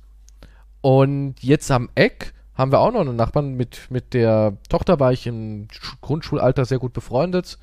[0.81, 3.55] Und jetzt am Eck haben wir auch noch einen Nachbarn.
[3.55, 7.59] Mit, mit der Tochter war ich im Sch- Grundschulalter sehr gut befreundet.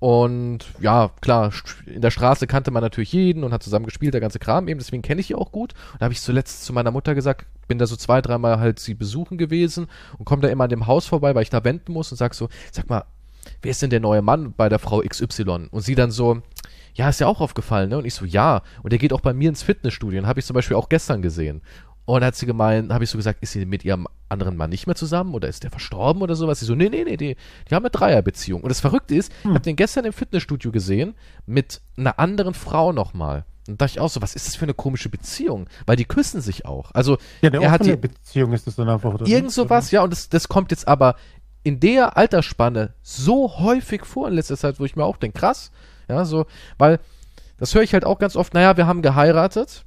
[0.00, 1.52] Und ja, klar,
[1.86, 4.78] in der Straße kannte man natürlich jeden und hat zusammen gespielt, der ganze Kram eben.
[4.78, 5.72] Deswegen kenne ich die auch gut.
[5.92, 8.78] Und da habe ich zuletzt zu meiner Mutter gesagt, bin da so zwei, dreimal halt
[8.78, 11.92] sie besuchen gewesen und komme da immer an dem Haus vorbei, weil ich da wenden
[11.92, 13.04] muss und sag so, sag mal,
[13.62, 15.68] wer ist denn der neue Mann bei der Frau XY?
[15.70, 16.42] Und sie dann so,
[16.94, 17.98] ja, ist ja auch aufgefallen, ne?
[17.98, 18.62] Und ich so, ja.
[18.82, 20.20] Und der geht auch bei mir ins Fitnessstudio.
[20.20, 21.62] Den habe ich zum Beispiel auch gestern gesehen.
[22.04, 24.86] Und hat sie gemeint, habe ich so gesagt, ist sie mit ihrem anderen Mann nicht
[24.86, 26.58] mehr zusammen oder ist der verstorben oder sowas?
[26.58, 27.36] Sie so, nee, nee, nee, die,
[27.68, 28.62] die haben eine Dreierbeziehung.
[28.62, 31.14] Und das Verrückte ist, ich habe den gestern im Fitnessstudio gesehen
[31.44, 33.44] mit einer anderen Frau nochmal.
[33.68, 35.68] Und da dachte ich auch so, was ist das für eine komische Beziehung?
[35.84, 36.90] Weil die küssen sich auch.
[36.94, 39.12] Also Ja, eine er hat die, Beziehung ist das dann einfach.
[39.12, 41.16] Oder Irgend sowas, ja, und das, das kommt jetzt aber
[41.68, 45.70] in der Altersspanne so häufig vor in letzter Zeit, wo ich mir auch denke, krass,
[46.08, 46.46] ja, so,
[46.78, 46.98] weil
[47.58, 49.84] das höre ich halt auch ganz oft, naja, wir haben geheiratet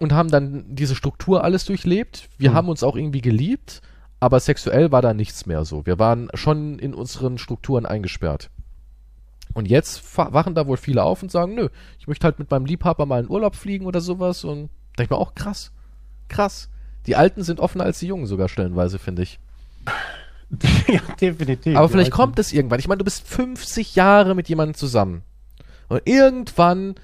[0.00, 2.56] und haben dann diese Struktur alles durchlebt, wir Hm.
[2.56, 3.82] haben uns auch irgendwie geliebt,
[4.18, 5.86] aber sexuell war da nichts mehr so.
[5.86, 8.50] Wir waren schon in unseren Strukturen eingesperrt.
[9.52, 11.68] Und jetzt wachen da wohl viele auf und sagen, nö,
[12.00, 15.10] ich möchte halt mit meinem Liebhaber mal in Urlaub fliegen oder sowas und da ich
[15.10, 15.70] mir auch krass,
[16.26, 16.68] krass.
[17.06, 19.38] Die Alten sind offener als die Jungen sogar stellenweise, finde ich.
[20.88, 21.76] ja, definitiv.
[21.76, 22.78] Aber vielleicht kommt es irgendwann.
[22.78, 25.22] Ich meine, du bist 50 Jahre mit jemandem zusammen.
[25.88, 26.94] Und irgendwann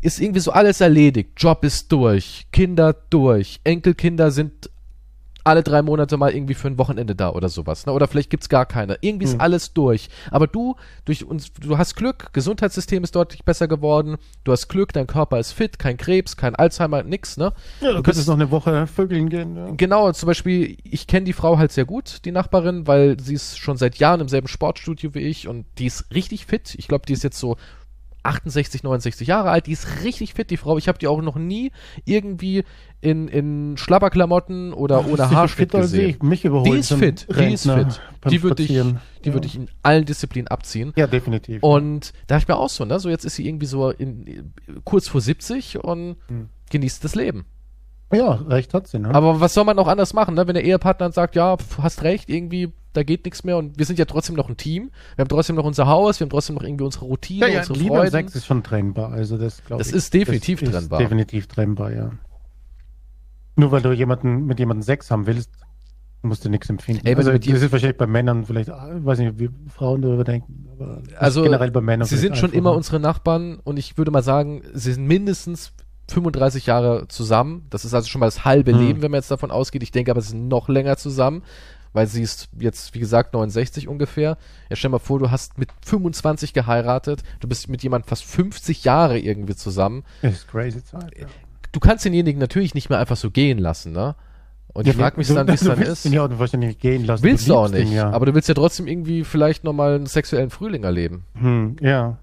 [0.00, 1.30] ist irgendwie so alles erledigt.
[1.36, 4.70] Job ist durch, Kinder durch, Enkelkinder sind
[5.48, 7.86] alle drei Monate mal irgendwie für ein Wochenende da oder sowas.
[7.86, 7.92] Ne?
[7.92, 8.98] Oder vielleicht gibt's gar keine.
[9.00, 9.40] Irgendwie ist Hm.
[9.40, 10.08] alles durch.
[10.30, 14.16] Aber du, durch uns, du hast Glück, Gesundheitssystem ist deutlich besser geworden.
[14.44, 17.52] Du hast Glück, dein Körper ist fit, kein Krebs, kein Alzheimer, nix, ne?
[17.80, 19.56] Ja, du du könntest noch eine Woche vögeln gehen.
[19.56, 19.70] Ja.
[19.76, 23.58] Genau, zum Beispiel, ich kenne die Frau halt sehr gut, die Nachbarin, weil sie ist
[23.58, 26.74] schon seit Jahren im selben Sportstudio wie ich und die ist richtig fit.
[26.76, 27.56] Ich glaube, die ist jetzt so
[28.22, 29.66] 68, 69 Jahre alt.
[29.66, 30.76] Die ist richtig fit, die Frau.
[30.78, 31.70] Ich habe die auch noch nie
[32.04, 32.64] irgendwie
[33.00, 36.10] in, in Schlabberklamotten oder ohne Sicher Haarschnitt gesehen.
[36.10, 36.22] ich.
[36.22, 38.00] Mich überholt Die ist fit, die ist fit.
[38.30, 38.74] Die würde ich, die
[39.28, 39.34] Ja.
[39.34, 40.92] würde ich in allen Disziplinen abziehen.
[40.96, 41.62] Ja, definitiv.
[41.62, 44.52] Und da dachte ich mir auch so, ne, so jetzt ist sie irgendwie so in,
[44.84, 46.48] kurz vor 70 und Hm.
[46.70, 47.46] genießt das Leben.
[48.12, 49.14] ja, recht hat sie, ne?
[49.14, 50.46] Aber was soll man auch anders machen, ne?
[50.46, 53.78] wenn der Ehepartner dann sagt, ja, pf, hast recht, irgendwie, da geht nichts mehr und
[53.78, 54.90] wir sind ja trotzdem noch ein Team.
[55.16, 57.58] Wir haben trotzdem noch unser Haus, wir haben trotzdem noch irgendwie unsere Routine, ja, ja,
[57.60, 58.10] unsere Liebe Freuden.
[58.10, 59.12] Sex ist schon trennbar.
[59.12, 59.94] Also das glaube Das ich.
[59.94, 61.00] ist definitiv das trennbar.
[61.00, 62.10] Ist definitiv trennbar, ja.
[63.56, 65.50] Nur weil du jemanden mit jemandem Sex haben willst,
[66.22, 67.06] musst du nichts empfinden.
[67.06, 68.74] Ey, also das ist wahrscheinlich bei Männern vielleicht, ich
[69.04, 72.52] weiß nicht, wie Frauen darüber denken, aber das Also, generell bei Männern Sie sind schon
[72.52, 75.72] immer unsere Nachbarn und ich würde mal sagen, sie sind mindestens
[76.10, 77.66] 35 Jahre zusammen.
[77.70, 78.78] Das ist also schon mal das halbe Hm.
[78.80, 79.82] Leben, wenn man jetzt davon ausgeht.
[79.82, 81.42] Ich denke aber, sie sind noch länger zusammen,
[81.92, 84.36] weil sie ist jetzt, wie gesagt, 69 ungefähr.
[84.70, 88.84] Ja, stell mal vor, du hast mit 25 geheiratet, du bist mit jemandem fast 50
[88.84, 90.04] Jahre irgendwie zusammen.
[90.22, 91.16] Das ist crazy Zeit.
[91.18, 91.26] Ja.
[91.72, 94.14] Du kannst denjenigen natürlich nicht mehr einfach so gehen lassen, ne?
[94.74, 96.04] Und ich frage mich du, dann, wie es du dann willst ist.
[96.06, 97.24] ihn ja auch wahrscheinlich nicht gehen lassen.
[97.24, 98.10] Willst du auch liebst ihn nicht, ja.
[98.10, 101.24] aber du willst ja trotzdem irgendwie vielleicht nochmal einen sexuellen Frühling erleben.
[101.34, 102.18] hm, ja.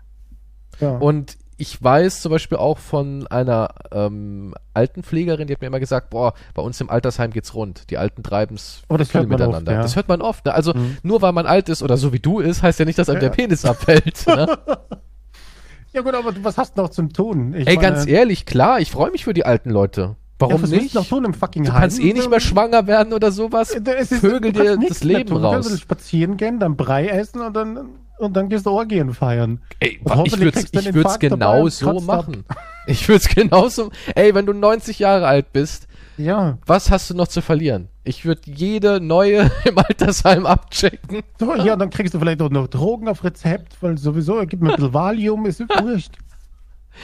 [0.79, 0.97] ja.
[0.97, 6.09] Und ich weiß zum Beispiel auch von einer ähm, Altenpflegerin, die hat mir immer gesagt,
[6.09, 7.89] boah, bei uns im Altersheim geht's rund.
[7.89, 9.71] Die Alten treiben's Oh, das viel man oft, miteinander.
[9.73, 9.81] ja.
[9.81, 10.45] Das hört man oft.
[10.45, 10.53] Ne?
[10.53, 10.97] Also Mhm.
[11.03, 13.21] nur weil man alt ist oder so wie du ist, heißt ja nicht, dass einem
[13.21, 13.29] Ja.
[13.29, 14.25] der Penis abfällt.
[14.27, 14.57] ne?
[15.93, 17.53] ja gut, aber du- was hast du noch zum Tun?
[17.53, 20.15] Ich Ey, meine, ganz ehrlich, klar, ich freue mich für die alten Leute.
[20.37, 20.93] Warum ja, nicht?
[20.93, 21.79] du noch tun im fucking Du Heim?
[21.79, 23.69] kannst eh nicht mehr schwanger werden oder sowas.
[23.73, 25.41] Es ist- Vögel dir das Leben tun.
[25.41, 25.79] Du kannst raus.
[25.79, 27.79] spazieren gehen, dann Brei essen und dann,
[28.19, 29.61] und dann gehst du Orgien feiern.
[29.79, 32.27] Ey, ich würde kriegst du ich würd's genau so kotzt ab.
[32.27, 32.45] machen.
[32.87, 33.91] Ich würde es genauso.
[34.15, 35.87] Ey, wenn du 90 Jahre alt bist,
[36.17, 36.57] Ja.
[36.65, 37.87] was hast du noch zu verlieren?
[38.03, 41.23] Ich würde jede neue im Altersheim abchecken.
[41.39, 44.69] So, ja, dann kriegst du vielleicht auch noch Drogen auf Rezept, weil sowieso, gib mir
[44.69, 46.13] ein bisschen Valium, ist wurscht.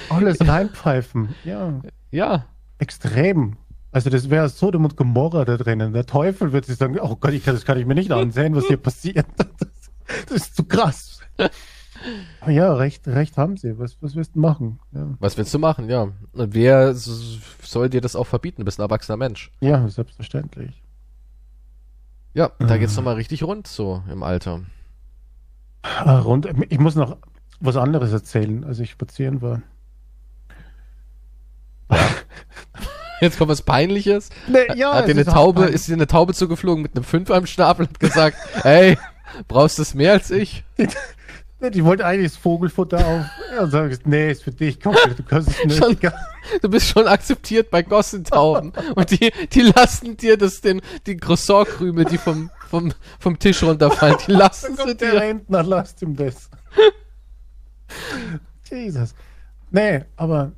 [0.09, 1.35] Alles reinpfeifen.
[1.43, 1.81] Ja,
[2.11, 2.45] Ja.
[2.77, 3.57] extrem.
[3.91, 5.91] Also das wäre Sodom und Gomorra da drinnen.
[5.91, 8.55] Der Teufel wird sich sagen, oh Gott, ich kann, das kann ich mir nicht ansehen,
[8.55, 9.25] was hier passiert.
[10.27, 11.19] Das, ist zu krass.
[12.39, 13.77] Aber ja, recht, recht haben sie.
[13.77, 14.79] Was, was willst du machen?
[14.91, 16.07] Ja, Was willst du machen, ja?
[16.31, 18.61] Und wer soll dir das auch verbieten?
[18.61, 19.51] Du bist ein erwachsener Mensch.
[19.59, 20.81] ja selbstverständlich.
[22.33, 24.61] Ja, da geht's nochmal richtig rund so im Alter.
[25.81, 27.17] Ah, rund, ich muss noch
[27.59, 29.61] was anderes erzählen, als ich spazieren war.
[33.21, 34.29] Jetzt kommt was Peinliches.
[34.47, 37.37] Nee, ja, hat dir eine ist Taube, ist dir eine Taube zugeflogen mit einem Fünfer
[37.37, 38.97] im Schnabel und gesagt, hey,
[39.47, 40.63] brauchst du es mehr als ich?
[41.73, 43.25] Die wollte eigentlich das Vogelfutter auf.
[43.61, 45.77] Und sagst, nee, ist für dich, komm, du kannst es nicht.
[45.77, 45.97] Schon-
[46.63, 48.73] Du bist schon akzeptiert bei Gossentauben.
[48.95, 54.15] und die, die lassen dir das, den, die Croissant-Krümel, die vom, vom, vom Tisch runterfallen,
[54.27, 55.21] die lassen Dann sie kommt der dir.
[55.21, 56.49] Rentner, lasst ihm das.
[58.69, 59.13] Jesus.
[59.69, 60.51] Nee, aber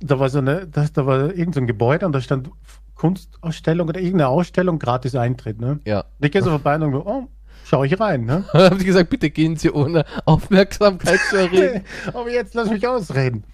[0.00, 2.50] da war so eine, das, da war irgendein so ein Gebäude und da stand
[2.94, 5.80] Kunstausstellung oder irgendeine Ausstellung, gratis Eintritt, ne?
[5.84, 6.00] Ja.
[6.00, 7.28] Und ich gehe so vorbei und denke, oh,
[7.64, 8.44] schau ich rein, ne?
[8.52, 11.84] Dann haben die gesagt, bitte gehen Sie ohne Aufmerksamkeit zu erregen.
[12.08, 13.44] aber jetzt lass mich ausreden.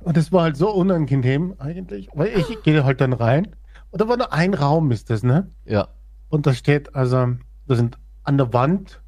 [0.00, 3.48] Und das war halt so unangenehm eigentlich, weil ich gehe halt dann rein
[3.90, 5.50] und da war nur ein Raum ist das, ne?
[5.64, 5.88] Ja.
[6.28, 7.28] Und da steht, also,
[7.66, 9.00] da sind an der Wand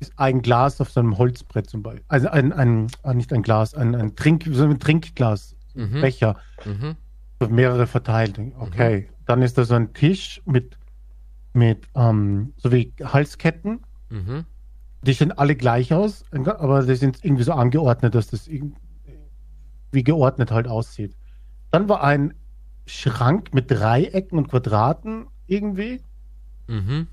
[0.00, 2.04] ist ein Glas auf so einem Holzbrett zum Beispiel.
[2.08, 6.00] Also ein, ein, ah, nicht ein Glas, ein, ein Trink, so ein Trinkglas, Mhm.
[6.00, 6.36] Becher.
[6.64, 6.96] Mhm.
[7.50, 8.40] mehrere verteilt.
[8.58, 9.08] Okay.
[9.26, 10.78] Dann ist da so ein Tisch mit,
[11.54, 13.80] mit ähm, so wie Halsketten.
[14.10, 14.44] Mhm.
[15.02, 18.74] Die sehen alle gleich aus, aber die sind irgendwie so angeordnet, dass das irgendwie
[19.92, 21.16] geordnet halt aussieht.
[21.70, 22.34] Dann war ein
[22.86, 26.02] Schrank mit Dreiecken und Quadraten irgendwie.
[26.66, 27.08] Mhm.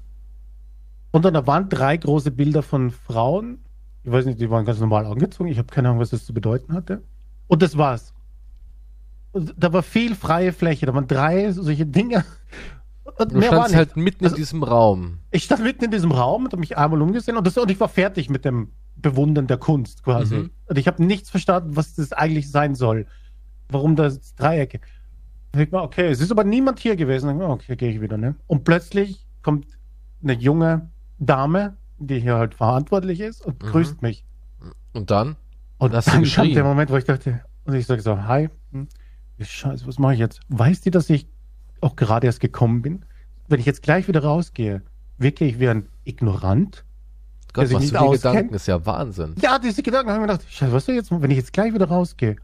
[1.12, 3.60] Und an der Wand drei große Bilder von Frauen.
[4.04, 5.50] Ich weiß nicht, die waren ganz normal angezogen.
[5.50, 7.04] Ich habe keine Ahnung, was das zu bedeuten hatte.
[7.48, 8.14] Und das war's.
[9.34, 10.86] Und da war viel freie Fläche.
[10.86, 12.26] Da waren drei solche Dinge.
[13.04, 15.18] Und Du standst halt mitten Also- in diesem Raum.
[15.32, 17.80] Ich stand mitten in diesem Raum und habe mich einmal umgesehen und, das, und ich
[17.80, 20.36] war fertig mit dem Bewundern der Kunst quasi.
[20.36, 20.52] Mhm.
[20.68, 23.08] Und ich habe nichts verstanden, was das eigentlich sein soll.
[23.70, 24.80] Warum das Dreiecke.
[25.58, 27.30] Ich war, okay, es ist aber niemand hier gewesen.
[27.38, 28.18] Ich okay, gehe ich wieder.
[28.18, 28.36] Ne?
[28.47, 29.66] Und plötzlich kommt
[30.24, 30.89] eine junge
[31.20, 33.68] Dame, die hier halt verantwortlich ist und Mhm.
[33.68, 34.24] grüßt mich.
[34.93, 35.36] Und dann?
[35.80, 36.54] Und dann kam geschrien?
[36.54, 38.88] der Moment, wo ich dachte, und ich sage so, hi, hm,
[39.39, 40.41] Scheiße, was mache ich jetzt?
[40.49, 41.28] Weiß die, dass ich
[41.82, 43.06] auch gerade erst gekommen bin?
[43.48, 44.82] Wenn ich jetzt gleich wieder rausgehe,
[45.18, 46.86] wirke ich wie ein Ignorant?
[47.54, 48.12] Gott, was nicht für die?
[48.12, 49.36] Gedanken ist ja Wahnsinn.
[49.42, 51.88] Ja, diese Gedanken haben mir gedacht, Scheiße, was soll jetzt, wenn ich jetzt gleich wieder
[51.88, 52.38] rausgehe?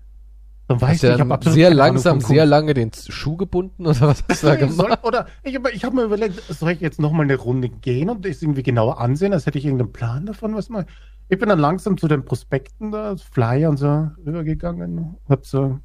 [0.68, 4.02] Dann weiß Hast ich, ich habe absolut sehr langsam, sehr lange den Schuh gebunden oder
[4.02, 5.06] was hast du da Ich soll, gemacht?
[5.06, 8.42] oder ich habe hab mir überlegt, soll ich jetzt nochmal eine Runde gehen und das
[8.42, 10.86] irgendwie genauer ansehen, als hätte ich irgendeinen Plan davon, was mal.
[11.30, 15.80] Ich bin dann langsam zu den Prospekten da, Flyer und so rübergegangen, hab so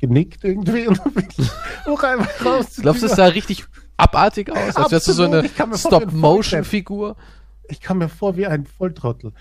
[0.00, 1.00] genickt irgendwie und
[1.86, 2.78] auch einfach raus.
[2.80, 3.64] Glaubst du, es sah richtig
[3.96, 4.76] abartig aus?
[4.76, 7.16] Als wärst du so eine Stop-Motion-Figur?
[7.70, 9.32] ich kam mir vor wie ein Volltrottel.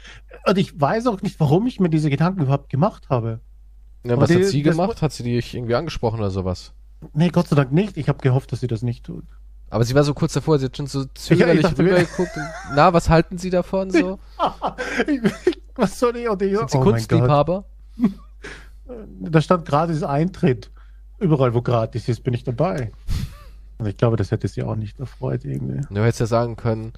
[0.45, 3.39] Und ich weiß auch nicht, warum ich mir diese Gedanken überhaupt gemacht habe.
[4.03, 5.01] Ja, was die- hat sie gemacht?
[5.01, 6.73] Hat sie dich irgendwie angesprochen oder sowas?
[7.13, 7.97] Nee, Gott sei Dank nicht.
[7.97, 9.25] Ich habe gehofft, dass sie das nicht tut.
[9.69, 12.31] Aber sie war so kurz davor, sie hat schon so zögerlich rübergeguckt.
[12.75, 14.19] Na, was halten Sie davon so?
[15.75, 16.27] Was soll ich?
[16.27, 16.81] Und ich Sind Sie oh.
[16.81, 17.63] Kunstliebhaber?
[19.21, 20.71] Da stand gratis Eintritt.
[21.19, 22.91] Überall, wo gratis ist, bin ich dabei.
[23.77, 25.81] Und ich glaube, das hätte sie auch nicht erfreut irgendwie.
[25.89, 26.93] Du hättest ja sagen können,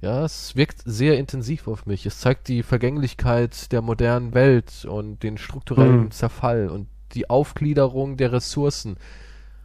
[0.00, 2.06] ja, es wirkt sehr intensiv auf mich.
[2.06, 6.10] Es zeigt die Vergänglichkeit der modernen Welt und den strukturellen Hm.
[6.10, 8.96] Zerfall und die Aufgliederung der Ressourcen.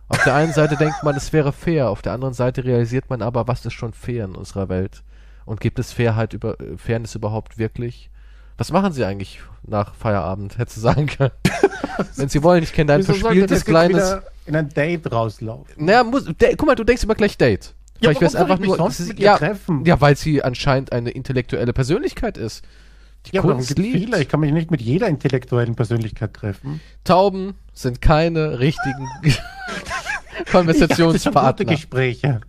[0.07, 3.21] Auf der einen Seite denkt man, es wäre fair, auf der anderen Seite realisiert man
[3.21, 5.03] aber, was ist schon fair in unserer Welt?
[5.45, 8.09] Und gibt es Fairheit über, äh, Fairness überhaupt wirklich?
[8.57, 10.57] Was machen Sie eigentlich nach Feierabend?
[10.57, 11.31] Hättest du sagen können.
[12.15, 14.17] Wenn Sie wollen, ich kenne dein verspieltes kleines.
[14.45, 15.73] in ein Date rauslaufen?
[15.85, 17.73] Naja, muss, de, guck mal, du denkst immer gleich Date.
[17.99, 18.77] Ja, Vielleicht wäre es einfach nur.
[18.77, 19.83] sonst ist- ja, treffen?
[19.85, 22.63] ja, weil sie anscheinend eine intellektuelle Persönlichkeit ist.
[23.27, 23.97] Die Ja, aber Kunst gibt liebt.
[23.97, 24.21] viele.
[24.21, 26.79] Ich kann mich nicht mit jeder intellektuellen Persönlichkeit treffen.
[27.03, 29.33] Tauben sind keine richtigen schon
[30.35, 31.65] gute Konversationspartner.
[31.65, 32.41] Gespräche.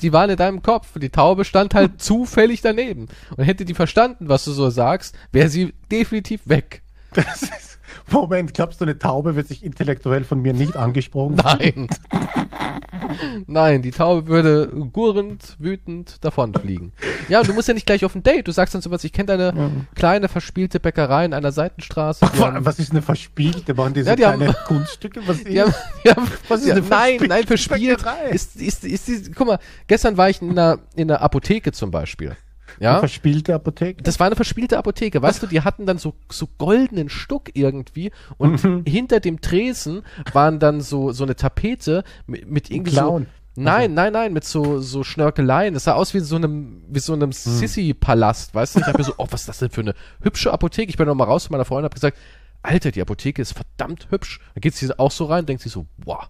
[0.00, 0.98] Die waren in deinem Kopf.
[0.98, 3.08] Die Taube stand halt zufällig daneben.
[3.36, 6.82] Und hätte die verstanden, was du so sagst, wäre sie definitiv weg.
[7.12, 7.69] Das ist,
[8.10, 11.36] Moment, glaubst du, eine Taube wird sich intellektuell von mir nicht angesprochen?
[11.36, 11.88] Nein.
[13.46, 16.92] Nein, die Taube würde gurrend, wütend davonfliegen.
[17.28, 18.46] Ja, und du musst ja nicht gleich auf ein Date.
[18.46, 19.86] Du sagst dann sowas, ich kenne deine Mhm.
[19.94, 22.26] kleine verspielte Bäckerei in einer Seitenstraße.
[22.38, 23.74] Haben- Was ist eine verspielte?
[23.74, 25.20] Machen die so Ja, die kleine haben- Kunststücke?
[25.26, 25.48] Was ist?
[25.48, 25.74] Die haben,
[26.04, 26.88] die haben, Was ist ja, eine nein,
[27.18, 27.96] verspielte nein, verspielt.
[27.98, 28.28] Bäckerei?
[28.30, 31.90] Ist, ist, ist, die, guck mal, gestern war ich in einer, in einer Apotheke zum
[31.90, 32.36] Beispiel.
[32.80, 34.02] Eine Ja, verspielte Apotheke?
[34.02, 35.20] das war eine verspielte Apotheke.
[35.22, 38.84] Weißt du, die hatten dann so, so goldenen Stuck irgendwie und Mhm.
[38.86, 40.02] hinter dem Tresen
[40.32, 43.26] waren dann so, so eine Tapete mit, mit irgendwie so, Clown.
[43.56, 45.74] Nein, nein, nein, mit so, so Schnörkeleien.
[45.74, 48.80] Das sah aus wie so einem, wie so einem Sissy-Palast, weißt du?
[48.80, 50.88] Ich hab mir so, oh, was ist das denn für eine hübsche Apotheke?
[50.88, 52.16] Ich bin noch mal raus zu meiner Freundin und hab gesagt,
[52.62, 54.40] Alter, die Apotheke ist verdammt hübsch.
[54.54, 56.28] Da geht sie auch so rein und denkt sich so, wow.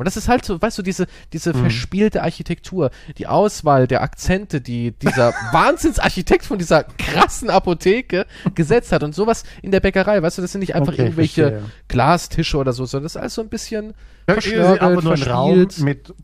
[0.00, 1.60] Und das ist halt so, weißt du, diese, diese Hm.
[1.60, 9.02] verspielte Architektur, die Auswahl der Akzente, die dieser Wahnsinnsarchitekt von dieser krassen Apotheke gesetzt hat
[9.02, 11.70] und sowas in der Bäckerei, weißt du, das sind nicht einfach Okay, irgendwelche verstehe.
[11.88, 13.94] Glastische oder so, sondern das ist alles so ein bisschen
[14.26, 16.14] Ja, verschnörkelt, einfach nur ein Raum mit,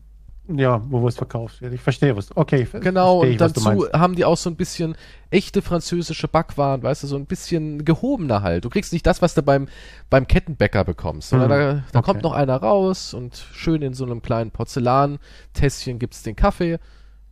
[0.49, 1.73] ja, wo was verkauft wird.
[1.73, 2.35] Ich verstehe was.
[2.35, 3.61] Okay, ver- Genau, und dazu
[3.93, 4.95] haben die auch so ein bisschen
[5.29, 8.63] echte französische Backwaren, weißt du, so ein bisschen gehobener halt.
[8.65, 9.67] Du kriegst nicht das, was du beim,
[10.09, 12.05] beim Kettenbäcker bekommst, sondern Mhm, da, da okay.
[12.05, 16.79] kommt noch einer raus und schön in so einem kleinen Porzellantässchen gibt's den Kaffee.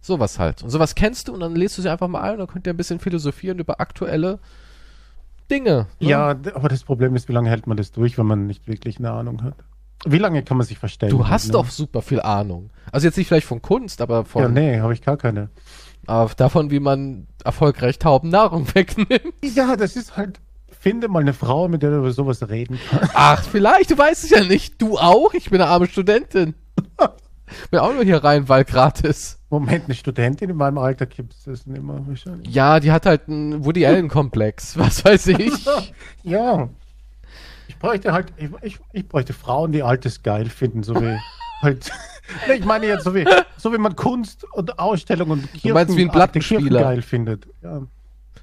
[0.01, 0.61] Sowas halt.
[0.61, 2.68] Und sowas kennst du und dann lädst du sie einfach mal ein und dann könnt
[2.68, 4.39] ihr ein bisschen philosophieren über aktuelle
[5.49, 5.88] Dinge.
[5.99, 6.07] ne?
[6.09, 8.97] Ja, aber das Problem ist, wie lange hält man das durch, wenn man nicht wirklich
[8.99, 9.55] eine Ahnung hat?
[10.06, 11.12] Wie lange kann man sich verstellen?
[11.12, 11.54] Du hast ne?
[11.54, 12.70] doch super viel Ahnung.
[12.91, 15.50] Also jetzt nicht vielleicht von Kunst, aber von Ja, nee, habe ich gar keine.
[16.06, 19.34] aber davon, wie man erfolgreich Taubennahrung wegnimmt.
[19.41, 20.39] Ja, das ist halt.
[20.80, 23.12] Finde mal eine Frau, mit der du über sowas reden kannst.
[23.16, 24.80] Ach, vielleicht, du weißt es ja nicht.
[24.80, 25.34] Du auch?
[25.34, 26.54] Ich bin eine arme Studentin.
[27.72, 29.39] bin auch nur hier rein, weil gratis.
[29.50, 32.54] Moment, eine Studentin in meinem Alter gibt es das nicht mehr wahrscheinlich.
[32.54, 34.78] Ja, die hat halt einen Woody Allen-Komplex.
[34.78, 35.54] Was weiß ich.
[36.24, 36.70] Ja,
[37.68, 41.18] Ich bräuchte halt, ich, ich, ich bräuchte Frauen, die Altes geil finden, so wie
[41.61, 41.91] halt.
[42.53, 43.26] Ich meine jetzt so wie,
[43.57, 46.82] so wie man Kunst und Ausstellung und Du meinst wie ein Plattenspieler.
[46.82, 47.47] geil findet.
[47.61, 47.82] Ja.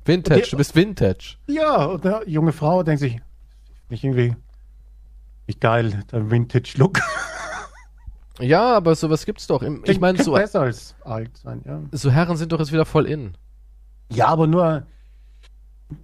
[0.05, 1.37] Vintage, Die- du bist Vintage.
[1.47, 3.21] Ja, und eine junge Frau denkt sich,
[3.89, 4.35] nicht irgendwie,
[5.47, 7.01] wie geil, der Vintage-Look.
[8.41, 9.63] Ja, aber sowas gibt's doch.
[9.63, 11.81] Im, ich meine, so, besser als alt sein, ja.
[11.93, 13.37] so Herren sind doch jetzt wieder voll in.
[14.11, 14.85] Ja, aber nur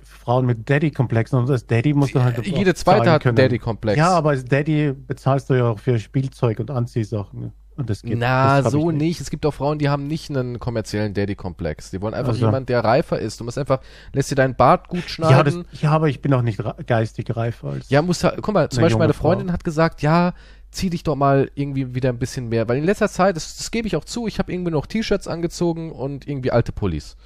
[0.03, 2.47] Frauen mit Daddy-Komplexen und als Daddy muss dann halt.
[2.47, 3.37] Jede auch zweite hat einen.
[3.37, 3.99] Daddy-Komplex.
[3.99, 7.53] Ja, aber als Daddy bezahlst du ja auch für Spielzeug und Anziehsachen.
[7.77, 8.19] Und das geht.
[8.19, 9.21] Na, das so ich nicht.
[9.21, 11.91] Es gibt auch Frauen, die haben nicht einen kommerziellen Daddy-Komplex.
[11.93, 12.45] Die wollen einfach Also.
[12.45, 13.39] jemand, der reifer ist.
[13.39, 13.81] Du musst einfach,
[14.13, 15.65] lässt dir deinen Bart gut Ja, das, schneiden.
[15.81, 17.89] ja, aber ich bin auch nicht geistig reifer als.
[17.89, 19.29] Ja, muss guck mal, zum Beispiel meine Frau.
[19.29, 20.35] Freundin hat gesagt, ja,
[20.73, 22.69] zieh dich doch mal irgendwie wieder ein bisschen mehr.
[22.69, 25.29] Weil in letzter Zeit, das, das gebe ich auch zu, ich habe irgendwie noch T-Shirts
[25.29, 27.17] angezogen und irgendwie alte Pullis.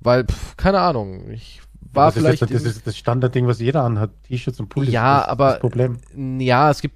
[0.00, 1.60] Weil, pff, keine Ahnung, ich
[1.92, 2.42] war das vielleicht.
[2.42, 4.10] Ist das in- ist das Standardding, was jeder anhat.
[4.24, 4.92] T-Shirts und Pullis.
[4.92, 5.98] Ja, das aber- Das Problem.
[6.40, 6.94] ja, es gibt.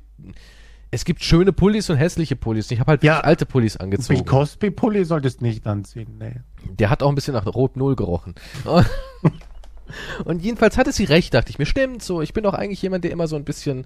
[0.91, 2.71] Es gibt schöne Pullis und hässliche Pullis.
[2.71, 3.15] Ich habe halt Ja.
[3.15, 4.25] wirklich alte Pullis Bill angezogen.
[4.25, 6.19] Cosby-Pulli solltest nicht anziehen.
[6.21, 6.37] Nee.
[6.79, 8.37] Der hat auch ein bisschen nach Rot Null gerochen.
[10.25, 11.67] Und jedenfalls hatte sie recht, dachte ich mir.
[11.67, 13.81] Stimmt, so, ich bin doch eigentlich jemand, der immer so ein bisschen,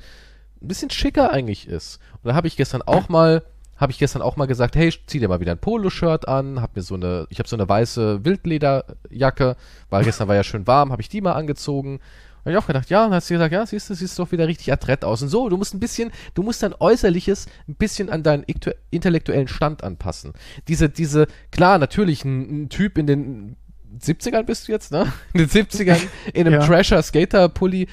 [0.63, 1.99] ein bisschen schicker eigentlich ist.
[2.23, 3.43] Und da habe ich gestern auch mal,
[3.79, 6.77] habe ich gestern auch mal gesagt, hey, zieh dir mal wieder ein Poloshirt an, hab
[6.77, 9.57] mir so eine, ich habe so eine weiße Wildlederjacke,
[9.89, 12.01] weil gestern war ja schön warm, habe ich die mal angezogen.
[12.41, 14.47] Habe ich auch gedacht, ja, und hast du gesagt, ja, siehst du, siehst doch wieder
[14.47, 15.23] richtig adrett aus.
[15.23, 18.45] Und so, du musst ein bisschen, du musst dein Äußerliches ein bisschen an deinen
[18.91, 20.33] intellektuellen Stand anpassen.
[20.67, 23.57] Diese, diese, klar, natürlich, ein, ein Typ in den
[24.01, 25.13] 70ern bist du jetzt, ne?
[25.33, 25.99] In den 70ern
[26.33, 26.67] in einem Ja.
[26.67, 27.89] Trasher-Skater-Pulli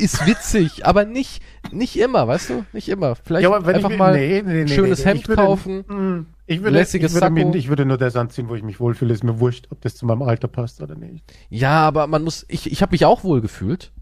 [0.00, 2.64] ist witzig, aber nicht, nicht immer, weißt du?
[2.72, 3.14] Nicht immer.
[3.16, 5.04] Vielleicht Ja, einfach ich, mal nee, nee, nee, ein schönes.
[5.04, 5.84] Hemd würde, kaufen.
[5.88, 7.50] Mm, Ich würde, lässiges ich, würde Sakko.
[7.50, 9.12] mir, ich würde nur das anziehen, wo ich mich wohlfühle.
[9.14, 11.24] Ist mir wurscht, ob das zu meinem Alter passt oder nicht.
[11.48, 13.92] Ja, aber man muss, ich, ich habe mich auch wohl gefühlt.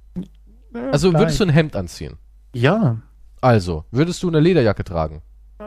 [0.75, 1.23] Ja, Also vielleicht.
[1.25, 2.17] würdest du ein Hemd anziehen?
[2.55, 2.99] Ja.
[3.41, 5.23] Also, würdest du eine Lederjacke tragen?
[5.59, 5.65] Äh,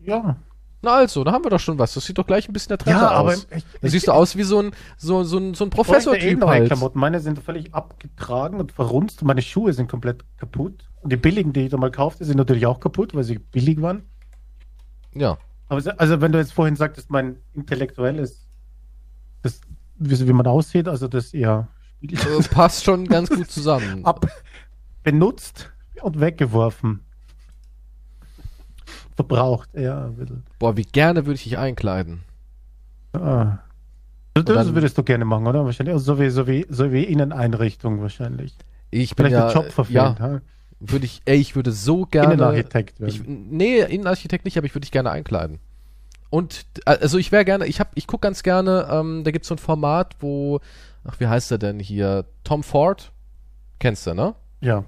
[0.00, 0.36] ja.
[0.84, 1.94] Na also, da haben wir doch schon was.
[1.94, 3.46] Das sieht doch gleich ein bisschen adretter Ja, aber aus.
[3.54, 6.38] ich, Da siehst du aus wie so ein, so, so ein, so ein eh Professor-Typ
[6.38, 6.66] neue halt.
[6.66, 6.98] Klamotten.
[6.98, 9.22] Meine sind völlig abgetragen und verrunzt.
[9.22, 10.88] Meine Schuhe sind komplett kaputt.
[11.00, 13.80] Und die billigen, die ich da mal kaufte, sind natürlich auch kaputt, weil sie billig
[13.82, 14.02] waren.
[15.14, 15.38] Ja.
[15.68, 18.46] Aber also wenn du jetzt vorhin sagtest, mein intellektuelles,
[19.42, 19.60] das,
[19.96, 21.68] wie, wie man aussieht, also das eher
[22.02, 24.04] Äh, passt schon ganz gut zusammen.
[24.04, 24.26] ab
[25.02, 25.70] benutzt
[26.02, 27.03] und weggeworfen.
[29.16, 30.06] Verbraucht, ja.
[30.06, 30.44] ein bisschen.
[30.58, 32.22] Boah, wie gerne würde ich dich einkleiden.
[33.12, 33.58] Ah.
[34.34, 35.64] Das dann- würdest du gerne machen, oder?
[35.64, 35.92] Wahrscheinlich.
[35.92, 38.56] Also so wie, so wie, so wie Inneneinrichtung wahrscheinlich.
[38.90, 40.40] Ich bin Vielleicht ja, der Job verfehlt, ja,
[40.80, 42.34] würde ich, ey, ich würde so gerne.
[42.34, 43.10] Innenarchitekt werden.
[43.10, 45.60] Ich, nee, Innenarchitekt nicht, aber ich würde dich gerne einkleiden.
[46.30, 49.48] Und äh, also ich wäre gerne, ich hab, ich guck ganz gerne, ähm, da gibt's
[49.48, 50.60] so ein Format, wo,
[51.04, 52.24] ach, wie heißt er denn hier?
[52.42, 53.12] Tom Ford?
[53.78, 54.34] Kennst du, ne?
[54.60, 54.84] ja.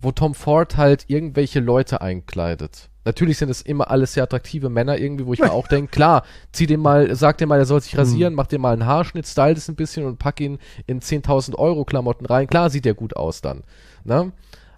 [0.00, 2.88] Wo Tom Ford halt irgendwelche Leute einkleidet.
[3.04, 6.24] Natürlich sind es immer alles sehr attraktive Männer irgendwie, wo ich mir auch denke, klar,
[6.52, 9.26] zieh den mal, sag dir mal, er soll sich rasieren, mach dir mal einen Haarschnitt,
[9.26, 12.46] style das ein bisschen und pack ihn in 10.000 Euro Klamotten rein.
[12.46, 13.62] Klar sieht der gut aus dann.
[14.04, 14.32] Ne?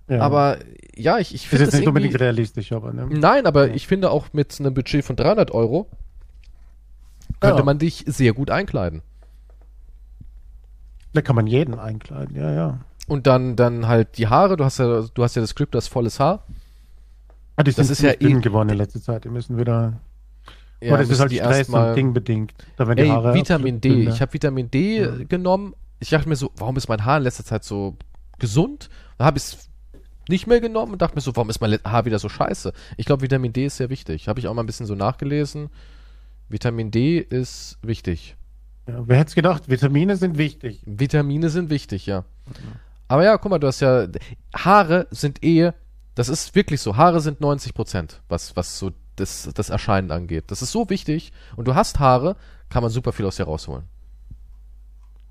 [0.08, 0.20] ja.
[0.20, 0.58] Aber
[0.96, 3.06] ja, ich, ich ist finde jetzt das nicht unbedingt realistisch, aber ne?
[3.10, 3.74] Nein, aber Ja.
[3.74, 5.86] ich finde auch mit einem Budget von 300 Euro
[7.40, 7.64] könnte Ja.
[7.64, 9.02] man dich sehr gut einkleiden.
[11.12, 12.78] Da kann man jeden einkleiden, ja, ja.
[13.10, 15.88] Und dann, dann halt die Haare, du hast ja, du hast ja das du hast
[15.88, 16.44] volles Haar.
[17.56, 19.24] Ah, die Das sind ist ja dünn eh- geworden in letzter Zeit.
[19.24, 20.00] Die müssen wieder.
[20.80, 22.54] Ja, das ist halt die Stress und Ding bedingt.
[22.76, 23.88] Da werden die Haare Vitamin D.
[23.88, 24.14] dünner.
[24.14, 25.10] Ich habe Vitamin D Ja.
[25.28, 25.74] genommen.
[25.98, 27.96] Ich dachte mir so, warum ist mein Haar in letzter Zeit so
[28.38, 28.88] gesund?
[29.18, 29.68] Da habe ich es
[30.28, 32.72] nicht mehr genommen und dachte mir so, warum ist mein Haar wieder so scheiße?
[32.96, 34.28] Ich glaube, Vitamin D ist sehr wichtig.
[34.28, 35.68] Habe ich auch mal ein bisschen so nachgelesen.
[36.48, 38.36] Vitamin D ist wichtig.
[38.86, 39.68] ja, wer hätte es gedacht?
[39.68, 40.80] Vitamine sind wichtig.
[40.86, 42.24] Vitamine sind wichtig, ja.
[43.10, 44.06] Aber ja, guck mal, du hast ja.
[44.54, 45.72] Haare sind eh.
[46.14, 46.96] Das ist wirklich so.
[46.96, 50.44] Haare sind 90 Prozent, was, was so das, das Erscheinen angeht.
[50.52, 51.32] Das ist so wichtig.
[51.56, 52.36] Und du hast Haare,
[52.68, 53.82] kann man super viel aus dir rausholen.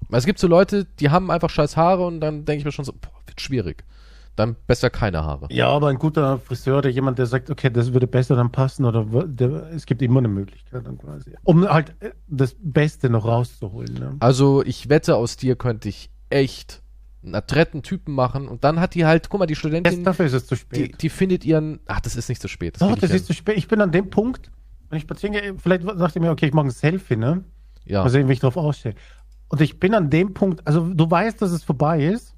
[0.09, 2.73] Weil es gibt so Leute, die haben einfach scheiß Haare und dann denke ich mir
[2.73, 3.85] schon so, boah, wird schwierig.
[4.35, 5.47] Dann besser keine Haare.
[5.49, 8.83] Ja, aber ein guter Friseur oder jemand, der sagt, okay, das würde besser dann passen
[8.83, 11.33] oder der, es gibt immer eine Möglichkeit dann quasi.
[11.43, 13.93] Um halt äh, das Beste noch rauszuholen.
[13.93, 14.17] Ne?
[14.19, 16.81] Also ich wette, aus dir könnte ich echt
[17.23, 20.33] adretten Typen machen und dann hat die halt, guck mal, die Jetzt, Studentin, dafür ist
[20.33, 21.01] es zu die, spät.
[21.01, 22.75] die findet ihren, ach, das ist nicht zu spät.
[22.75, 23.57] Das Doch, das ist zu spät.
[23.57, 24.51] Ich bin an dem Punkt,
[24.89, 27.43] wenn ich spazieren gehe, vielleicht sagt ihr mir, okay, ich mache ein Selfie, ne?
[27.85, 28.03] ja.
[28.03, 28.95] Mal sehen, wie ich drauf ausstehe.
[29.49, 32.35] Und ich bin an dem Punkt, also du weißt, dass es vorbei ist,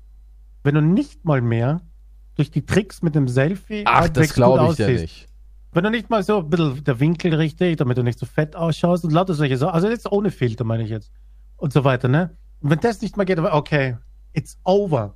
[0.63, 1.82] wenn du nicht mal mehr
[2.36, 5.01] durch die Tricks mit dem Selfie Ach, halbwegs das glaube ich ja aussiehst.
[5.01, 5.27] nicht.
[5.73, 8.55] Wenn du nicht mal so ein bisschen der Winkel richtig, damit du nicht so fett
[8.55, 11.11] ausschaust und lauter solche Sachen, also jetzt ohne Filter meine ich jetzt
[11.57, 12.36] und so weiter, ne?
[12.61, 13.97] Und wenn das nicht mal geht, aber okay,
[14.34, 15.15] it's over.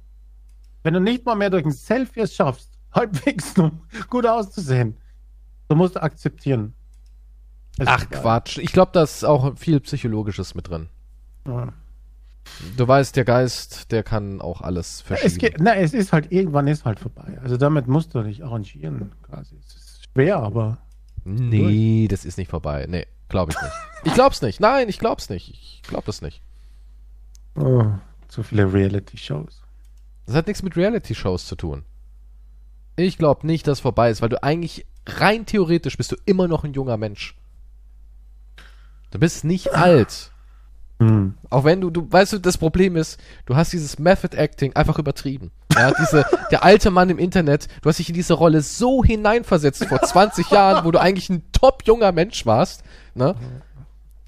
[0.84, 3.72] Wenn du nicht mal mehr durch ein Selfie es schaffst, halbwegs nur
[4.10, 4.98] gut auszusehen,
[5.68, 6.74] du musst akzeptieren.
[7.78, 8.10] Es Ach.
[8.10, 8.58] Quatsch.
[8.60, 10.88] Ich glaube, da ist auch viel Psychologisches mit drin.
[11.46, 11.74] Ja.
[12.78, 15.38] Du weißt, der Geist, der kann auch alles Es, verschieben.
[15.40, 17.40] geht, na, es ist halt, irgendwann ist halt vorbei.
[17.42, 19.58] Also damit musst du dich arrangieren, quasi.
[19.60, 20.78] Es ist schwer, aber
[21.26, 22.86] Nee, das ist nicht vorbei.
[22.88, 23.74] Nee, glaube ich nicht.
[24.06, 24.60] Ich glaub's nicht.
[24.60, 25.50] Nein, ich glaub's nicht.
[25.50, 26.44] Ich glaub das nicht.
[27.56, 27.86] oh,
[28.36, 29.62] zu viele Reality-Shows.
[30.26, 31.84] Das hat nichts mit Reality-Shows zu tun.
[32.98, 36.48] Ich glaube nicht, dass es vorbei ist, weil du eigentlich rein theoretisch bist du immer
[36.48, 37.36] noch ein junger Mensch.
[39.12, 40.32] Du bist nicht alt.
[41.00, 41.36] Hm.
[41.50, 45.00] Auch wenn du, du, weißt du, das Problem ist, du hast dieses Method Acting einfach
[45.00, 45.52] übertrieben.
[45.74, 49.86] Ja, diese, der alte Mann im Internet, du hast dich in diese Rolle so hineinversetzt
[49.86, 52.84] vor 20 Jahren, wo du eigentlich ein top junger Mensch warst,
[53.14, 53.36] ne?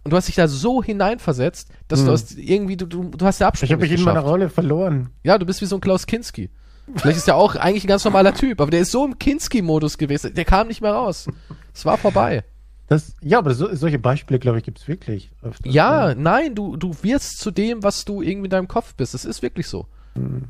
[0.08, 2.14] Und du hast dich da so hineinversetzt, dass du Hm.
[2.14, 4.22] aus irgendwie, du, du, du hast der Absprung Ich habe mich in meiner.
[4.22, 5.10] Rolle verloren.
[5.22, 6.50] Ja, du bist wie so ein Klaus Kinski.
[6.96, 9.98] Vielleicht ist er auch eigentlich ein ganz normaler Typ, aber der ist so im Kinski-Modus
[9.98, 11.28] gewesen, der kam nicht mehr raus.
[11.74, 12.46] Es war vorbei.
[12.88, 15.30] Das, ja, aber so, solche Beispiele, glaube ich, gibt es wirklich.
[15.42, 15.70] öfter.
[15.70, 19.14] Ja, nein, du, du wirst zu dem, was du irgendwie in deinem Kopf bist.
[19.14, 19.88] Es ist wirklich so.
[20.16, 20.46] Hm.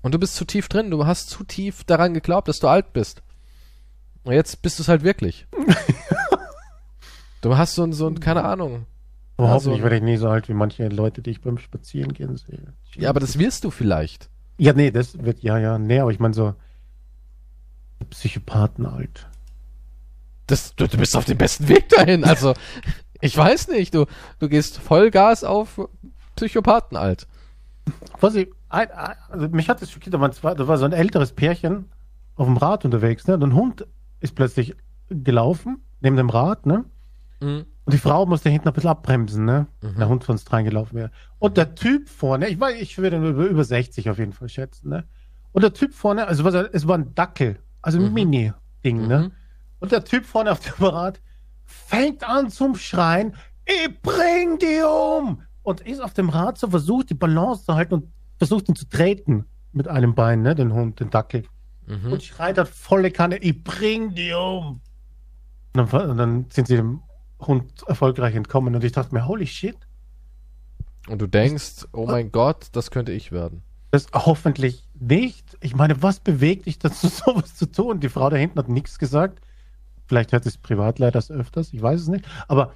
[0.00, 0.90] Und du bist zu tief drin.
[0.90, 3.20] Du hast zu tief daran geglaubt, dass du alt bist.
[4.24, 5.46] Und jetzt bist du es halt wirklich.
[7.40, 8.86] du hast so ein, so ein, keine Ahnung.
[9.36, 12.36] Aber Ja, hoffentlich werde ich nie so alt wie manche Leute, die ich beim Spazierengehen
[12.36, 12.74] sehe.
[12.94, 14.30] Ja, aber das wirst du vielleicht.
[14.58, 16.54] Ja, nee, das wird, ja, ja, nee, aber ich meine so
[18.10, 19.28] Psychopathen alt.
[20.46, 22.24] Das, du, du bist auf dem besten Weg dahin.
[22.24, 22.54] Also,
[23.20, 23.94] ich weiß nicht.
[23.94, 24.06] Du,
[24.38, 25.80] du gehst Vollgas auf
[26.36, 27.26] Psychopathen alt.
[28.20, 30.92] Was ich, ein, ein, also mich hat das schockiert, da war, da war so ein
[30.92, 31.86] älteres Pärchen
[32.36, 33.34] auf dem Rad unterwegs, ne?
[33.34, 33.86] Und ein Hund
[34.20, 34.74] ist plötzlich
[35.08, 36.84] gelaufen, neben dem Rad, ne?
[37.40, 37.66] Mhm.
[37.84, 39.66] Und die Frau musste hinten ein bisschen abbremsen, ne?
[39.82, 39.96] Mhm.
[39.96, 41.10] Der Hund von uns reingelaufen wäre.
[41.38, 44.48] Und der Typ vorne, ich weiß, ich würde ihn über, über 60 auf jeden Fall
[44.48, 45.04] schätzen, ne?
[45.52, 48.14] Und der Typ vorne, also was, es war ein Dackel, also ein Mhm.
[48.14, 49.18] Mini-Ding, ne?
[49.18, 49.32] Mhm.
[49.80, 51.20] Und der Typ vorne auf dem Rad
[51.64, 53.34] fängt an zum Schreien,
[53.64, 55.42] ich bring die um!
[55.62, 58.88] Und ist auf dem Rad so versucht, die Balance zu halten und versucht ihn zu
[58.88, 61.44] treten mit einem Bein, ne, den Hund, den Dackel.
[61.86, 62.12] Mhm.
[62.12, 64.80] Und schreit halt volle Kanne, ich bring die um!
[65.76, 67.02] Und dann, und dann sind sie dem
[67.40, 69.76] Hund erfolgreich entkommen und ich dachte mir, holy shit,
[71.08, 73.62] Und du denkst, oh mein Gott, das könnte ich werden.
[73.90, 75.56] das hoffentlich nicht.
[75.60, 78.00] Ich meine, was bewegt dich dazu, sowas zu tun?
[78.00, 79.40] Die Frau da hinten hat nichts gesagt.
[80.06, 82.24] Vielleicht hört es privat leider öfters, ich weiß es nicht.
[82.48, 82.74] Aber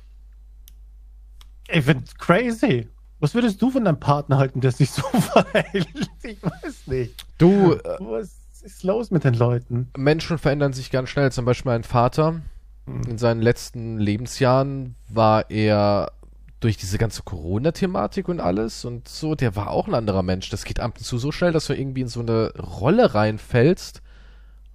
[1.68, 2.88] ich finde crazy.
[3.20, 5.88] Was würdest du von deinem Partner halten, der sich so verhält?
[6.22, 7.24] Ich weiß nicht.
[7.38, 9.88] Du, äh, Was ist los mit den Leuten?
[9.96, 11.30] Menschen verändern sich ganz schnell.
[11.32, 12.42] Zum Beispiel mein Vater,
[12.86, 16.12] in seinen letzten Lebensjahren war er
[16.60, 20.48] durch diese ganze Corona-Thematik und alles und so, der war auch ein anderer Mensch.
[20.50, 24.00] Das geht ab und zu so schnell, dass du irgendwie in so eine Rolle reinfällst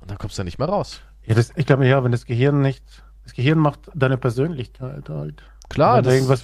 [0.02, 1.02] und dann kommst du nicht mehr raus.
[1.26, 2.84] Ja, das, ich glaube, ja, wenn das Gehirn nicht,
[3.24, 5.44] das Gehirn macht deine Persönlichkeit halt.
[5.70, 6.44] Klar, wenn da das, irgendwas,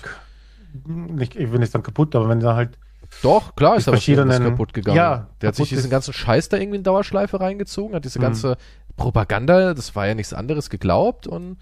[0.86, 2.78] nicht, ich will nicht sagen kaputt, aber wenn da halt
[3.22, 4.98] doch, klar ist irgendwas verschiedenen- kaputt gegangen.
[4.98, 8.24] Ja, der hat sich diesen ganzen Scheiß da irgendwie in Dauerschleife reingezogen, hat diese Mhm.
[8.24, 8.58] ganze
[8.96, 11.58] Propaganda, das war ja nichts anderes geglaubt und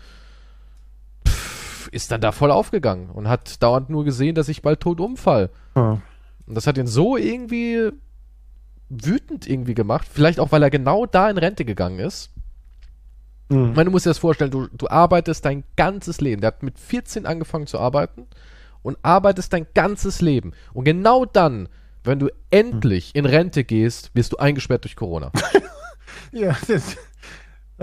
[1.28, 5.00] pff, ist dann da voll aufgegangen und hat dauernd nur gesehen, dass ich bald tot
[5.00, 5.50] umfall.
[5.76, 6.02] ja,
[6.46, 7.92] Und das hat ihn so irgendwie
[8.90, 10.08] wütend irgendwie gemacht.
[10.12, 12.32] Vielleicht auch, weil er genau da in Rente gegangen ist.
[13.50, 13.74] Ich hm.
[13.74, 16.42] meine, du musst dir das vorstellen, du, du arbeitest dein ganzes Leben.
[16.42, 18.28] Der hat mit 14 angefangen zu arbeiten
[18.82, 20.54] und arbeitest dein ganzes Leben.
[20.74, 21.70] Und genau dann,
[22.04, 25.32] wenn du endlich in Rente gehst, wirst du eingesperrt durch Corona.
[26.34, 27.02] Ja, das, da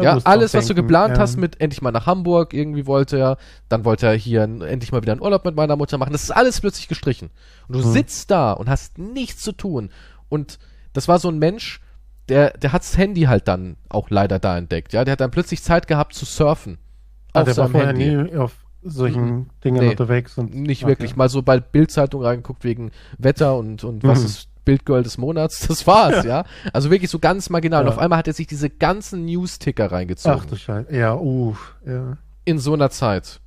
[0.05, 1.23] ja, alles, was du geplant ja.
[1.23, 3.37] hast mit endlich mal nach Hamburg, irgendwie wollte er,
[3.69, 6.13] dann wollte er hier endlich mal wieder einen Urlaub mit meiner Mutter machen.
[6.13, 7.31] Das ist alles plötzlich gestrichen.
[7.69, 7.93] Und du Hm.
[7.93, 9.91] sitzt da und hast nichts zu tun.
[10.29, 10.59] Und
[10.93, 11.81] das war so ein Mensch,
[12.29, 14.93] der, der hat das Handy halt dann auch leider da entdeckt.
[14.93, 16.79] Ja, der hat dann plötzlich Zeit gehabt zu surfen.
[17.33, 18.15] Ah, auf der war seinem vorher Handy.
[18.33, 20.39] nie auf solchen Dingen Nee, unterwegs.
[20.39, 21.17] Und, Nicht Ach, wirklich.
[21.17, 24.27] Mal so bei Bildzeitung reingeguckt wegen Wetter und, und was Mhm.
[24.27, 25.61] ist Bildgirl des Monats.
[25.69, 26.45] Das war's, ja.
[26.75, 27.81] Also wirklich so ganz marginal.
[27.85, 27.95] Und Ja.
[27.95, 30.39] auf einmal hat er sich diese ganzen News-Ticker reingezogen.
[30.43, 30.95] Ach du Scheiße.
[30.95, 31.75] Ja, uff.
[31.87, 32.19] Ja.
[32.45, 33.41] in so einer Zeit.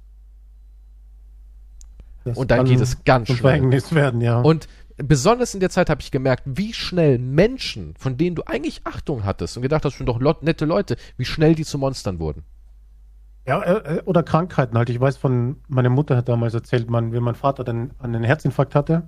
[2.24, 3.72] Das Und dann geht es ganz schnell.
[3.92, 4.42] Werden, ja.
[4.42, 4.68] Und
[4.98, 9.24] besonders in der Zeit habe ich gemerkt, wie schnell Menschen, von denen du eigentlich Achtung
[9.24, 12.44] hattest und gedacht hast, schon doch nette Leute, wie schnell die zu Monstern wurden.
[13.48, 14.90] ja, äh, äh, oder Krankheiten halt.
[14.90, 18.76] Ich weiß von, meine Mutter hat damals erzählt, man, wenn mein Vater dann einen Herzinfarkt
[18.76, 19.08] hatte,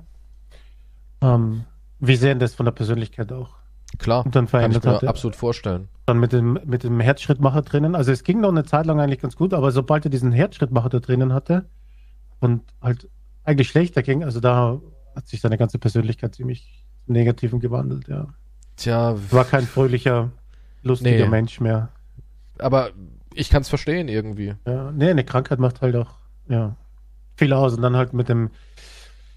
[1.22, 1.66] ähm,
[2.06, 3.56] wie sehr ihn das von der Persönlichkeit auch
[4.00, 5.08] Klar, Und dann kann ich mir hatte.
[5.08, 5.88] absolut vorstellen.
[6.08, 7.94] dann mit dem, mit dem Herzschrittmacher drinnen.
[7.96, 10.90] Also es ging noch eine Zeit lang eigentlich ganz gut, aber sobald er diesen Herzschrittmacher
[10.90, 11.66] da drinnen hatte
[12.40, 13.08] und halt
[13.44, 14.80] eigentlich schlechter ging, also da
[15.16, 18.28] hat sich seine ganze Persönlichkeit ziemlich zum Negativen gewandelt, ja.
[18.78, 20.32] Tja, War kein fröhlicher,
[20.82, 21.30] lustiger Nee.
[21.30, 21.90] Mensch mehr.
[22.58, 22.90] aber
[23.36, 24.56] ich kann es verstehen irgendwie.
[24.66, 26.16] Ja, nee, eine Krankheit macht halt auch
[26.50, 26.76] ja,
[27.36, 27.76] viel aus.
[27.76, 28.50] Und dann halt mit dem,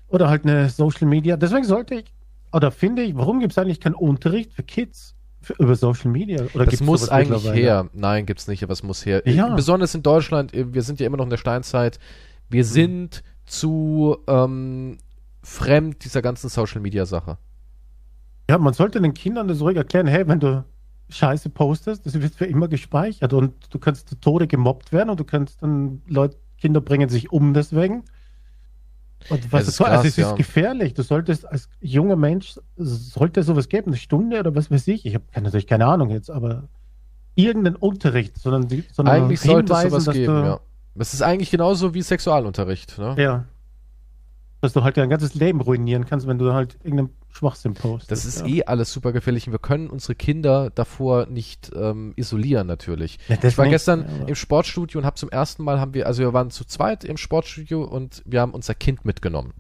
[0.09, 1.37] oder halt eine Social Media.
[1.37, 2.13] Deswegen sollte ich,
[2.57, 6.45] oder finde ich, warum gibt es eigentlich keinen Unterricht für Kids für, über Social Media?
[6.55, 7.89] Oder Das muss eigentlich her.
[7.93, 9.23] Nein, gibt's nicht, aber es muss her.
[9.29, 9.55] Ja.
[9.55, 11.99] Besonders in Deutschland, äh, wir sind ja immer noch in der Steinzeit.
[12.49, 12.69] Wir Mhm.
[12.69, 14.99] sind zu ähm,
[15.43, 17.39] fremd dieser ganzen Social Media Sache.
[18.49, 20.65] Ja, man sollte den Kindern das ruhig erklären, hey, wenn du
[21.11, 25.21] Scheiße postest, das wird für immer gespeichert und du kannst zu Tode gemobbt werden und
[25.21, 28.05] du kannst dann Leute, Kinder bringen sich um deswegen.
[29.29, 30.33] Und was Es ist ist so, also krass, es ist ja.
[30.33, 30.95] gefährlich.
[30.95, 35.05] Du solltest als junger Mensch, sollte es sowas geben, eine Stunde oder was weiß ich.
[35.05, 36.69] Ich habe natürlich keine Ahnung jetzt, aber
[37.35, 40.61] irgendeinen Unterricht, sondern, sondern Eigentlich sollte es sowas geben, du, ja.
[40.95, 42.99] Das ist eigentlich genauso wie Sexualunterricht.
[42.99, 43.15] Ne?
[43.19, 43.45] ja.
[44.63, 48.11] Dass du halt dein ganzes Leben ruinieren kannst, wenn du halt irgendeinen Schwachsinn postest.
[48.11, 48.47] Das ist ja.
[48.47, 53.19] eh alles super gefährlich und wir können unsere Kinder davor nicht ähm, isolieren natürlich.
[53.29, 56.07] Ja, Ich war nicht, gestern aber- im Sportstudio und habe zum ersten Mal haben wir,
[56.07, 59.53] also wir waren zu zweit im Sportstudio und wir haben unser Kind mitgenommen.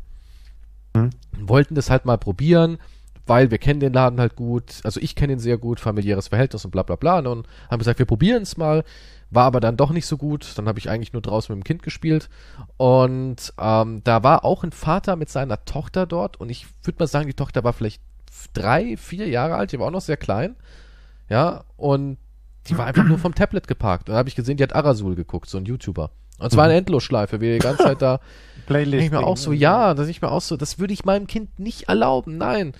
[0.95, 1.11] Mhm.
[1.39, 2.79] Wollten das halt mal probieren,
[3.27, 6.65] weil wir kennen den Laden halt gut, also ich kenne ihn sehr gut, familiäres Verhältnis
[6.65, 7.19] und bla bla bla.
[7.19, 8.85] Und haben gesagt, wir probieren es mal.
[9.31, 10.53] War aber dann doch nicht so gut.
[10.57, 12.29] Dann habe ich eigentlich nur draußen mit dem Kind gespielt.
[12.77, 16.39] Und ähm, da war auch ein Vater mit seiner Tochter dort.
[16.39, 18.01] Und ich würde mal sagen, die Tochter war vielleicht
[18.53, 20.57] drei, vier Jahre alt, die war auch noch sehr klein.
[21.29, 22.19] Ja, und
[22.69, 24.09] die war einfach nur vom Tablet geparkt.
[24.09, 26.11] Und da habe ich gesehen, die hat Arasul geguckt, so ein YouTuber.
[26.39, 28.21] Und es war eine Endlosschleife, wie die ganze Zeit da.
[28.67, 29.05] Playlist.
[29.05, 31.59] Ich mir auch so, ja, dass ich mir auch so, das würde ich meinem Kind
[31.59, 32.37] nicht erlauben.
[32.37, 32.73] Nein,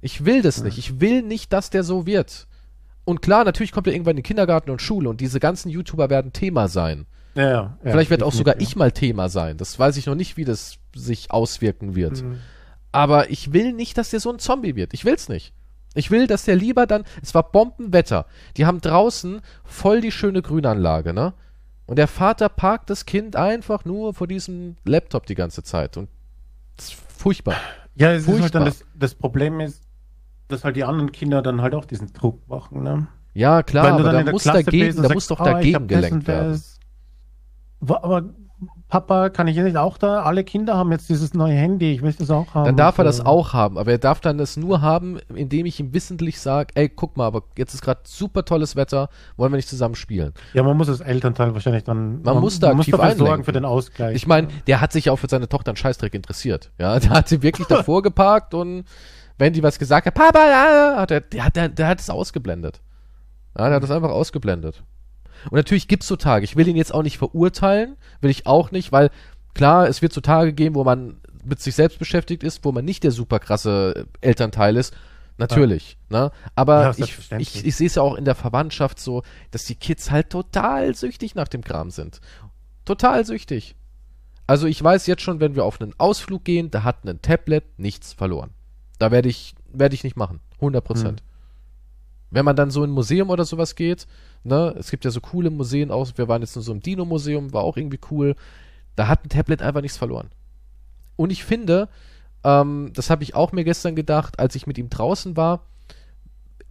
[0.00, 0.78] ich will das nicht.
[0.78, 2.46] Ich will nicht, dass der so wird.
[3.04, 6.10] Und klar, natürlich kommt er irgendwann in den Kindergarten und Schule und diese ganzen YouTuber
[6.10, 7.06] werden Thema sein.
[7.34, 9.56] Ja, ja, Vielleicht wird auch sogar ich mal Thema sein.
[9.56, 12.22] Das weiß ich noch nicht, wie das sich auswirken wird.
[12.22, 12.38] Mhm.
[12.92, 14.94] Aber ich will nicht, dass der so ein Zombie wird.
[14.94, 15.52] Ich will's nicht.
[15.94, 18.26] Ich will, dass der lieber dann, es war Bombenwetter.
[18.56, 21.34] Die haben draußen voll die schöne Grünanlage, ne?
[21.86, 25.96] Und der Vater parkt das Kind einfach nur vor diesem Laptop die ganze Zeit.
[25.96, 26.08] Und
[26.76, 27.56] das ist furchtbar.
[27.94, 28.60] Ja, es ist halt Furchtbar.
[28.60, 29.82] dann das, das Problem ist,
[30.48, 33.06] dass halt die anderen Kinder dann halt auch diesen Druck machen, ne?
[33.32, 36.52] Ja, klar, aber da muss Klasse dagegen, da muss doch "Ah, dagegen das gelenkt werden.
[36.52, 36.78] das."
[37.86, 38.22] Aber
[38.88, 40.22] Papa, kann ich nicht auch da?
[40.22, 42.64] Alle Kinder haben jetzt dieses neue Handy, ich möchte das auch haben.
[42.66, 45.66] Dann darf er das äh, auch haben, aber er darf dann das nur haben, indem
[45.66, 49.52] ich ihm wissentlich sage, ey, guck mal, aber jetzt ist gerade super tolles Wetter, wollen
[49.52, 50.32] wir nicht zusammen spielen?
[50.52, 52.22] Ja, man muss als Elternteil wahrscheinlich dann.
[52.22, 53.26] Man muss da aktiv dafür einlenken.
[53.26, 54.14] sorgen für den Ausgleich.
[54.14, 56.70] Ich meine, der hat sich auch für seine Tochter einen Scheißdreck interessiert.
[56.78, 58.84] Ja, der hat sie wirklich davor geparkt und
[59.38, 62.10] wenn die was gesagt hat, Papa, ja, hat er, der, hat- der, der hat es
[62.10, 62.80] ausgeblendet.
[63.58, 64.82] Ja, der hat es einfach ausgeblendet.
[65.50, 66.44] Und natürlich gibt's so Tage.
[66.44, 69.10] Ich will ihn jetzt auch nicht verurteilen, will ich auch nicht, weil
[69.54, 72.84] klar, es wird so Tage geben, wo man mit sich selbst beschäftigt ist, wo man
[72.84, 74.94] nicht der super krasse Elternteil ist.
[75.36, 76.30] Natürlich, ne?
[76.54, 79.74] Aber Ja, ich, ich, ich sehe es ja auch in der Verwandtschaft so, dass die
[79.74, 82.20] Kids halt total süchtig nach dem Kram sind.
[82.84, 83.74] Total süchtig.
[84.46, 87.64] Also ich weiß jetzt schon, wenn wir auf einen Ausflug gehen, da hat ein Tablet
[87.78, 88.50] nichts verloren.
[89.04, 90.40] Da werde ich, werde ich nicht machen.
[90.60, 91.22] 100 Prozent.
[92.30, 94.06] Wenn man dann so in ein Museum oder sowas geht,
[94.44, 97.52] ne, es gibt ja so coole Museen auch, wir waren jetzt in so einem Dino-Museum,
[97.52, 98.34] war auch irgendwie cool,
[98.96, 100.30] da hat ein Tablet einfach nichts verloren.
[101.16, 101.90] Und ich finde,
[102.44, 105.66] ähm, das habe ich auch mir gestern gedacht, als ich mit ihm draußen war,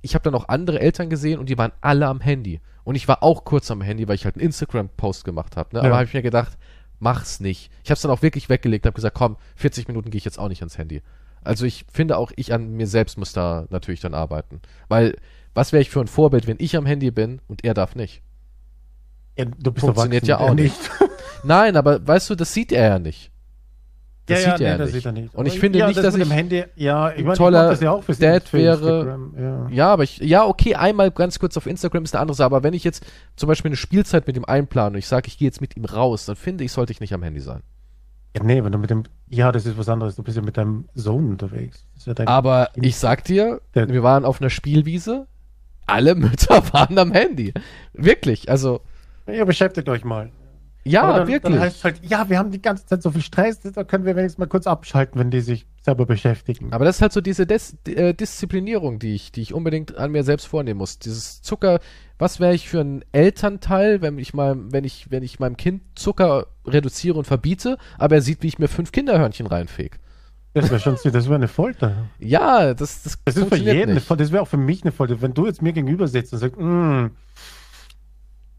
[0.02, 2.62] ich habe dann auch andere Eltern gesehen und die waren alle am Handy.
[2.84, 5.70] Und ich war auch kurz am Handy, weil ich halt einen Instagram-Post gemacht habe.
[5.76, 5.82] Ne?
[5.82, 5.86] Ja.
[5.86, 6.58] Aber habe ich mir gedacht,
[6.98, 7.70] mach's nicht.
[7.84, 10.40] Ich habe es dann auch wirklich weggelegt, habe gesagt, komm, 40 Minuten gehe ich jetzt
[10.40, 11.04] auch nicht ans Handy.
[11.44, 14.62] Also ich finde auch, ich an mir selbst muss da natürlich dann arbeiten.
[14.88, 15.16] Weil,
[15.54, 18.22] was wäre ich für ein Vorbild, wenn ich am Handy bin und er darf nicht?
[19.38, 20.78] ja, du bist funktioniert ja auch nicht.
[21.44, 23.32] Nein, aber weißt du, das sieht er ja nicht.
[24.28, 24.96] Das ja, sieht ja, er nee, das nicht.
[24.96, 25.36] sieht er nicht.
[25.36, 27.74] Und ich finde ja, nicht, das dass mit ich dem Handy, ja, ich meine, toller
[27.74, 29.68] ich ja auch für, Dad wäre- ja.
[29.70, 32.64] Ja, aber ich, ja, okay, einmal ganz kurz auf Instagram ist eine andere Sache, aber
[32.64, 35.48] wenn ich jetzt zum Beispiel eine Spielzeit mit ihm einplane und ich sage, ich gehe
[35.48, 37.64] jetzt mit ihm raus, dann finde ich, sollte ich nicht am Handy sein.
[38.36, 38.44] Ja.
[38.44, 40.16] Nee, wenn du mit dem, ja, das ist was anderes.
[40.16, 41.86] Du bist ja mit deinem Sohn unterwegs.
[42.06, 42.86] Ja Aber Kind.
[42.86, 45.28] ich sag dir, Der- wir waren auf einer Spielwiese,
[45.86, 47.54] alle Mütter waren am Handy.
[47.94, 48.82] Wirklich, also,
[49.28, 50.30] Ja, beschäftigt euch mal.
[50.86, 51.54] Ja, Aber dann, wirklich.
[51.54, 54.16] Dann heißt halt, ja, wir haben die ganze Zeit so viel Stress, da können wir
[54.16, 56.74] wenigstens mal kurz abschalten, wenn die sich selber beschäftigen.
[56.74, 60.12] Aber das ist halt so diese Des äh, Disziplinierung, die ich, die ich unbedingt an
[60.12, 61.00] mir selbst vornehmen muss.
[61.00, 61.80] Dieses Zucker,
[62.18, 65.84] was wäre ich für ein Elternteil, wenn ich meinem, wenn ich, wenn ich meinem Kind
[65.96, 70.00] Zucker reduziere und verbiete, aber er sieht, wie ich mir fünf Kinderhörnchen reinfeg.
[70.54, 72.10] Das wäre schon, das wäre eine Folter.
[72.20, 74.02] Ja, das, das, Das ist für jeden eine.
[74.02, 74.24] Folter.
[74.24, 75.22] Das wäre auch für mich eine Folter.
[75.22, 77.08] Wenn du jetzt mir gegenüber sitzt und sagst, mm,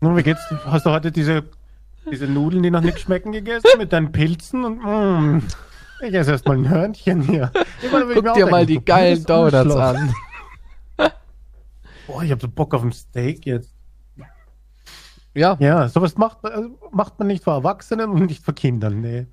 [0.01, 0.41] nun, wie geht's?
[0.64, 1.45] Hast du heute diese,
[2.11, 5.43] diese Nudeln, die noch nicht schmecken, gegessen mit deinen Pilzen und mm,
[6.07, 7.51] ich esse erstmal ein Hörnchen hier.
[7.83, 10.15] Ich meine, Guck dir mal denken, die geilen Donuts an.
[12.07, 13.73] Boah, ich habe so Bock auf ein Steak jetzt.
[15.35, 18.91] Ja, Ja, sowas macht, man- also macht man nicht für Erwachsene und nicht für Kinder,
[18.91, 19.27] nee.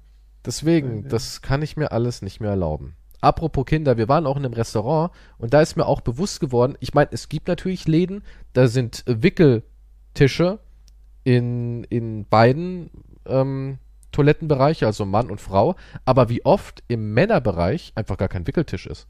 [0.46, 2.96] deswegen, das kann ich mir alles nicht mehr erlauben.
[3.20, 6.76] Apropos Kinder, wir waren auch in einem Restaurant und da ist mir auch bewusst geworden,
[6.80, 10.58] ich meine, es gibt natürlich Läden, da sind äh, Wickeltische
[11.24, 12.90] in, in beiden
[13.26, 13.78] ähm,
[14.12, 19.08] Toilettenbereiche, also Mann und Frau, aber wie oft im Männerbereich einfach gar kein Wickeltisch ist.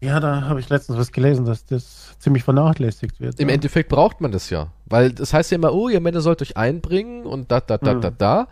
[0.00, 3.40] Ja, da habe ich letztens was gelesen, dass das ziemlich vernachlässigt wird.
[3.40, 3.54] Im ja.
[3.54, 4.68] Endeffekt braucht man das ja.
[4.86, 7.94] Weil das heißt ja immer, oh, ihr Männer sollt euch einbringen und da, da, da,
[7.94, 8.00] Mhm.
[8.02, 8.48] da, da.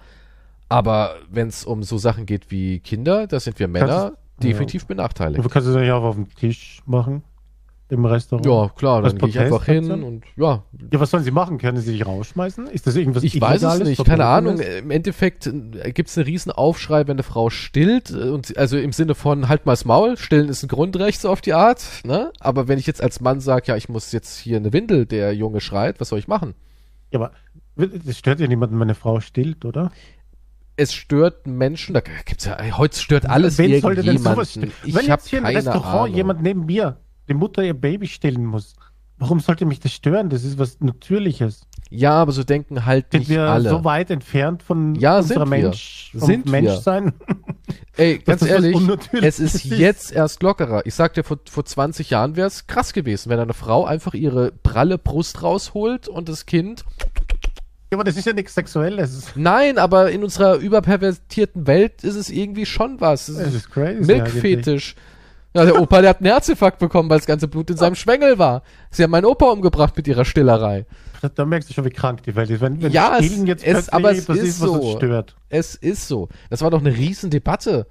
[0.69, 4.87] Aber wenn es um so Sachen geht wie Kinder, da sind wir Männer Kannst definitiv
[4.87, 5.45] benachteiligt.
[5.45, 7.23] Du kannst es ja auch auf dem Tisch machen.
[7.89, 8.45] Im Restaurant.
[8.47, 10.65] Ja, klar, dann gehe ich einfach hin und ja.
[10.93, 11.59] Ja, was sollen sie machen?
[11.59, 12.67] Können sie sich rausschmeißen?
[12.67, 14.27] Ist das irgendwas Ich weiß es nicht, keine?
[14.27, 14.59] Ahnung.
[14.59, 15.49] Im Endeffekt
[15.95, 18.11] gibt es einen riesen Aufschrei, wenn eine Frau stillt.
[18.11, 21.41] äh, Und, also im Sinne von, halt mal's Maul, stillen ist ein Grundrecht so auf
[21.41, 21.85] die Art.
[22.05, 22.33] Ne?
[22.41, 25.33] Aber wenn ich jetzt als Mann sage, ja, ich muss jetzt hier eine Windel, der
[25.35, 26.55] Junge schreit, was soll ich machen?
[27.13, 27.31] Ja, aber
[27.77, 29.93] das stört ja niemanden, wenn eine Frau stillt, oder?
[30.77, 34.57] es stört Menschen, da gibt's ja, heute stört alles Wen sollte denn sowas?
[34.85, 36.15] Ich Wenn habe jetzt hier im Restaurant Ahnung.
[36.15, 36.99] jemand neben mir,
[37.29, 38.75] die Mutter ihr Baby stillen muss,
[39.19, 40.29] warum sollte mich das stören?
[40.31, 41.63] Das ist was Natürliches.
[41.91, 43.71] ja, aber so denken halt Sind nicht wir alle.
[43.71, 45.47] so weit entfernt von Ja, unserer.
[45.47, 46.47] Mensch, Sind.
[46.51, 47.13] Menschsein?
[47.97, 48.77] Ey, ganz ehrlich,
[49.13, 49.65] es ist ist.
[49.79, 50.85] jetzt erst lockerer.
[50.85, 54.13] Ich sag dir, vor, vor 20 Jahren wäre es krass gewesen, wenn eine Frau einfach
[54.15, 56.85] ihre pralle Brust rausholt und das Kind.
[57.91, 59.29] Ja, aber das ist ja nichts Sexuelles.
[59.37, 63.29] Nein, aber in unserer überpervertierten Welt ist es irgendwie schon was.
[63.29, 64.13] Es Das ist crazy.
[64.13, 64.97] eigentlich.
[65.57, 68.39] Ja, der Opa, der hat einen Herzinfarkt bekommen, weil das ganze Blut in seinem Schwengel
[68.39, 68.63] war.
[68.91, 70.85] Sie haben meinen Opa umgebracht mit ihrer Stillerei.
[71.35, 72.61] Da, merkst du schon, wie krank die Welt ist.
[72.61, 74.97] Wenn, wenn Ja, es- jetzt es- aber es ist so.
[74.97, 75.35] stört.
[75.49, 76.29] Es ist so.
[76.51, 77.87] Das war doch eine Riesendebatte.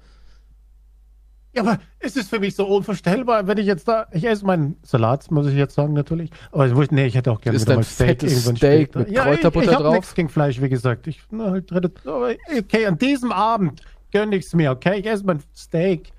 [1.54, 4.76] Ja, aber es ist für mich so unvorstellbar, wenn ich jetzt da, ich esse meinen
[4.82, 6.30] Salat, muss ich jetzt sagen, natürlich.
[6.52, 8.98] Aber ich, nee, ich hätte auch gerne wieder mal Steak irgendwann Steak später.
[9.00, 9.94] mit ja, Kräuterbutter ich, ich hab drauf?
[9.94, 11.06] nichts gegen Fleisch, wie gesagt.
[11.06, 13.80] Ich, na, halt, okay, an diesem Abend
[14.12, 15.00] gönne ich es mir, okay?
[15.00, 16.12] Ich esse mein Steak.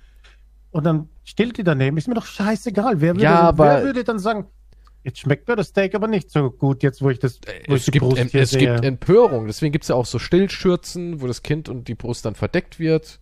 [0.71, 1.97] Und dann stillt die daneben.
[1.97, 3.01] Ist mir doch scheißegal.
[3.01, 4.45] Wer würde, Ja, aber- wer würde dann sagen,
[5.03, 7.81] jetzt schmeckt mir das Steak aber nicht so gut, jetzt wo ich das, wo ich
[7.81, 8.59] Es die gibt, Brust hier es sehe.
[8.73, 9.47] gibt Empörung.
[9.47, 13.19] Deswegen gibt's ja auch so Stillschürzen, wo das Kind und die Brust dann verdeckt wird.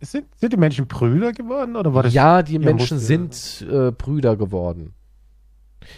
[0.00, 2.14] sind, sind die Menschen Brüder geworden oder war das?
[2.14, 4.94] ja, die Menschen muss- sind äh, Brüder geworden.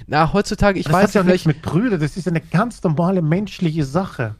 [0.06, 3.22] Na, heutzutage, ich das weiß hat ja nicht, mit Brüder, das ist eine ganz normale
[3.22, 4.36] menschliche Sache.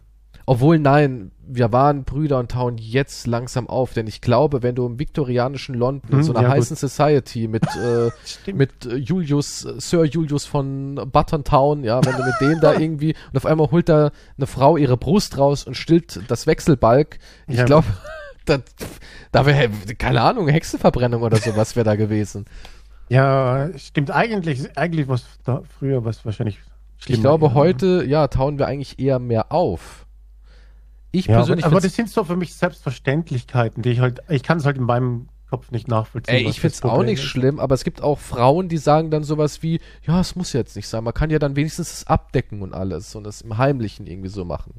[0.50, 4.84] Obwohl nein, wir waren Brüder und tauen jetzt langsam auf, denn ich glaube, wenn du
[4.84, 6.56] im viktorianischen London in Hm, so einer ja, gut.
[6.56, 8.10] heißen Society mit, äh,
[8.52, 12.74] mit äh, Julius, äh, Sir Julius von Button Town, ja, wenn du mit dem da
[12.80, 17.20] irgendwie und auf einmal holt da eine Frau ihre Brust raus und stillt das Wechselbalg.
[17.46, 17.64] Ich Ja.
[17.64, 17.86] glaube,
[18.44, 18.58] da,
[19.30, 22.46] da wäre, keine Ahnung, Hexenverbrennung oder sowas wäre da gewesen.
[23.08, 24.10] Ja, stimmt.
[24.10, 26.58] Eigentlich, eigentlich was da früher was wahrscheinlich
[26.98, 27.16] schlimmer.
[27.16, 27.54] Ich glaube, ja.
[27.54, 30.06] heute, ja, tauen wir eigentlich eher mehr auf.
[31.12, 34.20] Ich Ja, aber, persönlich aber find's- das sind so für mich Selbstverständlichkeiten, die ich halt,
[34.28, 36.36] ich kann es halt in meinem Kopf nicht nachvollziehen.
[36.36, 37.24] Ey, ich find's das auch nicht ist.
[37.24, 40.76] schlimm, aber es gibt auch Frauen, die sagen dann sowas wie, ja, es muss jetzt
[40.76, 44.06] nicht sein, man kann ja dann wenigstens das abdecken und alles und das im Heimlichen
[44.06, 44.74] irgendwie so machen.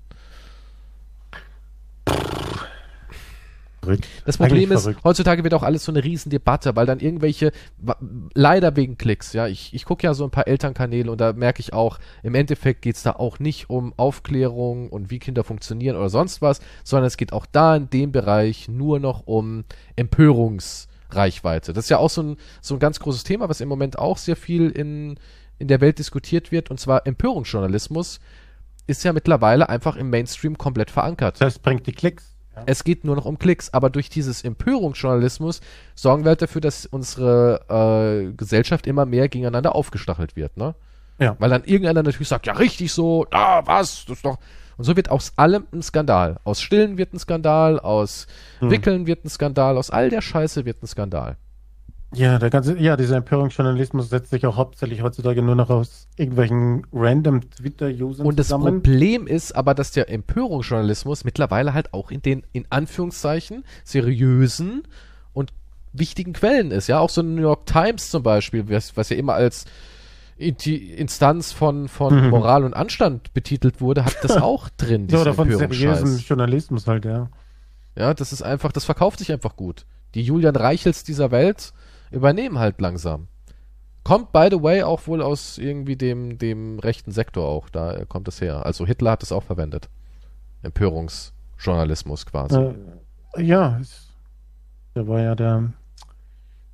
[3.82, 4.08] Verrückt.
[4.26, 5.04] Das Problem Eigentlich ist, verrückt.
[5.04, 7.52] heutzutage wird auch alles so eine Riesendebatte, weil dann irgendwelche,
[8.36, 11.62] leider wegen Klicks, ja, ich, ich gucke ja so ein paar Elternkanäle und da merke
[11.62, 16.10] ich auch, im Endeffekt geht's da auch nicht um Aufklärung und wie Kinder funktionieren oder
[16.10, 19.64] sonst was, sondern es geht auch da in dem Bereich nur noch um
[19.96, 21.74] Empörungsreichweite.
[21.74, 24.20] Das ist ja auch so ein, so ein ganz großes Thema, was im Moment auch
[24.20, 25.20] sehr viel in,
[25.58, 28.20] in der Welt diskutiert wird, und zwar Empörungsjournalismus
[28.86, 31.42] ist ja mittlerweile einfach im Mainstream komplett verankert.
[31.42, 32.31] Das bringt die Klicks.
[32.56, 32.64] Ja.
[32.66, 35.62] Es geht nur noch um Klicks, aber durch dieses Empörungsjournalismus
[35.96, 37.62] sorgen wir halt dafür, dass unsere
[38.30, 40.76] äh, Gesellschaft immer mehr gegeneinander aufgestachelt wird, ne?
[41.20, 41.36] Ja.
[41.40, 44.38] Weil dann irgendeiner natürlich sagt, ja richtig so, ja was, das ist doch.
[44.78, 46.40] Und so wird aus allem ein Skandal.
[46.44, 48.26] Aus Stillen wird ein Skandal, aus
[48.60, 48.72] Hm.
[48.72, 51.38] Wickeln wird ein Skandal, aus all der Scheiße wird ein Skandal.
[52.14, 56.86] Ja, der ganze, ja, dieser Empörungsjournalismus setzt sich auch hauptsächlich heutzutage nur noch aus irgendwelchen
[56.92, 58.82] random Twitter-Usern Und das zusammen.
[58.84, 64.84] Problem ist aber, dass der Empörungsjournalismus mittlerweile halt auch in den, in Anführungszeichen, seriösen
[65.32, 65.54] und
[65.94, 66.88] wichtigen Quellen ist.
[66.88, 69.64] Ja, auch so New York Times zum Beispiel, was, was ja immer als
[70.38, 72.30] Inti- Instanz von, von Mhm.
[72.32, 76.18] Moral und Anstand betitelt wurde, hat das auch drin, ja, oder von seriösem.
[76.18, 77.30] Journalismus halt, ja.
[77.96, 79.86] Ja, das ist einfach, das verkauft sich einfach gut.
[80.16, 81.72] Die Julian Reichels dieser Welt
[82.12, 83.28] übernehmen halt langsam.
[84.04, 88.28] Kommt, by the way, auch wohl aus irgendwie dem, dem rechten Sektor auch, da kommt
[88.28, 88.66] es her.
[88.66, 89.90] Also Hitler hat es auch verwendet.
[90.64, 92.58] Empörungsjournalismus quasi.
[92.58, 93.80] Äh, ja,
[94.96, 95.72] der war ja der,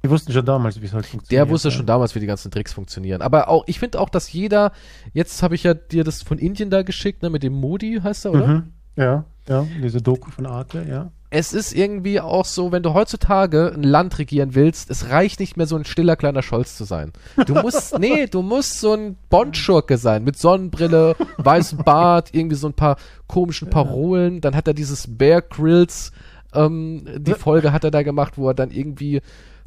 [0.03, 1.47] Die wussten schon damals, wie es halt funktioniert.
[1.47, 1.75] Der wusste ja.
[1.75, 3.21] schon damals, wie die ganzen Tricks funktionieren.
[3.21, 4.71] Aber auch, ich finde auch, dass jeder,
[5.13, 8.25] jetzt habe ich ja dir das von Indien da geschickt, ne, mit dem Modi heißt
[8.25, 8.47] er, oder?
[8.47, 8.73] Mhm.
[8.95, 11.11] Ja, ja, diese Doku von Arte, ja.
[11.29, 15.57] Es ist irgendwie auch so, wenn du heutzutage ein Land regieren willst, es reicht nicht
[15.57, 17.11] mehr so ein stiller kleiner Scholz zu sein.
[17.45, 22.67] Du musst, nee, du musst so ein Bond-Schurke sein, mit Sonnenbrille, weißem Bart, irgendwie so
[22.67, 22.95] ein paar
[23.27, 24.39] komischen Parolen.
[24.39, 26.13] Dann hat er dieses Bear Grills,
[26.53, 29.21] ähm, die Folge hat er da gemacht, wo er dann irgendwie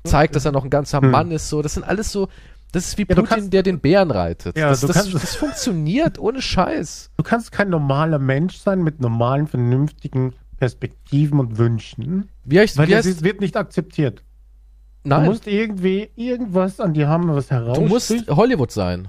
[0.04, 1.10] zeigt, dass er noch ein ganzer Hm.
[1.10, 1.50] Mann ist.
[1.50, 2.28] So, das sind alles so,
[2.72, 4.56] das ist wie Ja, Putin, kannst- der den Bären reitet.
[4.56, 7.10] Ja, das, das, kannst- das funktioniert ohne Scheiß.
[7.18, 12.86] Du kannst kein normaler Mensch sein mit normalen, vernünftigen Perspektiven und Wünschen, Wie heißt, weil
[12.86, 14.22] wie das heißt wird nicht akzeptiert.
[15.02, 18.12] nein, Du musst irgendwie irgendwas an dir haben, was du musst.
[18.28, 19.08] Hollywood sein.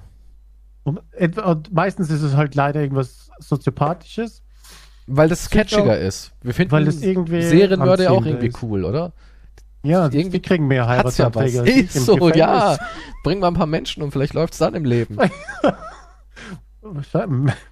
[0.84, 1.00] Und
[1.38, 4.42] und meistens ist es halt leider irgendwas Soziopathisches.
[5.08, 6.32] Weil das catchiger ist.
[6.42, 8.64] Wir finden Weil das irgendwie Serienmörder ja auch irgendwie ist.
[8.64, 9.12] cool, oder?
[9.84, 11.54] Ja, Irgendwie kriegen mehr Hat's ja was.
[11.56, 12.78] Ist so, ja.
[13.24, 15.18] Bring mal ein paar Menschen und vielleicht läuft's dann im Leben.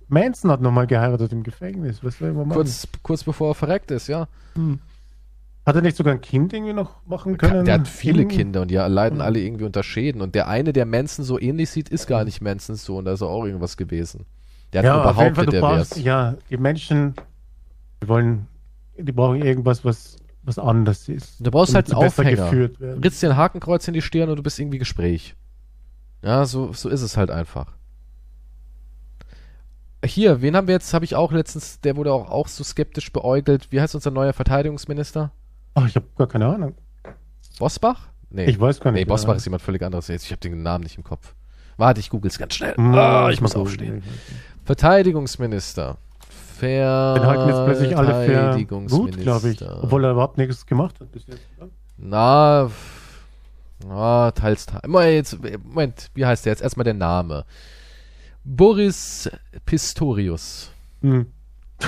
[0.08, 2.04] Manson hat nochmal geheiratet im Gefängnis.
[2.04, 2.58] Was soll man machen?
[2.58, 4.28] kurz, kurz bevor er verreckt ist, ja.
[5.66, 7.66] Hat er nicht sogar ein Kind irgendwie noch machen können?
[7.66, 8.30] Der hat viele Hm.
[8.30, 10.22] Kinder und die leiden alle irgendwie unter Schäden.
[10.22, 13.06] Und der eine, der Manson so ähnlich sieht, ist gar nicht Mansons Sohn.
[13.06, 14.26] Da ist auch irgendwas gewesen.
[14.74, 16.04] Der hat Ja, jeden Fall, der brauchst, wär's.
[16.06, 17.16] ja, die Menschen,
[18.02, 18.48] die wollen,
[18.98, 21.36] die brauchen irgendwas, was, was anders ist.
[21.46, 22.52] Du brauchst halt einen Aufhänger.
[23.04, 25.36] Ritzt dir ein Hakenkreuz in die Stirn und du bist irgendwie Gespräch.
[26.22, 27.74] Ja, so, so ist es halt einfach.
[30.06, 30.94] Hier, wen haben wir jetzt?
[30.94, 33.68] Habe ich auch letztens, der wurde auch, auch so skeptisch beäugelt.
[33.72, 35.32] Wie heißt unser neuer Verteidigungsminister?
[35.76, 36.76] Ach, ich habe gar keine Ahnung.
[37.60, 38.08] Bosbach?
[38.30, 38.46] Nee.
[38.46, 39.00] Ich weiß gar nicht.
[39.00, 39.14] nee, genau.
[39.16, 40.08] Bosbach ist jemand völlig anderes.
[40.08, 41.34] Jetzt, Ich habe den Namen nicht im Kopf.
[41.78, 42.76] Warte, ich google's ganz schnell.
[42.76, 44.04] Hm, Ah, ich muss aufstehen.
[44.66, 45.98] Verteidigungsminister.
[46.58, 49.62] Ver Den halten jetzt plötzlich alle für gut, glaube ich.
[49.62, 51.42] Obwohl er überhaupt nichts gemacht hat bis jetzt.
[51.98, 52.70] Na,
[53.86, 55.38] na, teils, teils.
[55.64, 56.62] Moment, wie heißt der jetzt?
[56.62, 57.46] Erstmal der Name.
[58.44, 59.30] Boris
[59.66, 60.72] Pistorius.
[61.02, 61.28] Hm.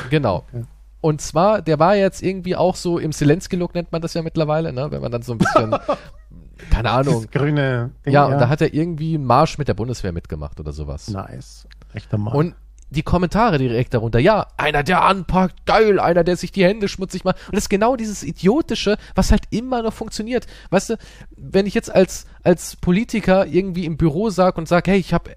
[0.09, 0.45] Genau.
[0.53, 0.65] Okay.
[1.03, 4.71] Und zwar, der war jetzt irgendwie auch so im Zelensky-Look nennt man das ja mittlerweile,
[4.71, 4.91] ne?
[4.91, 5.75] Wenn man dann so ein bisschen,
[6.69, 7.23] keine Ahnung.
[7.23, 10.59] Das grüne Ding, Ja, und da hat er irgendwie einen Marsch mit der Bundeswehr mitgemacht
[10.59, 11.07] oder sowas.
[11.09, 11.67] Nice.
[11.95, 12.35] Echter Mann.
[12.35, 12.55] Und
[12.91, 17.23] die Kommentare direkt darunter, ja, einer, der anpackt, geil, einer, der sich die Hände schmutzig
[17.23, 17.37] macht.
[17.47, 20.45] Und das ist genau dieses Idiotische, was halt immer noch funktioniert.
[20.69, 20.97] Weißt du,
[21.37, 25.31] wenn ich jetzt als, als Politiker irgendwie im Büro sag und sag, hey, ich habe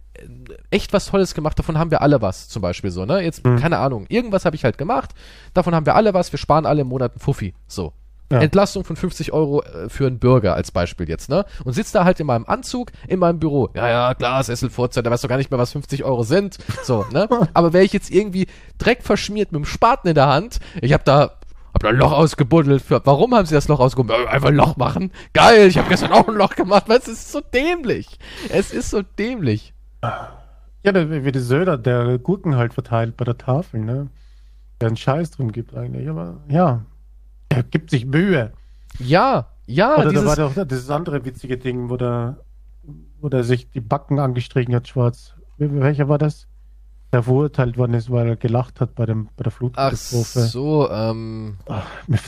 [0.71, 3.21] echt was Tolles gemacht, davon haben wir alle was, zum Beispiel so, ne?
[3.21, 3.57] Jetzt, Mhm.
[3.59, 5.11] keine Ahnung, irgendwas habe ich halt gemacht,
[5.55, 7.93] davon haben wir alle was, wir sparen alle im Monat einen Fuffi, so.
[8.33, 8.41] Ja.
[8.41, 11.45] Entlastung von 50 Euro äh, für einen Bürger als Beispiel jetzt, ne?
[11.65, 13.69] Und sitzt da halt in meinem Anzug in meinem Büro.
[13.75, 16.57] Ja, ja, klar, Sesselfurzer, da weißt du gar nicht mehr, was 50 Euro sind.
[16.83, 17.29] So, ne?
[17.55, 18.47] Aber wäre ich jetzt irgendwie
[18.79, 21.39] Dreck verschmiert mit dem Spaten in der Hand, ich habe da
[21.75, 22.83] hab da ein Loch ausgebuddelt.
[22.83, 24.29] Für, warum haben sie das Loch ausgebuddelt?
[24.29, 25.11] Einfach ein Loch machen.
[25.33, 26.85] Geil, ich habe gestern auch ein Loch gemacht.
[26.87, 27.09] Was?
[27.09, 28.19] Es ist so dämlich.
[28.49, 29.75] Es ist so dämlich.
[30.03, 34.09] ja, der, wie der Söder, der Gurken halt verteilt bei der Tafel, ne?
[34.81, 36.09] Der einen Scheiß drum gibt eigentlich.
[36.09, 36.83] Aber ja,
[37.57, 38.53] er gibt sich Mühe.
[38.99, 42.37] Ja, ja, Oder da dieses, war doch das andere witzige Ding, wo der,
[43.21, 45.35] wo der sich die Backen angestrichen hat, schwarz.
[45.59, 46.47] Wel- Welcher war das?
[47.13, 50.41] Der verurteilt worden ist, weil er gelacht hat bei, dem, bei der ach Flutkatastrophe.
[50.41, 51.87] so, ähm, Ach,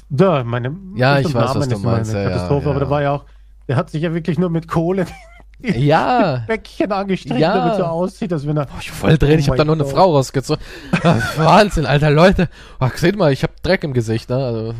[0.09, 2.79] da, meine Ja, ich weiß, was Namen du immer eine meinst, ja, ja, Katastrophe, aber
[2.79, 2.85] ja.
[2.85, 3.25] da war ja auch,
[3.69, 5.07] der hat sich ja wirklich nur mit Kohle
[5.59, 6.45] ja.
[6.47, 7.57] Bäckchen angestrichen, Ja.
[7.59, 8.67] damit so aussieht, als wenn er.
[8.67, 9.85] Boah, ich voll ich Oh habe da mein nur eine.
[9.87, 10.63] Frau rausgezogen.
[11.37, 12.49] Wahnsinn, alter Leute.
[12.79, 14.37] Ach, seht mal, ich habe Dreck im Gesicht, ne?
[14.37, 14.75] Also,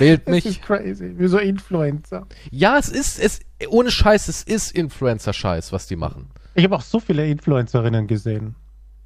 [0.00, 0.46] wählt Das mich.
[0.46, 2.26] ist crazy, wie so Influencer.
[2.50, 6.30] Ja, es ist, es, ohne Scheiß, es ist Influencer-Scheiß, was die machen.
[6.54, 8.54] Ich habe auch so viele Influencerinnen gesehen.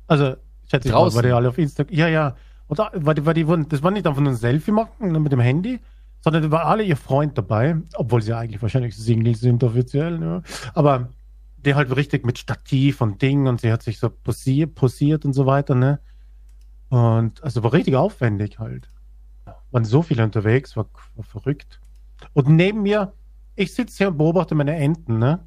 [0.06, 0.36] Also,
[0.70, 1.94] schätze ich mal, weil die alle auf Instagram.
[1.94, 2.36] Ja, ja.
[2.68, 5.12] Und da, weil die, weil die wurden, das war nicht einfach nur ein Selfie machen
[5.12, 5.80] ne, mit dem Handy,
[6.20, 10.18] sondern da war alle ihr Freund dabei, obwohl sie eigentlich wahrscheinlich Single sind offiziell.
[10.18, 10.42] Ne?
[10.72, 11.10] Aber
[11.64, 15.32] der halt richtig mit Stativ und Ding und sie hat sich so posiert, posiert und
[15.32, 16.00] so weiter, ne?
[16.88, 18.88] Und also war richtig aufwendig halt.
[19.72, 21.80] Waren so viele unterwegs, war, war verrückt.
[22.32, 23.12] Und neben mir,
[23.56, 25.44] ich sitze hier und beobachte meine Enten, ne?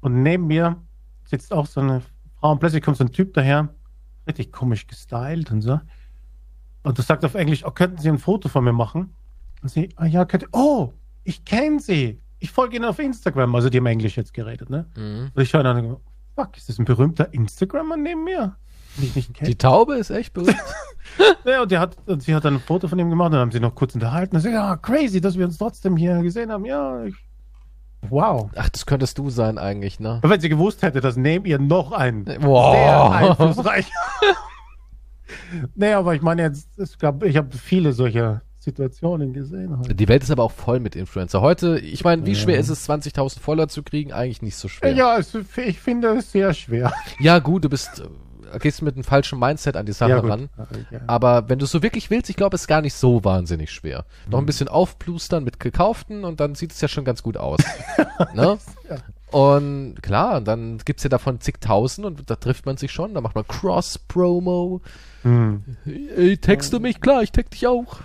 [0.00, 0.82] Und neben mir
[1.24, 2.02] sitzt auch so eine
[2.40, 3.74] Frau und plötzlich kommt so ein Typ daher,
[4.26, 5.80] richtig komisch gestylt und so.
[6.82, 9.14] Und du sagst auf Englisch, oh, könnten Sie ein Foto von mir machen?
[9.60, 10.92] Und sie, ah ja, könnte, oh,
[11.24, 12.20] ich kenne Sie.
[12.38, 13.54] Ich folge Ihnen auf Instagram.
[13.54, 14.86] Also die haben Englisch jetzt geredet, ne?
[14.96, 15.32] Mhm.
[15.34, 15.96] Und ich schaue dann
[16.38, 18.56] fuck, ist das ein berühmter Instagrammer neben mir?
[19.00, 19.48] Ich nicht kenne.
[19.50, 20.56] Die Taube ist echt berühmt.
[21.44, 23.50] Ja, und, die hat, sie hat dann ein Foto von ihm gemacht und dann haben
[23.50, 24.36] sie noch kurz unterhalten.
[24.36, 26.64] Und sie, ja, crazy, dass wir uns trotzdem hier gesehen haben.
[26.64, 27.14] Ja, ich,
[28.08, 28.50] wow.
[28.54, 30.20] Ach, das könntest du sein eigentlich, ne?
[30.22, 32.72] Wenn sie gewusst hätte, dass neben ihr noch ein Wow.
[32.74, 33.90] sehr einflussreich.
[35.74, 39.76] nee, aber ich meine jetzt, es gab, ich habe viele solcher Situationen gesehen.
[39.78, 39.98] Halt.
[39.98, 41.40] Die Welt ist aber auch voll mit Influencer.
[41.40, 42.38] Heute, ich meine, wie Ja.
[42.38, 44.12] schwer ist es, 20.000 Follower zu kriegen?
[44.12, 44.92] Eigentlich nicht so schwer.
[44.92, 46.92] Ja, es, ich finde es sehr schwer.
[47.18, 48.02] Ja, gut, du bist,
[48.60, 50.48] gehst mit einem falschen Mindset an die Sache ja, ran.
[50.90, 51.00] Ja.
[51.06, 53.70] Aber wenn du es so wirklich willst, ich glaube, es ist gar nicht so wahnsinnig
[53.70, 54.04] schwer.
[54.28, 54.46] Noch ein Mhm.
[54.46, 57.60] bisschen aufplustern mit gekauften und dann sieht es ja schon ganz gut aus.
[58.34, 58.58] ne?
[58.88, 58.96] Ja.
[59.30, 63.34] Und klar, dann gibt's ja davon zigtausend und da trifft man sich schon, da macht
[63.34, 64.80] man Cross-Promo.
[65.22, 65.62] Hm.
[66.16, 67.98] Ey, texte mich, klar, ich text dich auch.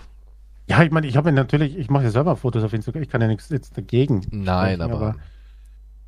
[0.67, 3.21] Ja, ich meine, ich habe natürlich, ich mache ja selber Fotos auf Instagram, ich kann
[3.21, 4.25] ja nichts jetzt dagegen.
[4.31, 5.15] Nein, sprechen, aber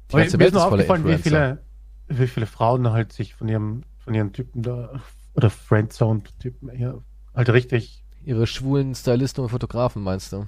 [0.10, 1.60] die aber ganze mir Welt ist voller aufgefallen, wie Influencer.
[2.08, 5.02] viele, wie viele Frauen halt sich von ihrem, von ihren Typen da,
[5.34, 7.02] oder Friendzone-Typen hier,
[7.36, 10.46] halt richtig, Ihre schwulen Stylisten und Fotografen, meinst du?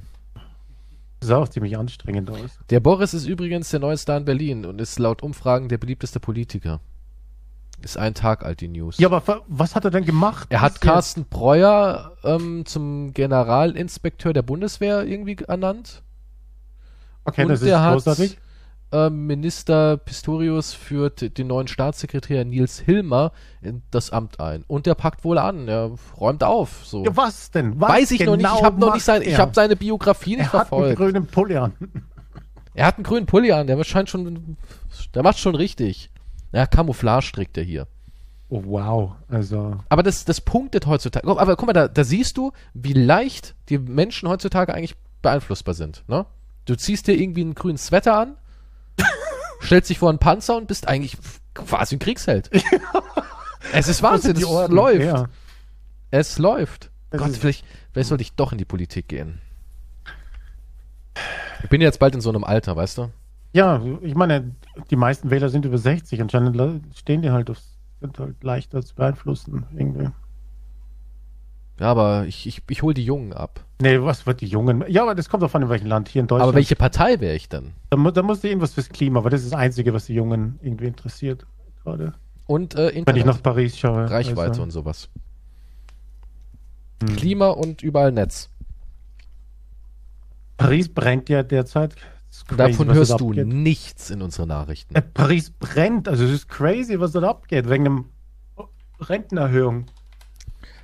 [1.20, 2.60] das sah auch ziemlich anstrengend aus.
[2.70, 6.20] Der Boris ist übrigens der neue Star in Berlin und ist laut Umfragen der beliebteste
[6.20, 6.80] Politiker.
[7.82, 8.98] Ist ein Tag alt, die News.
[8.98, 10.48] Ja, aber wa- was hat er denn gemacht?
[10.50, 10.92] Er hat Bis jetzt?
[10.92, 16.02] Carsten Breuer ähm, zum Generalinspekteur der Bundeswehr irgendwie ernannt.
[17.26, 18.38] Okay, und das ist großartig.
[18.92, 23.32] Ähm, Minister Pistorius führt den neuen Staatssekretär Nils Hilmer
[23.62, 24.64] in das Amt ein.
[24.68, 26.86] Und der packt wohl an, er räumt auf.
[26.86, 27.04] So.
[27.04, 27.80] Ja, was denn?
[27.80, 29.40] Was Weiß ich noch nicht, genau ich habe noch nicht sein, ich er?
[29.40, 30.98] habe seine Biografie nicht Er hat einen verfolgt.
[30.98, 31.74] grünen Pulli an.
[32.74, 34.56] Er hat einen grünen Pulli an, der scheint schon,
[35.14, 36.12] der macht schon richtig.
[36.52, 37.88] Ja, Camouflage trägt er hier.
[38.50, 39.12] Oh, wow.
[39.28, 41.28] Also, Aber das, das punktet heutzutage.
[41.28, 46.04] Aber guck mal, da, da siehst du, wie leicht die Menschen heutzutage eigentlich beeinflussbar sind.
[46.08, 46.26] Ne?
[46.66, 48.38] Du ziehst dir irgendwie einen grünen Sweater an,
[49.62, 51.18] stellst dich vor einen Panzer und bist eigentlich
[51.54, 52.50] quasi ein Kriegsheld.
[53.74, 55.02] es ist Wahnsinn, es läuft.
[55.02, 55.28] Ja.
[56.12, 56.92] Es läuft.
[57.10, 59.42] Es Gott, vielleicht, vielleicht sollte ich doch in die Politik gehen.
[61.64, 63.12] Ich bin jetzt bald in so einem Alter, weißt du?
[63.58, 64.56] ja, ich meine,
[64.92, 66.22] die meisten Wähler sind über 60.
[66.22, 66.56] Anscheinend
[66.96, 67.58] stehen die halt auf,
[68.00, 69.66] sind halt leichter zu beeinflussen.
[69.76, 70.10] Irgendwie.
[71.80, 73.64] Ja, aber ich, ich, ich hole die Jungen ab.
[73.80, 74.84] Nee, was wird die Jungen?
[74.88, 76.10] Ja, aber das kommt auf an, in welchem Land.
[76.10, 76.50] Hier in Deutschland.
[76.50, 77.74] Aber welche Partei wäre ich denn?
[77.92, 80.60] Da, mu da muss irgendwas fürs Klima, weil das ist das Einzige, was die Jungen
[80.62, 81.46] irgendwie interessiert.
[81.84, 82.14] Gerade.
[82.48, 83.26] Und äh, Wenn ich Internet.
[83.26, 84.10] nach Paris schaue.
[84.10, 85.10] Reichweite also, und sowas.
[87.04, 87.16] hm.
[87.16, 88.50] Klima und überall Netz.
[90.58, 91.96] Paris brennt ja derzeit.
[92.46, 94.96] Crazy, Davon hörst du nichts in unseren Nachrichten.
[94.96, 98.06] Äh, Paris brennt, also es ist crazy, was da abgeht, wegen einem
[99.00, 99.86] Rentenerhöhung.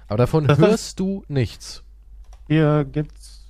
[0.08, 1.84] Aber davon Das hörst du nichts.
[2.48, 3.46] Hier gibt's,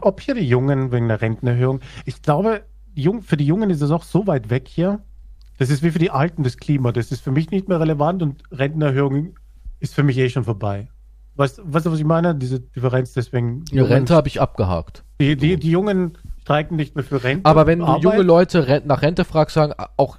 [0.00, 1.80] ob hier die Jungen wegen der Rentenerhöhung.
[2.04, 2.62] Ich glaube,
[3.22, 5.00] für die Jungen ist es auch so weit weg hier.
[5.58, 6.92] Das ist wie für die Alten das Klima.
[6.92, 9.34] Das ist für mich nicht mehr relevant und Rentenerhöhung
[9.80, 10.88] ist für mich eh schon vorbei.
[11.36, 12.34] Weißt, weißt du, was ich meine?
[12.34, 13.64] Diese Differenz deswegen.
[13.66, 15.04] Die Rente habe ich abgehakt.
[15.20, 17.48] Die, die, die Jungen streiken nicht mehr für Rente.
[17.48, 18.02] Aber wenn du Arbeit.
[18.02, 20.18] junge Leute nach Rente fragst, sagen auch,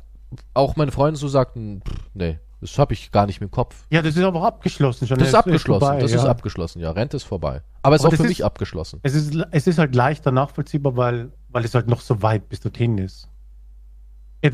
[0.53, 3.85] auch meine Freunde so sagten, pff, nee, das habe ich gar nicht mehr im Kopf.
[3.89, 5.17] Ja, das ist aber auch abgeschlossen schon.
[5.19, 6.29] Das ist Es abgeschlossen, vorbei, das ist ja.
[6.29, 7.61] abgeschlossen, ja, Rente ist vorbei.
[7.83, 8.99] Aber es ist Aber auch für mich ist- abgeschlossen.
[9.03, 12.59] Es ist, es ist halt leichter nachvollziehbar, weil, weil es halt noch so weit bis
[12.59, 13.27] dorthin ist.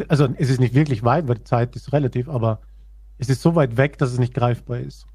[0.07, 2.59] Also es ist nicht wirklich weit, weil die Zeit ist relativ, aber
[3.17, 5.05] es ist so weit weg, dass es nicht greifbar ist.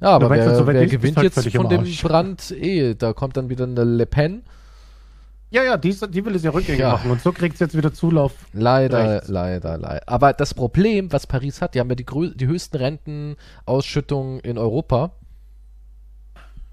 [0.00, 1.84] Ja, aber wer, so wer ist, gewinnt halt jetzt von dem.
[2.02, 2.94] Brand eh?
[2.94, 4.42] Da kommt dann wieder eine Le Pen.
[5.50, 6.90] Ja, ja, die, die will es ja rückgängig Ja.
[6.92, 8.34] machen und so kriegt es jetzt wieder Zulauf.
[8.52, 9.28] Leider, Rechts.
[9.28, 10.02] leider, leider.
[10.06, 12.04] Aber das Problem, was Paris hat, die haben ja die,
[12.36, 15.12] die höchsten Rentenausschüttungen in Europa.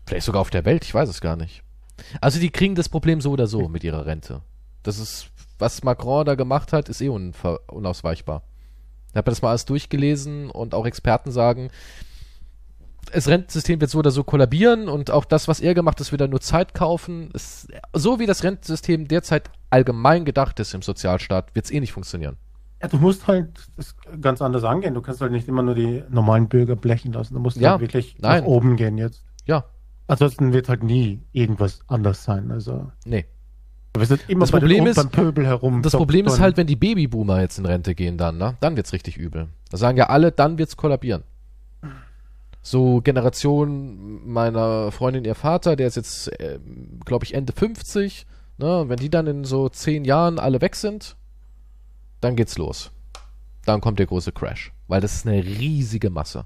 [0.05, 1.63] Vielleicht sogar auf der Welt, ich weiß es gar nicht.
[2.19, 4.41] Also die kriegen das Problem so oder so mit ihrer Rente.
[4.83, 5.27] Das ist,
[5.57, 8.43] was Macron da gemacht hat, ist eh unausweichbar.
[9.11, 11.69] Ich habe das mal alles durchgelesen und auch Experten sagen,
[13.11, 16.11] das Rentensystem wird so oder so kollabieren und auch das, was er gemacht hat, ist
[16.11, 17.29] wieder nur Zeit kaufen.
[17.33, 21.91] Es, so wie das Rentensystem derzeit allgemein gedacht ist im Sozialstaat, wird es eh nicht
[21.93, 22.37] funktionieren.
[22.81, 24.93] Ja, du musst halt das ganz anders angehen.
[24.93, 27.33] Du kannst halt nicht immer nur die normalen Bürger blechen lassen.
[27.33, 28.41] Du musst Ja, halt wirklich nein.
[28.41, 29.23] nach oben gehen jetzt.
[29.45, 29.65] Ja,
[30.07, 32.51] Ansonsten wird halt nie irgendwas anders sein.
[32.51, 33.25] Also nee.
[33.97, 35.81] wirst halt immer Das bei Problem ist- beim Pöbel herum.
[35.81, 38.55] Das Problem ist halt, wenn die Babyboomer jetzt in Rente gehen dann, ne?
[38.59, 39.47] Dann wird's richtig übel.
[39.71, 41.23] Da sagen ja alle, dann wird's kollabieren.
[42.65, 46.57] So Generation meiner Freundin, ihr Vater, der ist jetzt, äh,
[47.05, 48.25] glaube ich, Ende 50,
[48.57, 48.85] ne?
[48.87, 51.15] Wenn die dann in so zehn Jahren alle weg sind,
[52.21, 52.89] dann geht's los.
[53.65, 54.73] Dann kommt der große Crash.
[54.87, 56.45] Weil das ist eine riesige Masse.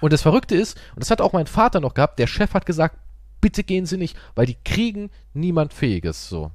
[0.00, 2.66] Und das Verrückte ist, und das hat auch mein Vater noch gehabt, der Chef hat
[2.66, 2.98] gesagt,
[3.40, 6.50] bitte gehen Sie nicht, weil die kriegen niemand Fähiges, so.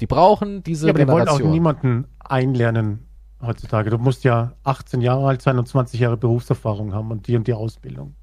[0.00, 1.50] Die brauchen diese Ja, aber die wollen auch Generation.
[1.50, 3.08] niemanden einlernen
[3.42, 3.90] heutzutage.
[3.90, 7.48] Du musst ja 18 Jahre alt sein und 20 Jahre Berufserfahrung haben und die und
[7.48, 8.14] die Ausbildung.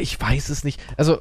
[0.00, 0.80] Ich weiß es nicht.
[0.96, 1.18] Also,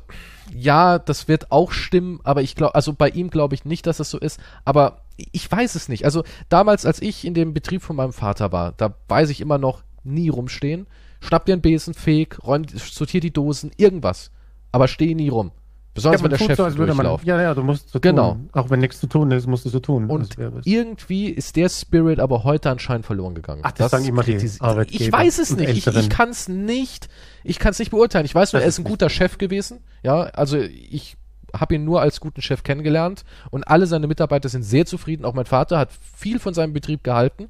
[0.54, 3.98] ja, das wird auch stimmen, aber ich glaube, also bei ihm glaube ich nicht, dass
[3.98, 6.06] das so ist, aber ich weiß es nicht.
[6.06, 9.58] Also, damals, als ich in dem Betrieb von meinem Vater war, da weiß ich immer
[9.58, 10.88] noch, nie rumstehen.
[11.20, 14.32] Schnapp dir einen Besen, feg, räum, sortier die Dosen, irgendwas.
[14.72, 15.52] Aber steh nie rum.
[15.96, 17.06] Besonders wenn der Chef so, würde man.
[17.24, 18.34] Ja, ja, du musst so Genau.
[18.34, 18.50] tun.
[18.52, 20.10] Auch wenn nichts zu tun ist, musst du so tun.
[20.10, 23.62] Und irgendwie ist der Spirit aber heute anscheinend verloren gegangen.
[23.64, 25.70] Ach, das sagen immer die Ich weiß es nicht.
[25.70, 27.08] Ich, ich kann es nicht.
[27.46, 28.26] Ich kann es nicht beurteilen.
[28.26, 29.80] Ich weiß nur, Das er ist ein guter Chef gewesen.
[30.04, 31.16] Ja, also ich
[31.54, 35.24] habe ihn nur als guten Chef kennengelernt und alle seine Mitarbeiter sind sehr zufrieden.
[35.24, 37.48] Auch mein Vater hat viel von seinem Betrieb gehalten.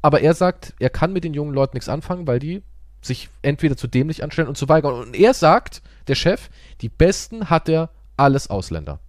[0.00, 2.62] Aber er sagt, er kann mit den jungen Leuten nichts anfangen, weil die
[3.00, 4.94] sich entweder zu dämlich anstellen und zu weigern.
[4.94, 6.50] Und er sagt, der Chef,
[6.80, 9.00] die Besten hat er alles Ausländer.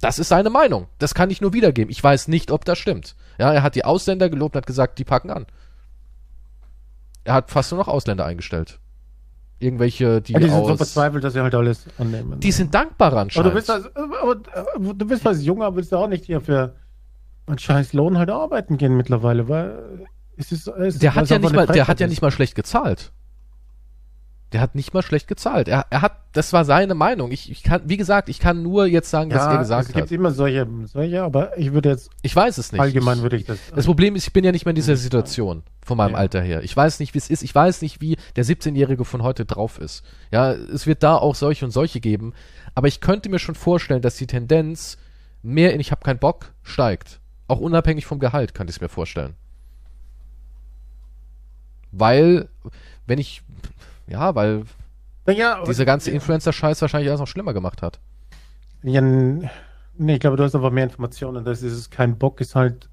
[0.00, 0.88] Das ist seine Meinung.
[0.98, 1.90] Das kann ich nur wiedergeben.
[1.90, 3.16] Ich weiß nicht, ob das stimmt.
[3.38, 5.46] Ja, er hat die Ausländer gelobt und hat gesagt, die packen an.
[7.24, 8.78] Er hat fast nur noch Ausländer eingestellt.
[9.58, 10.78] Irgendwelche, die Ja, die sind so aus...
[10.78, 12.40] verzweifelt, dass sie halt alles annehmen.
[12.40, 13.50] die sind dankbarer aber anscheinend.
[13.50, 14.36] du bist als, aber,
[14.94, 16.76] du bist als Junger, willst du auch nicht hier für
[17.46, 20.06] einen scheiß Lohn halt arbeiten gehen mittlerweile, weil
[20.40, 23.12] ist, es ist der hat ja nicht mal, der hat ja nicht mal schlecht gezahlt.
[24.52, 25.68] Der hat nicht mal schlecht gezahlt.
[25.68, 27.30] Er, er hat, das war seine Meinung.
[27.30, 29.94] Ich, ich kann, wie gesagt, ich kann nur jetzt sagen, was ja, er gesagt es
[29.94, 30.10] gibt hat.
[30.10, 32.80] immer solche, solche, aber ich würde jetzt Ich weiß es nicht.
[32.80, 33.58] allgemein würde ich das.
[33.72, 36.18] Das Problem ist, ich bin ja nicht mehr in dieser Situation von meinem Ja.
[36.18, 36.64] Alter her.
[36.64, 37.44] Ich weiß nicht, wie es ist.
[37.44, 40.02] Ich weiß nicht, wie der 17-Jährige von heute drauf ist.
[40.32, 42.32] Ja, es wird da auch solche und solche geben.
[42.74, 44.98] Aber ich könnte mir schon vorstellen, dass die Tendenz
[45.42, 47.20] mehr in ich habe keinen Bock steigt.
[47.46, 49.34] Auch unabhängig vom Gehalt, kann ich es mir vorstellen.
[51.92, 52.48] Weil,
[53.06, 53.42] wenn ich,
[54.06, 54.62] ja, weil
[55.26, 57.98] aber- dieser ganze Influencer-Scheiß wahrscheinlich alles noch schlimmer gemacht hat.
[58.82, 59.40] Ja, nee,
[60.14, 61.44] ich glaube, du hast aber mehr Informationen.
[61.44, 62.88] Das ist kein Bock, ist halt,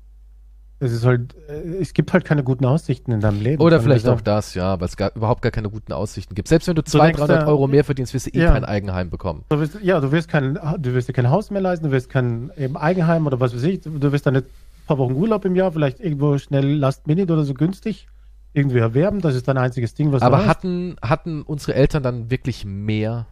[0.79, 3.63] es ist halt, äh, es gibt halt keine guten Aussichten in deinem Leben.
[3.63, 6.47] Oder vielleicht auch das, ja, weil es gar, überhaupt gar keine guten Aussichten gibt.
[6.49, 8.51] Selbst wenn du Du 200, denkst 300 da- Euro mehr verdienst, wirst du eh Ja.
[8.51, 9.43] kein Eigenheim bekommen.
[9.49, 12.09] Du wirst, ja, du wirst kein, du wirst dir kein Haus mehr leisten, du wirst
[12.09, 13.81] kein eben Eigenheim oder was weiß ich.
[13.81, 14.43] Du wirst dann ein
[14.85, 18.07] paar Wochen Urlaub im Jahr, vielleicht irgendwo schnell Last Minute oder so günstig
[18.53, 19.21] irgendwie erwerben.
[19.21, 20.47] Das ist dein einziges Ding, was du Aber hast.
[20.47, 23.27] hatten, hatten unsere Eltern dann wirklich mehr?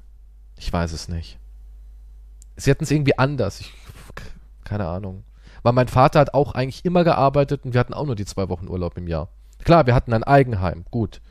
[0.58, 1.40] Ich weiß es nicht.
[2.56, 3.60] Sie hatten es irgendwie anders.
[3.62, 3.74] Ich,
[4.64, 5.24] keine Ahnung.
[5.64, 8.50] Weil mein Vater hat auch eigentlich immer gearbeitet und wir hatten auch nur die zwei
[8.50, 9.30] Wochen Urlaub im Jahr.
[9.64, 11.22] Klar, wir hatten ein Eigenheim, gut.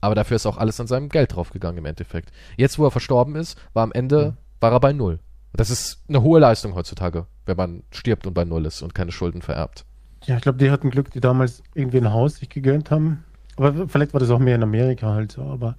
[0.00, 2.32] Aber dafür ist auch alles an seinem Geld draufgegangen im Endeffekt.
[2.56, 4.36] Jetzt, wo er verstorben ist, war am Ende, Mhm.
[4.60, 5.20] war er bei Null.
[5.52, 9.12] Das ist eine hohe Leistung heutzutage, wenn man stirbt und bei Null ist und keine
[9.12, 9.84] Schulden vererbt.
[10.26, 13.24] Ja, ich glaube, die hatten Glück, die damals irgendwie ein Haus sich gegönnt haben.
[13.56, 15.42] Aber vielleicht war das auch mehr in Amerika halt so.
[15.42, 15.76] Aber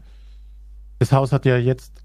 [0.99, 2.03] das Haus hat ja jetzt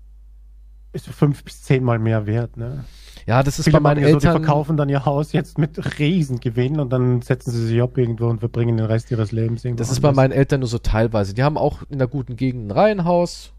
[0.92, 2.56] ist fünf bis zehnmal mehr wert.
[2.56, 2.84] Ne?
[3.26, 4.42] Ja, das ist Viele bei meinen ja so, die Eltern.
[4.42, 8.38] verkaufen dann ihr Haus jetzt mit Riesengewinn und dann setzen sie sich ab irgendwo und
[8.40, 9.80] verbringen den Rest ihres Lebens irgendwo.
[9.82, 11.34] Das ist bei meinen Eltern nur so teilweise.
[11.34, 13.52] Die haben auch in einer guten Gegend ein Reihenhaus.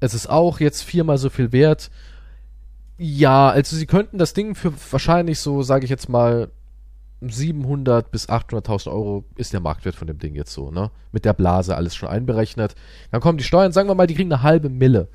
[0.00, 1.90] Es ist auch jetzt viermal so viel wert.
[2.98, 6.50] Ja, also sie könnten das Ding für wahrscheinlich so, sage ich jetzt mal,
[7.30, 10.90] 700 bis 800.000 Euro ist der Marktwert von dem Ding jetzt so, ne?
[11.12, 12.74] Mit der Blase alles schon einberechnet.
[13.10, 15.08] Dann kommen die Steuern, sagen wir mal, die kriegen eine halbe Mille.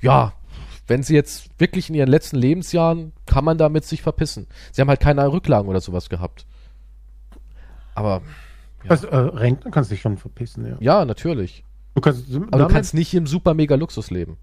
[0.00, 0.32] Ja,
[0.88, 4.46] wenn sie jetzt wirklich in ihren letzten Lebensjahren, kann man damit sich verpissen.
[4.72, 6.44] Sie haben halt keine Rücklagen oder sowas gehabt.
[7.94, 8.22] Aber,
[8.84, 8.90] ja.
[8.90, 10.76] Also, äh, Rentner kannst dich schon verpissen, ja.
[10.80, 11.64] ja, natürlich.
[11.94, 14.38] Du kannst, Aber du kannst nicht im super mega Luxus leben.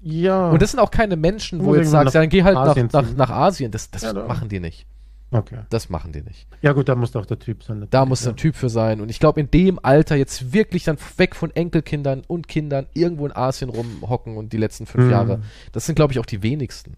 [0.00, 0.50] ja.
[0.50, 2.68] Und das sind auch keine Menschen, Du wo jetzt sagst, ja, dann geh halt nach,
[2.68, 3.16] Asien nach, ziehen.
[3.16, 3.70] nach Asien.
[3.70, 4.86] Das, das Ja, machen die nicht.
[5.34, 5.58] Okay.
[5.70, 6.46] Das machen die nicht.
[6.62, 7.86] Ja gut, da muss auch der Typ sein.
[7.90, 8.30] Da muss ja.
[8.30, 9.00] ein Typ für sein.
[9.00, 13.26] Und ich glaube, in dem Alter jetzt wirklich dann weg von Enkelkindern und Kindern irgendwo
[13.26, 15.10] in Asien rumhocken und die letzten fünf Mhm.
[15.10, 15.42] Jahre,
[15.72, 16.96] das sind, glaube ich, auch die wenigsten.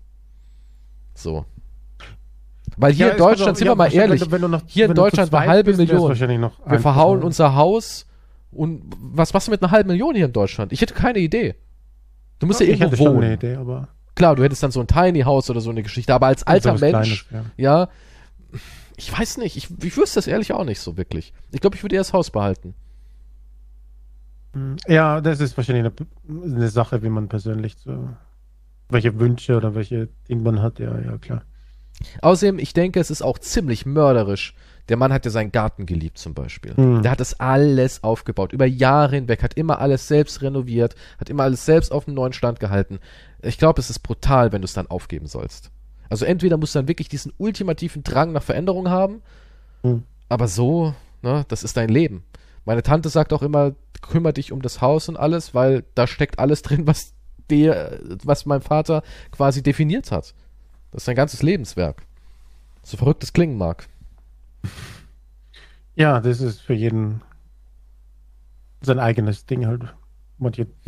[1.14, 1.44] So.
[2.76, 4.86] Weil hier Ja, in Deutschland, auch- sind ja, wir mal ehrlich, wenn wenn noch- hier
[4.86, 6.50] in Deutschland zweit halbe bist, Million.
[6.66, 8.06] wir verhauen unser Haus
[8.50, 10.72] und was machst du mit einer halben Million hier in Deutschland?
[10.72, 11.54] Ich hätte keine Idee.
[12.38, 13.24] Du musst ja, ich irgendwo hätte schon wohnen.
[13.24, 16.14] eine Idee, aber Klar, du hättest dann so ein Tiny House oder so eine Geschichte,
[16.14, 17.88] aber als alter Mensch, Kleines, ja,
[18.96, 21.32] ich weiß nicht, ich, ich wüsste das ehrlich auch nicht so wirklich.
[21.52, 22.74] Ich glaube, ich würde eher das Haus behalten.
[24.54, 24.76] ja.
[24.86, 28.08] ja, das ist wahrscheinlich eine, eine Sache, wie man persönlich so,
[28.88, 31.42] welche Wünsche oder welche Dinge man hat, ja, ja, klar.
[32.22, 34.54] Außerdem, ich denke, es ist auch ziemlich mörderisch.
[34.88, 36.76] Der Mann hat ja seinen Garten geliebt zum Beispiel.
[36.76, 37.02] Hm.
[37.02, 41.42] Der hat das alles aufgebaut, über Jahre hinweg, hat immer alles selbst renoviert, hat immer
[41.42, 43.00] alles selbst auf dem neuen Stand gehalten.
[43.42, 45.70] Ich glaube, es ist brutal, wenn du es dann aufgeben sollst.
[46.08, 49.22] Also entweder musst du dann wirklich diesen ultimativen Drang nach Veränderung haben,
[49.82, 50.02] Hm.
[50.28, 52.22] aber so, ne, das ist dein Leben.
[52.64, 56.38] Meine Tante sagt auch immer, kümmere dich um das Haus und alles, weil da steckt
[56.38, 57.12] alles drin, was
[57.50, 60.34] der, was mein Vater quasi definiert hat.
[60.90, 62.02] Das ist sein ganzes Lebenswerk.
[62.82, 63.86] So verrückt es klingen mag.
[65.94, 67.22] Ja, das ist für jeden
[68.82, 69.82] sein eigenes Ding halt,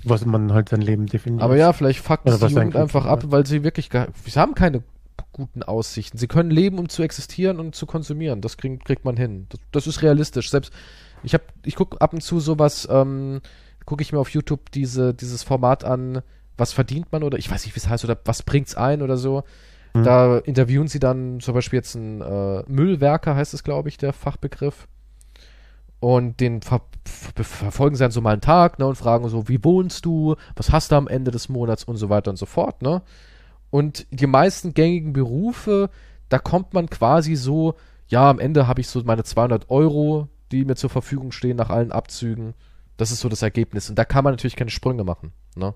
[0.05, 1.43] was man halt sein Leben definiert.
[1.43, 4.55] Aber ja, vielleicht fuckt es die Jugend einfach ab, weil sie wirklich, gar- sie haben
[4.55, 4.83] keine
[5.33, 6.19] guten Aussichten.
[6.19, 8.41] Sie können leben, um zu existieren und zu konsumieren.
[8.41, 9.47] Das kriegt, kriegt man hin.
[9.49, 10.51] Das, das ist realistisch.
[10.51, 10.73] Selbst,
[11.23, 13.41] ich hab, ich gucke ab und zu sowas, ähm,
[13.85, 16.23] gucke ich mir auf YouTube diese, dieses Format an,
[16.57, 19.17] was verdient man oder ich weiß nicht, wie es heißt, oder was bringt's ein oder
[19.17, 19.45] so.
[19.95, 20.05] Mhm.
[20.05, 24.13] Da interviewen sie dann zum Beispiel jetzt einen äh, Müllwerker, heißt es, glaube ich, der
[24.13, 24.89] Fachbegriff.
[26.01, 29.49] Und den ver ver verfolgen sie dann so mal einen Tag, ne, und fragen so,
[29.49, 32.47] wie wohnst du, was hast du am Ende des Monats und so weiter und so
[32.47, 33.03] fort, ne?
[33.71, 35.91] Und die meisten gängigen Berufe,
[36.29, 37.75] da kommt man quasi so,
[38.09, 41.69] ja, am Ende habe ich so meine 200 Euro, die mir zur Verfügung stehen nach
[41.71, 42.55] allen Abzügen.
[42.97, 43.89] Das ist so das Ergebnis.
[43.91, 45.75] Und da kann man natürlich keine Sprünge machen, ne?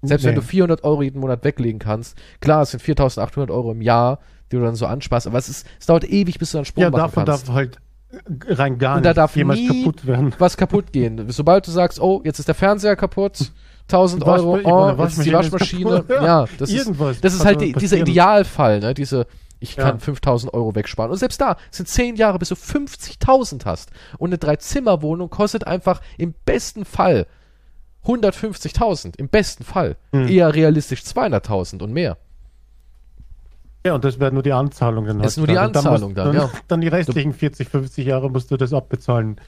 [0.00, 0.40] Selbst wenn Nee.
[0.40, 4.20] du 400 Euro jeden Monat weglegen kannst, klar, es sind 4800 Euro im Jahr,
[4.52, 6.84] die du dann so ansparst, aber es, ist, es dauert ewig, bis du einen Sprung
[6.84, 7.48] Ja, machen davon kannst.
[7.48, 7.80] darf halt
[8.48, 10.32] rein gar Und da nicht darf jemals kaputt werden.
[10.38, 11.28] was kaputt gehen.
[11.30, 13.50] Sobald du sagst, oh, jetzt ist der Fernseher kaputt,
[13.88, 14.32] 1000 Die Waschma-
[14.64, 16.10] Euro, meine, oh, ist die Waschmaschine kaputt.
[16.10, 16.90] Ja, Ja, das ist,
[17.22, 17.96] das ist halt die, dieser.
[17.98, 18.94] Idealfall, ne?
[18.94, 19.26] Diese,
[19.60, 19.84] ich Ja.
[19.84, 21.10] kann 5000 Euro wegsparen.
[21.10, 23.90] Und selbst da sind 10 Jahre, bis du 50.000 hast.
[24.18, 27.26] Und eine Drei-Zimmer-Wohnung kostet einfach im besten Fall
[28.04, 29.16] 150.000.
[29.18, 29.96] Im besten Fall.
[30.12, 30.28] Hm.
[30.28, 32.16] Eher realistisch 200.000 und mehr.
[33.86, 35.18] Ja, und das wäre nur die Anzahlung dann.
[35.20, 35.52] Das ist nur die.
[35.54, 36.50] Und Anzahlung musst- dann, ja.
[36.68, 39.40] Dann die restlichen 40, 50 Jahre musst du das abbezahlen.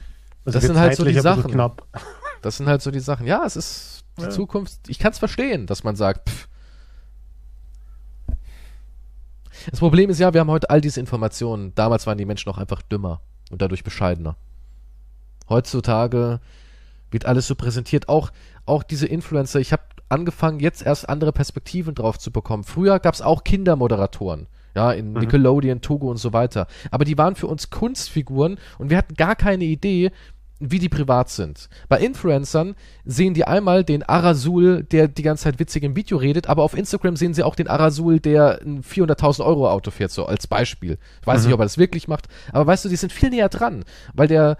[0.45, 1.51] Das wird sind halt so die Sachen.
[1.51, 1.83] Knapp.
[2.41, 3.27] Das sind halt so die Sachen.
[3.27, 3.90] Ja, es ist
[4.21, 4.31] die Ja.
[4.31, 4.79] Zukunft.
[4.87, 6.47] Ich kann es verstehen, dass man sagt, pff.
[9.69, 11.75] Das Problem ist ja, wir haben heute all diese Informationen.
[11.75, 13.21] Damals waren die Menschen noch einfach dümmer
[13.51, 14.35] und dadurch bescheidener.
[15.49, 16.39] Heutzutage
[17.11, 18.09] wird alles so präsentiert.
[18.09, 18.31] Auch,
[18.65, 19.59] auch diese Influencer.
[19.59, 22.63] Ich habe angefangen, jetzt erst andere Perspektiven drauf zu bekommen.
[22.63, 24.47] Früher gab es auch Kindermoderatoren.
[24.73, 26.65] Ja, in Nickelodeon, Togo und so weiter.
[26.91, 30.11] Aber die waren für uns Kunstfiguren und wir hatten gar keine Idee,
[30.61, 31.69] wie die privat sind.
[31.89, 36.47] Bei Influencern sehen die einmal den Arasul, der die ganze Zeit witzig im Video redet,
[36.47, 40.25] aber auf Instagram sehen sie auch den Arasul, der ein 400.000 Euro Auto fährt, so
[40.25, 40.97] als Beispiel.
[41.19, 43.49] Ich weiß nicht, ob er das wirklich macht, aber weißt du, die sind viel näher
[43.49, 43.83] dran,
[44.13, 44.57] weil der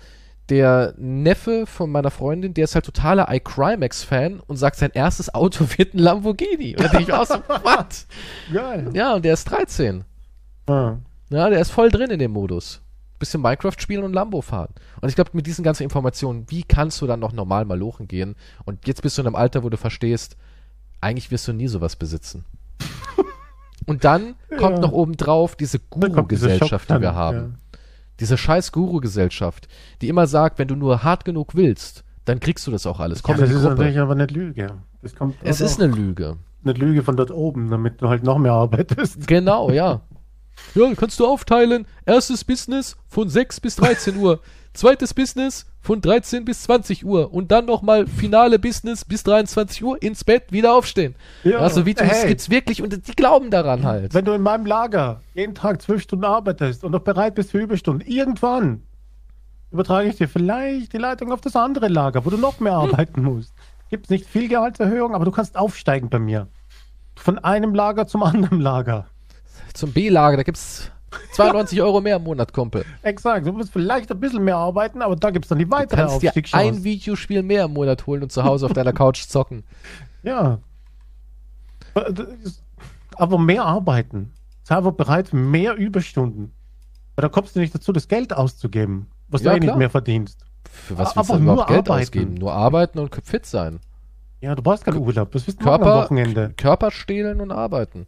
[0.49, 5.65] der Neffe von meiner Freundin, der ist halt totaler iCrimex-Fan und sagt, sein erstes Auto
[5.77, 6.75] wird ein Lamborghini.
[6.75, 8.05] Und da denke ich auch so, what?
[8.51, 8.89] Geil.
[8.93, 10.03] Ja, und der ist 13.
[10.67, 10.97] Ja.
[11.29, 12.81] Ja, der ist voll drin in dem Modus.
[13.22, 14.73] Bisschen Minecraft spielen und Lambo fahren.
[14.99, 18.07] Und ich glaube, mit diesen ganzen Informationen, wie kannst du dann noch normal mal lochen
[18.07, 18.35] gehen?
[18.65, 20.35] Und jetzt bist du in einem Alter, wo du verstehst,
[21.02, 22.45] eigentlich wirst du nie sowas besitzen.
[23.85, 24.81] Und dann kommt Ja.
[24.81, 27.56] noch oben drauf diese kommt Guru-Gesellschaft, die wir haben.
[28.19, 29.68] Diese scheiß Guru-Gesellschaft,
[30.02, 33.19] die immer sagt, wenn du nur hart genug willst, dann kriegst du das auch alles.
[33.19, 34.68] Ja, Komm das in die ist natürlich aber nicht Lüge.
[35.02, 36.38] Das kommt Es ist eine Lüge.
[36.64, 39.27] eine Lüge von dort oben, damit du halt noch mehr arbeitest.
[39.27, 40.02] Genau, ja.
[40.75, 41.85] Ja, kannst du aufteilen.
[42.05, 44.39] Erstes Business von 6 bis 13 Uhr.
[44.73, 47.33] Zweites Business von 13 bis 20 Uhr.
[47.33, 51.15] Und dann nochmal finale Business bis 23 Uhr ins Bett, wieder aufstehen.
[51.43, 52.29] Ja, also Videos hey.
[52.29, 54.13] gibt's wirklich und die glauben daran halt.
[54.13, 57.59] Wenn du in meinem Lager jeden Tag zwölf Stunden arbeitest und noch bereit bist für
[57.59, 58.83] Überstunden, irgendwann
[59.71, 62.91] übertrage ich dir vielleicht die Leitung auf das andere Lager, wo du noch mehr Hm.
[62.91, 63.53] arbeiten musst.
[63.89, 66.47] Gibt nicht viel Gehaltserhöhung, aber du kannst aufsteigen bei mir.
[67.15, 69.07] Von einem Lager zum anderen Lager.
[69.73, 70.91] Zum B-Lager, da gibt's
[71.33, 72.85] 92 Euro mehr im Monat, Kumpel.
[73.01, 73.45] Exakt.
[73.45, 76.01] Du musst vielleicht ein bisschen mehr arbeiten, aber da gibt es dann die Du weitere
[76.07, 76.83] kannst dir ein.
[76.83, 79.63] Videospiel mehr im Monat holen und zu Hause auf deiner Couch zocken.
[80.23, 80.59] Ja.
[83.15, 84.31] Aber mehr arbeiten.
[84.63, 86.53] Sei einfach bereit mehr Überstunden.
[87.15, 89.89] Weil da kommst du nicht dazu, das Geld auszugeben, was Ja, du eh nicht mehr
[89.89, 90.45] verdienst.
[90.69, 92.01] Für was willst Aber du überhaupt Geld arbeiten.
[92.03, 92.33] ausgeben?
[92.35, 93.79] Nur arbeiten und fit sein.
[94.39, 95.31] Ja, du brauchst keinen Urlaub.
[95.31, 96.53] Das du machen am Wochenende.
[96.55, 98.07] Körper stehlen und arbeiten.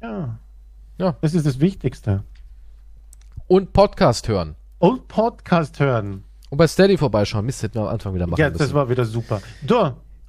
[0.00, 0.38] Ja.
[1.02, 1.16] Ja.
[1.20, 2.22] Das ist das Wichtigste.
[3.48, 4.54] Und Podcast hören.
[4.78, 6.22] Und Podcast hören.
[6.48, 7.44] Und bei Steady vorbeischauen.
[7.44, 8.60] Mist, hätten wir am Anfang wieder machen Ja, müssen.
[8.60, 9.40] das war wieder super.
[9.66, 9.74] Du,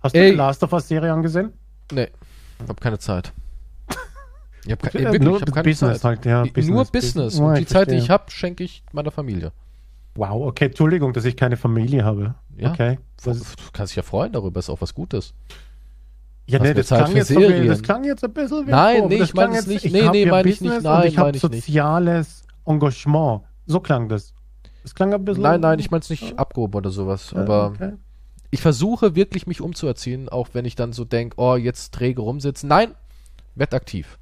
[0.02, 0.32] hast du Ey.
[0.32, 1.54] die Last of Us Serie angesehen?
[1.92, 2.08] Nee,
[2.68, 3.32] hab keine Zeit.
[4.66, 6.04] Ich hab, ke Äh, wirklich, nur ich hab keine Business Zeit.
[6.24, 7.38] halt, ja, Business, Nur Business.
[7.38, 9.52] Ja, Und ich die Zeit, die ich hab, schenke ich meiner Familie.
[10.16, 12.34] Wow, okay, Entschuldigung, dass ich keine Familie habe.
[12.58, 12.72] Ja.
[12.72, 12.98] Okay.
[13.24, 13.32] Du
[13.74, 15.36] kannst dich ja freuen darüber, ist auch was Gutes.
[16.46, 17.68] Ja, nee, das Zeit klang, für jetzt Serien.
[17.68, 19.86] das klang jetzt ein bisschen wie Nein, nee, ich meine es nicht.
[19.86, 20.82] ich Nee, nee, meine ich nicht.
[20.82, 21.64] Nein, ich hab meine ich nicht.
[21.64, 23.44] soziales Engagement.
[23.66, 24.34] So klang das.
[24.84, 25.44] Das klang ein bisschen.
[25.44, 27.34] Nein, nein, ich meine es nicht abgehoben oder sowas.
[27.34, 27.94] Aber okay.
[28.52, 32.68] ich versuche wirklich, mich umzuerziehen, auch wenn ich dann so denke, oh, jetzt träge rumsitzen.
[32.68, 32.94] Nein,
[33.56, 34.18] werd aktiv.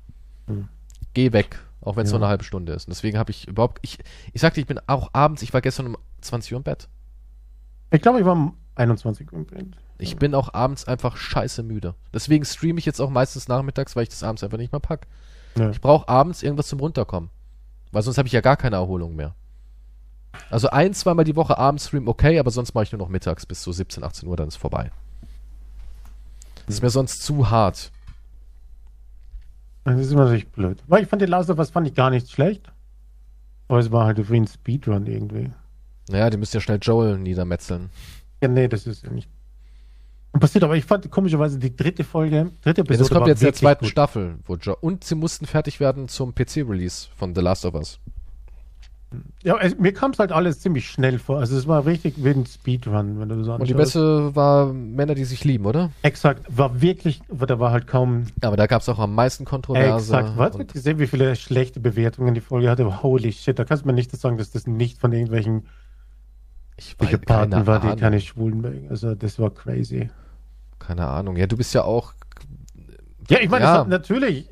[0.48, 0.68] Hm.
[1.15, 2.18] Geh weg, auch wenn es Ja.
[2.19, 2.88] nur eine halbe Stunde ist.
[2.88, 3.98] Und deswegen habe ich überhaupt, ich,
[4.31, 6.88] ich sagte, ich bin auch abends, ich war gestern um 20 Uhr im Bett.
[7.89, 9.68] Ich glaube, ich war 21 Uhr Bett.
[9.98, 11.93] Ich bin auch abends einfach scheiße müde.
[12.14, 15.07] Deswegen streame ich jetzt auch meistens nachmittags, weil ich das abends einfach nicht mehr pack.
[15.56, 15.69] Ja.
[15.69, 17.30] Ich brauche abends irgendwas zum Runterkommen.
[17.91, 19.35] Weil sonst habe ich ja gar keine Erholung mehr.
[20.49, 23.45] Also ein, zweimal die Woche abends streamen, okay, aber sonst mache ich nur noch mittags
[23.45, 24.91] bis so 17, 18 Uhr, dann ist vorbei.
[26.65, 27.91] Das ist mir sonst zu hart.
[29.84, 30.81] Das ist immer natürlich blöd.
[30.88, 32.72] Weil ich fand die Last of Us fand ich gar nicht schlecht.
[33.68, 35.52] Aber es war halt wie ein Speedrun irgendwie.
[36.10, 37.89] Naja, die müssen ja schnell Joel niedermetzeln.
[38.42, 39.30] Ja, nee, das ist ja nicht.
[40.40, 43.54] Passiert, aber ich fand komischerweise die dritte Folge, dritte Ja, das kommt jetzt in der
[43.54, 44.38] zweiten Staffel.
[44.46, 48.00] Wo jo und sie mussten fertig werden zum PC-Release von The Last of Us.
[49.44, 51.40] Ja, es, mir kam es halt alles ziemlich schnell vor.
[51.40, 53.74] Also es war richtig wie ein Speedrun, wenn du so Und die.
[53.74, 55.92] Beste war Männer, die sich lieben, oder?
[56.02, 60.16] Exakt, war wirklich, da war halt kaum Aber da gab es auch am meisten Kontroverse.
[60.16, 60.38] Exakt.
[60.38, 60.56] Was?
[60.56, 63.04] und- gesehen, wie viele schlechte Bewertungen die Folge hatte?
[63.04, 65.64] Holy shit, da kannst du mir nicht sagen, dass das nicht von irgendwelchen
[66.90, 68.88] Ich Psychopathen keine war, die keine Schwulen.
[68.90, 70.10] Also das war crazy.
[70.80, 71.36] Keine Ahnung.
[71.38, 72.14] Ja, du bist ja auch.
[73.30, 73.82] Ja, ich meine, Ja.
[73.84, 74.49] es natürlich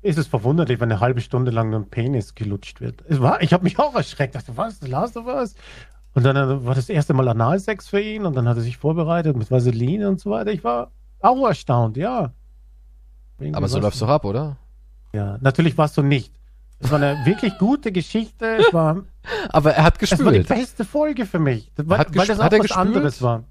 [0.00, 3.02] ist es verwunderlich, wenn eine halbe Stunde lang nur ein Penis gelutscht wird.
[3.08, 4.34] Es war, ich habe mich auch erschreckt.
[4.34, 5.54] Dachte, was, The Last of Us?
[6.14, 8.76] Und dann äh, war das erste Mal Analsex für ihn und dann hat er sich
[8.76, 10.52] vorbereitet mit Vaseline und so weiter.
[10.52, 10.90] Ich war
[11.20, 12.32] auch erstaunt, ja.
[13.38, 14.56] Irgendwie Aber so was- läuft's doch ab, oder?
[15.12, 16.32] Ja, natürlich warst du nicht.
[16.78, 18.56] Es war eine wirklich gute Geschichte.
[18.56, 19.02] Es war,
[19.50, 20.48] Aber er hat es war die gespült.
[20.48, 21.70] beste Folge für mich.
[21.76, 22.86] Weil, Hat weil das auch hat er was gespült?
[22.86, 23.44] anderes war.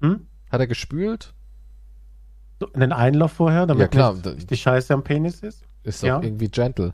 [0.00, 0.26] Hm?
[0.50, 1.34] Hat er gespült?
[2.60, 4.14] So, einen Einlauf vorher, damit Ja, klar.
[4.14, 5.62] nicht die Scheiße am Penis ist.
[5.84, 6.22] Ist doch Ja.
[6.22, 6.92] irgendwie gentle.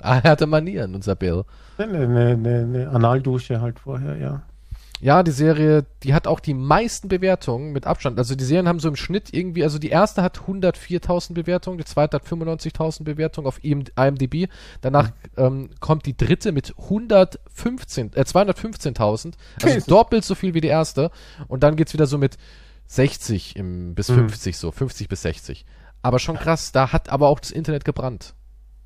[0.00, 1.44] Ah, er hatte Manieren, unser Bill.
[1.78, 2.30] Eine, eine,
[2.62, 4.42] eine Analdusche halt vorher, ja.
[5.04, 8.18] Ja, die Serie, die hat auch die meisten Bewertungen mit Abstand.
[8.18, 11.84] Also die Serien haben so im Schnitt irgendwie, also die erste hat 104.000 Bewertungen, die
[11.84, 14.48] zweite hat 95.000 Bewertungen auf IM IMDb.
[14.80, 20.68] Danach ähm, kommt die dritte mit 115, äh, 215.000, also doppelt so viel wie die
[20.68, 21.10] erste.
[21.48, 22.38] Und dann geht's wieder so mit
[22.86, 24.30] 60 im, bis Mhm.
[24.30, 25.66] 50 so, 50 bis 60.
[26.00, 28.32] Aber schon krass, da hat aber auch das Internet gebrannt.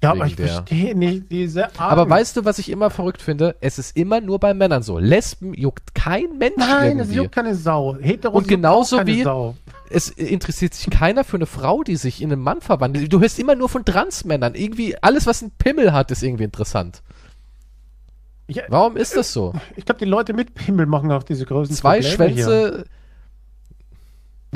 [0.03, 1.81] Ja, aber ich verstehe nicht diese Art.
[1.81, 3.57] Aber weißt du, was ich immer verrückt finde?
[3.61, 4.99] Es ist immer nur bei Männern so.
[4.99, 7.17] Lesben juckt kein Mensch Nein, es irgendwie.
[7.17, 7.97] juckt keine Sau.
[8.01, 9.57] Heteros Und genauso wie- Sau.
[9.91, 13.13] es interessiert sich keiner für eine Frau, die sich in einen Mann verwandelt.
[13.13, 14.55] Du hörst immer nur von Transmännern.
[14.55, 17.03] Irgendwie alles, was einen Pimmel hat, ist irgendwie interessant.
[18.47, 19.53] Ich, Warum ist das so?
[19.77, 22.45] ich glaube, die Leute mit Pimmel machen auch diese großen Zwei Probleme Hier.
[22.45, 22.85] Schwänze.
[22.87, 22.98] Na,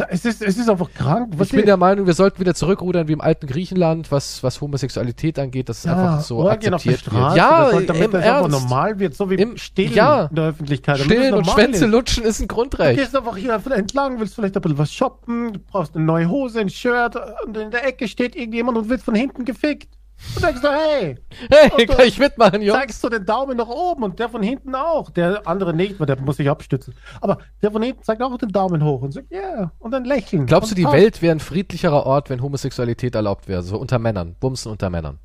[0.08, 1.34] Es ist, es ist einfach krank.
[1.36, 4.58] Was Ich bin der Meinung, wir sollten wieder zurückrudern wie im alten Griechenland, was, was
[4.62, 7.14] Homosexualität angeht, dass es einfach so Orgien auf akzeptiert wird.
[7.22, 8.62] Straße, Ja, das sollte, damit im das einfach Ernst.
[8.62, 10.24] normal wird, so wie Im- Stillen ja.
[10.24, 10.98] in der Öffentlichkeit.
[10.98, 11.90] Stillen und Schwänze ist.
[11.90, 12.98] lutschen ist ein Du Grundrecht.
[12.98, 16.60] gehst einfach hier entlang, willst vielleicht ein bisschen was shoppen, du brauchst eine neue Hose,
[16.60, 17.14] ein Shirt
[17.46, 19.88] und in der Ecke steht irgendjemand und wird von hinten gefickt.
[20.34, 21.16] Und denkst du, hey,
[21.50, 22.78] Hey, kann ich mitmachen, Jungs?
[22.78, 25.10] zeigst du den Daumen nach oben und der von hinten auch.
[25.10, 26.94] Der andere nicht, weil der muss sich abstützen.
[27.20, 30.04] Aber der von hinten zeigt auch den Daumen hoch und sagt, ja, yeah, und dann
[30.04, 30.46] lächeln.
[30.46, 30.96] Glaubst du, die passt.
[30.96, 33.62] Welt wäre ein friedlicherer Ort, wenn Homosexualität erlaubt wäre?
[33.62, 34.36] So unter Männern.
[34.40, 35.18] Bumsen unter Männern.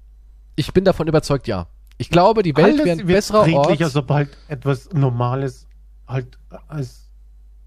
[0.55, 1.67] Ich bin davon überzeugt, ja.
[1.97, 3.93] Ich glaube, die Welt wäre ein wird besserer friedlicher, Ort.
[3.93, 5.67] sobald etwas Normales
[6.07, 6.37] halt
[6.67, 7.09] als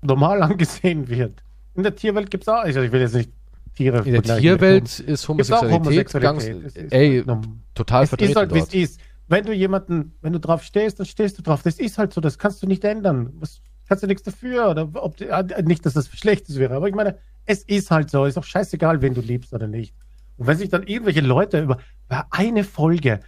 [0.03, 1.43] normal angesehen wird.
[1.75, 3.31] In der Tierwelt gibt es auch, also ich will jetzt nicht
[3.75, 6.67] Tiere In der Tierwelt ist Homosexualität, ganz, Homosexualität.
[6.67, 7.45] Es ist ey, halt
[7.75, 8.75] total es vertreten ist halt, wie es dort.
[8.75, 9.01] ist.
[9.29, 11.63] Wenn du jemanden, wenn du drauf stehst, dann stehst du drauf.
[11.63, 13.31] Das ist halt so, das kannst du nicht ändern.
[13.35, 13.61] Was,
[13.91, 14.71] kannst du nichts dafür.
[14.71, 18.25] Oder ob, äh, nicht, dass das Schlechtes wäre, aber ich meine, es ist halt so.
[18.25, 19.95] Ist auch scheißegal, wen du liebst oder nicht.
[20.37, 23.21] Und wenn sich dann irgendwelche Leute über, über eine Folge,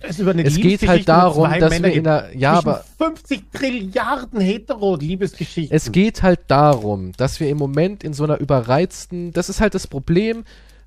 [0.00, 5.76] es Es geht halt darum, dass Männern wir in der, ja, aber 50 Trilliarden Hetero-Liebesgeschichten.
[5.76, 9.74] es geht halt darum, dass wir im Moment in so einer überreizten, das ist halt
[9.74, 10.44] das Problem,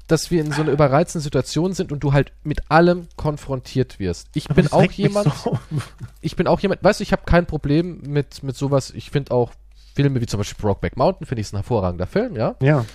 [0.08, 4.28] dass wir in so einer überreizten Situation sind und du halt mit allem konfrontiert wirst.
[4.34, 5.58] Ich Aber bin auch jemand, so-
[6.22, 8.92] ich bin auch jemand, weißt du, ich habe kein Problem mit, mit sowas.
[8.92, 9.52] Ich finde auch
[9.96, 12.56] Filme wie zum Beispiel Brokeback Mountain, finde ich ein hervorragender Film, ja.
[12.62, 12.86] ja.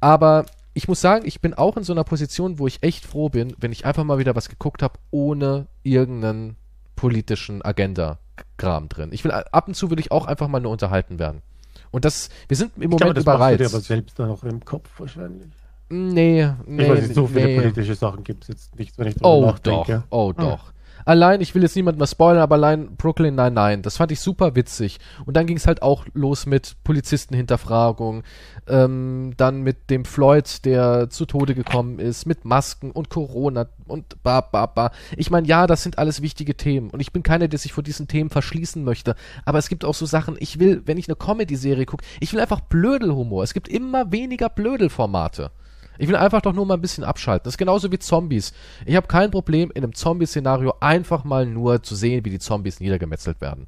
[0.00, 0.44] Aber
[0.74, 3.54] ich muss sagen, ich bin auch in so einer Position, wo ich echt froh bin,
[3.58, 6.56] wenn ich einfach mal wieder was geguckt habe, ohne irgendeinen
[6.96, 9.10] politischen Agenda-Kram drin.
[9.12, 11.42] Ich will ab und zu will ich auch einfach mal nur unterhalten werden.
[11.90, 13.84] Und das, wir sind im Ich Moment glaube, das du dir aber überreizt.
[13.84, 15.48] selbst dann auch im Kopf wahrscheinlich.
[15.90, 17.56] Nee, nee, ich weiß nicht, so viele nee.
[17.56, 20.04] politische Sachen gibt es jetzt nicht, wenn ich drüber Oh nachdenke.
[20.10, 20.72] doch, oh doch.
[21.04, 24.20] Allein, ich will jetzt niemanden was spoilern, aber allein Brooklyn nein, nein, das fand ich
[24.20, 24.98] super witzig.
[25.26, 28.22] Und dann ging es halt auch los mit Polizistenhinterfragung,
[28.66, 34.22] ähm, dann mit dem Floyd, der zu Tode gekommen ist, mit Masken und Corona und
[34.22, 34.92] ba, ba, ba.
[35.16, 37.84] Ich meine, ja, das sind alles wichtige Themen und ich bin keiner, der sich vor
[37.84, 39.14] diesen Themen verschließen möchte.
[39.44, 42.40] Aber es gibt auch so Sachen, ich will, wenn ich eine Comedy-Serie gucke, ich will
[42.40, 43.42] einfach Blödelhumor.
[43.42, 45.50] Es gibt immer weniger Blödelformate.
[45.98, 47.44] Ich will einfach doch nur mal ein bisschen abschalten.
[47.44, 48.52] Das ist genauso wie Zombies.
[48.86, 52.80] Ich habe kein Problem, in einem Zombie-Szenario einfach mal nur zu sehen, wie die Zombies
[52.80, 53.66] niedergemetzelt werden.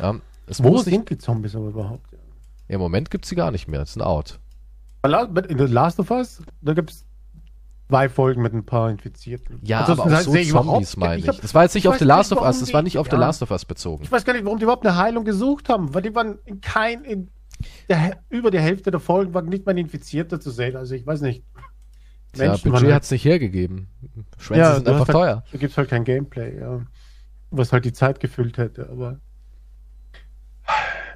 [0.00, 2.06] Ja, es Wo muss nicht, sind die Zombies aber überhaupt?
[2.68, 3.80] Im Moment gibt es sie gar nicht mehr.
[3.80, 4.38] Das ist ein Out.
[5.04, 7.04] In The Last of Us, da gibt es
[7.88, 9.60] zwei Folgen mit ein paar Infizierten.
[9.62, 10.32] Ja, Ansonsten aber auch so
[10.72, 11.28] Zombies meine ich.
[11.28, 12.98] hab- Das war jetzt nicht ich auf The Last of warum Us, das war nicht
[12.98, 13.18] auf The ja.
[13.20, 14.02] Last of Us bezogen.
[14.04, 16.60] Ich weiß gar nicht, warum die überhaupt eine Heilung gesucht haben, weil die waren in
[16.60, 17.30] kein, in
[17.88, 20.76] der, über die Hälfte der Folgen war nicht mal ein Infizierter zu sehen.
[20.76, 21.42] Also ich weiß nicht.
[22.36, 23.88] Ja, Menschen waren Budget halt- hat es nicht hergegeben.
[24.38, 25.36] Schwänze Ja, sind einfach hast teuer.
[25.36, 26.80] halt, Da gibt es halt kein Gameplay, ja.
[27.50, 29.18] Was halt die Zeit gefüllt hätte, aber.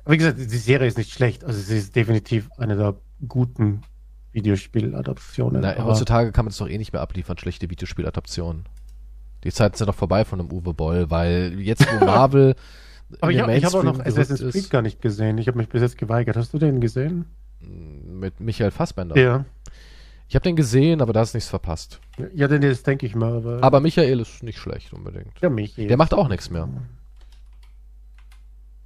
[0.06, 1.44] Wie gesagt, die Serie ist nicht schlecht.
[1.44, 2.97] Also sie ist definitiv eine der
[3.28, 3.82] guten
[4.32, 5.64] Videospieladaptionen.
[5.84, 8.64] Heutzutage kann man es doch eh nicht mehr abliefern, schlechte Videospieladaptionen.
[9.44, 12.55] Die Zeiten sind doch vorbei von einem Uwe Boll, weil jetzt, wo Marvel.
[13.20, 15.39] aber ich, ich habe auch noch Assassin's Creed ist, gar nicht gesehen.
[15.39, 16.36] Ich habe mich bis jetzt geweigert.
[16.36, 17.26] Hast du den gesehen?
[17.60, 19.16] Mit Michael Fassbender.
[19.16, 19.44] Ja.
[20.32, 22.00] Ich habe den gesehen, aber da ist nichts verpasst.
[22.32, 23.36] Ja, denn das denke ich mal.
[23.36, 25.38] Aber, Aber Michael ist nicht schlecht unbedingt.
[25.42, 25.74] ja, mich.
[25.74, 26.64] Der macht auch nichts mehr.
[26.64, 26.80] Der,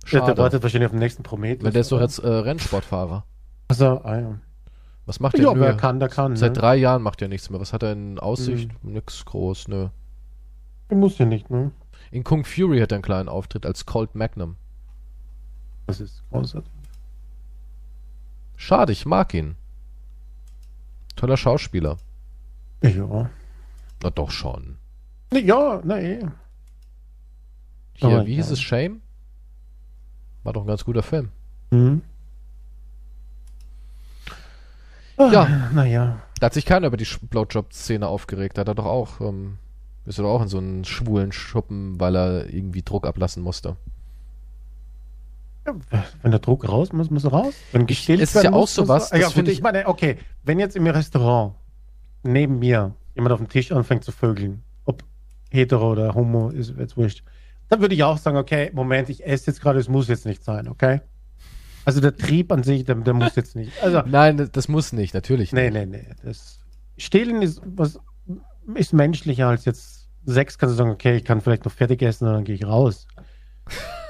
[0.02, 0.38] der Schade.
[0.38, 1.64] wartet wahrscheinlich auf den nächsten Prometheus.
[1.64, 3.24] Weil der ist doch jetzt äh, Rennsportfahrer.
[3.68, 4.40] Also, ah, ja.
[5.04, 6.34] Was macht der Ja, wer kann, der kann.
[6.34, 6.58] Seit ne?
[6.58, 7.60] drei Jahren macht er nichts mehr.
[7.60, 8.68] Was hat er in Aussicht?
[8.82, 9.90] Nix groß, nö.
[10.90, 11.70] Muss ja nicht, ne?
[12.10, 14.56] In Kung Fury hat er einen kleinen Auftritt als Colt Magnum.
[15.86, 16.72] Das ist großartig.
[18.56, 19.54] Schade, ich mag ihn.
[21.16, 21.96] Toller Schauspieler.
[22.82, 23.30] Ja.
[24.02, 24.76] Na doch schon.
[25.32, 26.20] Ja, na eh.
[27.94, 28.36] Hier, Aber wie ja.
[28.36, 28.60] hieß es?
[28.60, 29.00] Shame?
[30.44, 31.30] War doch ein ganz guter Film.
[31.70, 32.02] Mhm.
[35.16, 35.70] Ah, Ja.
[35.72, 36.20] Naja.
[36.38, 38.58] Da hat sich keiner über die Blowjob-Szene aufgeregt.
[38.58, 39.56] Da hat er doch auch, ähm,
[40.04, 43.76] ist er doch auch in so einen schwulen Schuppen, weil er irgendwie Druck ablassen musste.
[45.66, 47.54] Ja, Wenn der Druck raus muss, muss er raus.
[47.72, 50.16] Wenn gestillt es ist ja auch muss, muss sowas, Ja, gut, ich ich- meine, okay,
[50.44, 51.54] wenn jetzt im Restaurant
[52.22, 55.02] neben mir jemand auf dem Tisch anfängt zu vögeln, ob
[55.50, 57.22] hetero oder homo, ist jetzt wurscht,
[57.68, 60.44] dann würde ich auch sagen, okay, Moment, ich esse jetzt gerade, es muss jetzt nicht
[60.44, 61.00] sein, okay?
[61.84, 63.72] Also der Trieb an sich, der, der muss jetzt nicht.
[63.82, 65.88] Also, Nein, das- das muss nicht, natürlich nee, nicht.
[65.90, 66.14] nee, nee.
[66.24, 66.60] Das
[66.96, 67.98] Stillen ist was
[68.74, 72.26] ist menschlicher als jetzt Sex, kannst du sagen, okay, ich kann vielleicht noch fertig essen
[72.26, 73.06] und dann gehe ich raus.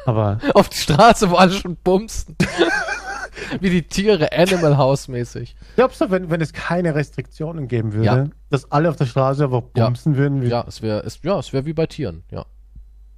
[0.07, 2.37] Aber Auf die Straße, wo alle schon bumsen.
[3.61, 5.55] Wie die Tiere, Animal House mäßig.
[5.77, 8.25] Glaubst du, wenn, wenn es keine Restriktionen geben würde, Ja.
[8.49, 9.85] dass alle auf der Straße einfach Ja.
[9.87, 10.41] bumsen würden?
[10.43, 12.47] Wie, Ja, es wäre, es, ja, es wäre wie bei Tieren, ja.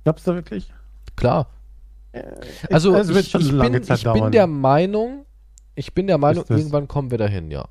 [0.04, 0.72] Glaubst du wirklich?
[1.16, 1.46] Klar.
[2.70, 4.32] Also, es wird ich, schon ich, lange bin, Zeit ich bin dauern.
[4.32, 5.24] der Meinung,
[5.76, 7.66] ich bin der Meinung, Ist das- irgendwann kommen wir dahin, ja.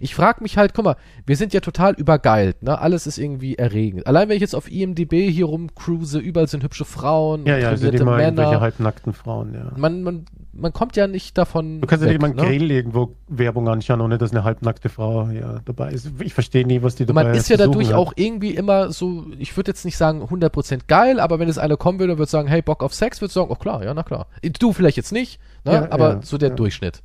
[0.00, 0.96] Ich frage mich halt, guck mal,
[1.26, 2.78] wir sind ja total übergeilt, ne?
[2.78, 4.06] Alles ist irgendwie erregend.
[4.06, 8.02] Allein wenn ich jetzt auf IMDb hier rumcruise, überall sind hübsche Frauen, Ja, ja, trainierte
[8.02, 8.60] immer irgendwelche Männer.
[8.60, 9.72] halbnackten Frauen, ja.
[9.76, 11.80] Man, man, man kommt ja nicht davon.
[11.80, 12.48] Du kannst ja weg, nicht mal ne?
[12.48, 16.10] Grill irgendwo Werbung anschauen, ohne dass eine halbnackte Frau ja, dabei ist.
[16.20, 17.94] Ich verstehe nie, was die dabei Man ist ja dadurch hat.
[17.94, 21.76] auch irgendwie immer so, ich würde jetzt nicht sagen 100% geil, aber wenn es eine
[21.76, 24.02] kommen würde und würde sagen, hey, Bock auf Sex, würde sagen, oh klar, ja, na
[24.02, 24.26] klar.
[24.58, 25.72] Du vielleicht jetzt nicht, ne?
[25.72, 26.54] Ja, aber ja, so der ja.
[26.54, 27.02] Durchschnitt.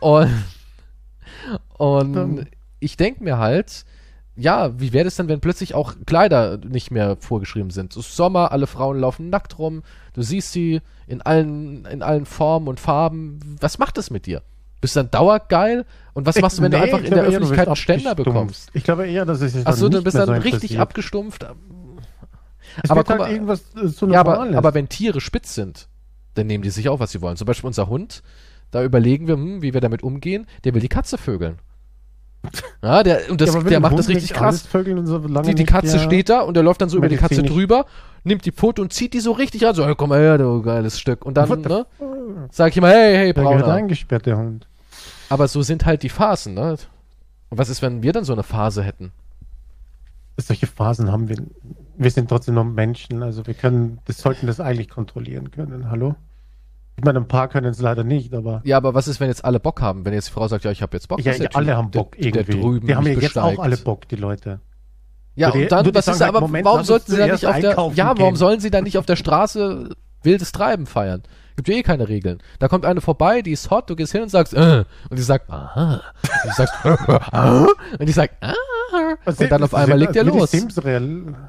[0.00, 0.30] Und,
[1.78, 2.46] und Ähm.
[2.80, 3.84] ich denke mir halt,
[4.36, 7.96] ja, wie wäre das denn, wenn plötzlich auch Kleider nicht mehr vorgeschrieben sind?
[7.96, 9.82] Es ist Sommer, alle Frauen laufen nackt rum,
[10.12, 13.56] du siehst sie in allen, in allen Formen und Farben.
[13.60, 14.42] Was macht das mit dir?
[14.82, 15.86] Bist du dann dauergeil?
[16.12, 18.14] Und was machst du, wenn du Nee, einfach ich in der du Öffentlichkeit einen Ständer
[18.14, 18.68] bekommst?
[18.74, 21.46] Ich glaube eher, dass es sich Achso, du nicht bist mehr dann so richtig abgestumpft.
[22.82, 25.88] Es aber guck halt mal- äh, so Ja, aber, aber wenn Tiere spitz sind,
[26.34, 27.36] dann nehmen die sich auch, was sie wollen.
[27.36, 28.22] Zum Beispiel unser Hund,
[28.70, 30.46] da überlegen wir, hm, wie wir damit umgehen.
[30.64, 31.58] Der will die Katze vögeln.
[32.82, 34.68] Ja, der, und das, Ja, der macht Hund das richtig krass.
[34.70, 37.86] So Die, die Katze steht da und der läuft dann so über die Katze drüber,
[38.24, 39.74] nimmt die Pfote und zieht die so richtig ran.
[39.74, 41.24] So, hey, komm mal her, du geiles Stück.
[41.24, 41.86] Und dann, ne,
[42.50, 43.66] sag ich immer, hey, hey, Der Brauner.
[43.68, 44.68] eingesperrt, der Hund.
[45.28, 46.76] Aber so sind halt die Phasen, ne?
[47.48, 49.12] Und was ist, wenn wir dann so eine Phase hätten?
[50.36, 51.36] Solche Phasen haben wir.
[51.96, 55.90] Wir sind trotzdem noch Menschen, also wir können, das sollten das eigentlich kontrollieren können.
[55.90, 56.14] Hallo?
[56.98, 59.44] Ich meine, ein paar können es leider nicht, aber Ja, aber was ist, wenn jetzt
[59.44, 60.04] alle Bock haben?
[60.06, 61.18] Wenn jetzt die Frau sagt, ja, ich habe jetzt Bock.
[61.20, 62.60] ja, der ja, alle Typ, haben Bock der, der irgendwie.
[62.60, 63.60] drüben die haben ja jetzt auch besteigt.
[63.60, 64.60] alle Bock, die Leute.
[65.34, 67.60] Ja, die- und dann, die was ist aber, Moment, warum sollten sie dann nicht auf
[67.60, 68.36] der, ja, warum gehen.
[68.36, 69.90] sollen sie dann nicht auf der Straße
[70.22, 71.22] wildes Treiben feiern?
[71.56, 72.38] Gibt ja eh keine Regeln.
[72.58, 75.22] Da kommt eine vorbei, die ist hot, du gehst hin und sagst, äh, und die
[75.22, 76.02] sagt, aha,
[76.44, 77.66] und du sagst, ah,
[77.98, 78.52] und die sagt, ah,
[79.24, 80.50] und dann auf einmal legt er wie die los.
[80.50, 81.02] Sims real,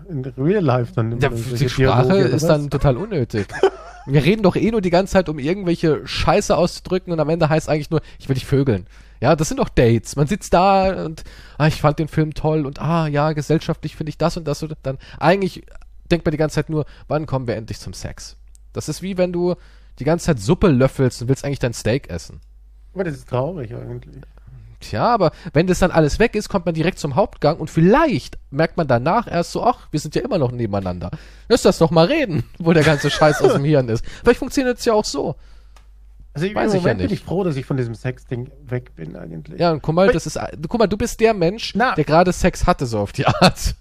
[0.10, 1.20] in real life dann.
[1.20, 3.48] Ja, die Sprache Dialoge, ist dann total unnötig.
[4.08, 7.50] Wir reden doch eh nur die ganze Zeit, um irgendwelche Scheiße auszudrücken und am Ende
[7.50, 8.88] heißt eigentlich nur, ich will dich vögeln.
[9.20, 10.16] Ja, das sind doch Dates.
[10.16, 11.24] Man sitzt da und,
[11.58, 14.64] ah, ich fand den Film toll und, ah, ja, gesellschaftlich finde ich das und das
[14.64, 15.66] und dann, eigentlich
[16.10, 18.38] denkt man die ganze Zeit nur, wann kommen wir endlich zum Sex?
[18.72, 19.56] Das ist wie wenn du
[20.00, 22.40] die ganze Zeit Suppe löffelst und willst eigentlich dein Steak essen.
[22.94, 24.22] Aber das ist traurig eigentlich.
[24.80, 28.38] Tja, aber wenn das dann alles weg ist, kommt man direkt zum Hauptgang und vielleicht
[28.52, 31.10] merkt man danach erst so, ach, wir sind ja immer noch nebeneinander.
[31.50, 34.06] Lass das doch mal reden, wo der ganze Scheiß aus dem Hirn ist.
[34.24, 35.36] Vielleicht funktioniert es ja auch so.
[36.34, 37.22] Also ich, Weiß im ich ja Moment bin nicht.
[37.22, 39.60] ich froh, dass ich von diesem Sex-Ding weg bin eigentlich.
[39.60, 40.40] Ja, und guck mal, das ist,
[40.70, 41.96] guck mal, du bist der Mensch, Na.
[41.96, 43.76] der gerade Sex hatte, so auf die Art.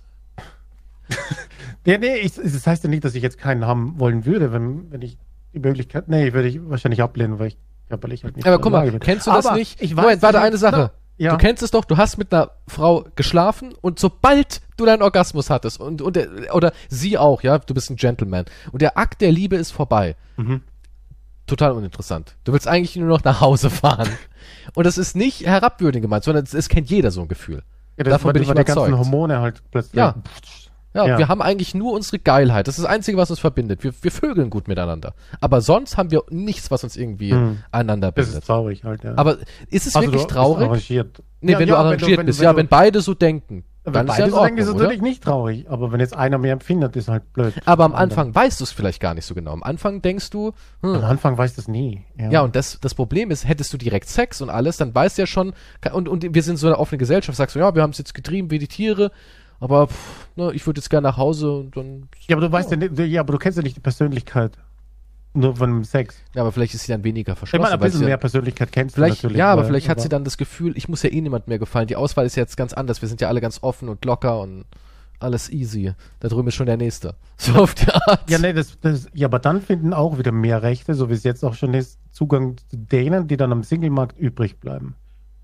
[1.84, 4.90] Ja, nee, ich, das heißt ja nicht, dass ich jetzt keinen haben wollen würde, wenn,
[4.90, 5.18] wenn ich
[5.52, 6.08] die Möglichkeit.
[6.08, 9.00] Nee, würde ich wahrscheinlich ablehnen, weil ich körperlich halt nicht Aber guck mal, bin.
[9.00, 9.80] kennst du das Aber nicht?
[9.80, 10.90] Ich weiß, Moment, warte, eine Sache.
[11.18, 11.32] Ja.
[11.32, 15.48] Du kennst es doch, du hast mit einer Frau geschlafen und sobald du deinen Orgasmus
[15.48, 19.22] hattest und, und der, oder sie auch, ja, du bist ein Gentleman und der Akt
[19.22, 20.14] der Liebe ist vorbei.
[20.36, 20.60] Mhm.
[21.46, 22.34] total uninteressant.
[22.44, 24.08] Du willst eigentlich nur noch nach Hause fahren.
[24.74, 27.62] Und das ist nicht herabwürdigend gemeint, sondern es, kennt jeder so ein Gefühl.
[27.96, 28.90] Ja, das Davon war, bin das ich die überzeugt.
[28.90, 29.94] ganzen Hormone halt plötzlich.
[29.94, 30.16] Ja.
[30.96, 31.18] Ja, Ja.
[31.18, 32.66] wir haben eigentlich nur unsere Geilheit.
[32.68, 33.84] Das ist das Einzige, was uns verbindet.
[33.84, 35.14] Wir, wir vögeln gut miteinander.
[35.40, 37.58] Aber sonst haben wir nichts, was uns irgendwie Hm.
[37.70, 38.42] aneinander Das bindet.
[38.42, 39.12] ist traurig halt, ja.
[39.16, 39.36] Aber
[39.68, 40.66] ist es Also wirklich du traurig?
[40.68, 41.22] Arrangiert.
[41.40, 42.38] Nee, Ja, wenn du arrangiert wenn bist.
[42.40, 45.22] wenn ja, du- wenn beide so denken, wenn beide so denken, ist es natürlich nicht
[45.22, 45.66] traurig.
[45.70, 47.54] Aber wenn jetzt einer mehr empfindet, ist halt blöd.
[47.66, 47.94] Aber am.
[47.94, 49.52] Anfang weißt du es vielleicht gar nicht so genau.
[49.52, 50.52] Am Anfang denkst du,
[50.82, 52.02] hm, Am Anfang weiß das nie.
[52.18, 55.18] Ja, Ja, und das, das Problem ist, hättest du direkt Sex und alles, dann weißt
[55.18, 55.52] du ja schon,
[55.92, 58.12] und, und wir sind so eine offene Gesellschaft, sagst du, ja, wir haben es jetzt
[58.14, 59.12] getrieben wie die Tiere,
[59.60, 62.08] aber pff, ne, ich würde jetzt gerne nach Hause und dann.
[62.28, 64.52] Ja, aber du weißt ja nicht, ja, aber du kennst ja nicht die Persönlichkeit.
[65.34, 66.16] Nur von dem Sex.
[66.34, 67.60] Ja, aber vielleicht ist sie dann weniger verschlossen.
[67.62, 69.38] meine, ein weil bisschen mehr Persönlichkeit kennst vielleicht, du natürlich.
[69.38, 71.58] ja, aber weil- vielleicht hat sie dann das Gefühl, ich muss ja eh niemand mehr
[71.58, 71.86] gefallen.
[71.88, 73.02] Die Auswahl ist ja jetzt ganz anders.
[73.02, 74.64] Wir sind ja alle ganz offen und locker und
[75.18, 75.92] alles easy.
[76.20, 77.14] Da drüben ist schon der Nächste.
[77.36, 78.30] So auf die Art.
[78.30, 81.22] Ja, nee, das, das, ja, aber dann finden auch wieder mehr Rechte, so wie es
[81.22, 84.94] jetzt auch schon ist, Zugang zu denen, die dann am Singlemarkt übrig bleiben.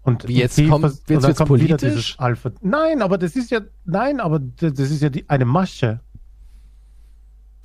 [0.05, 1.95] Und Wie jetzt kommt- wird's und jetzt kommt wieder politisch?
[1.95, 2.51] dieses Alpha.
[2.61, 6.01] Nein, aber das ist ja, nein, aber das ist ja die, eine Masche.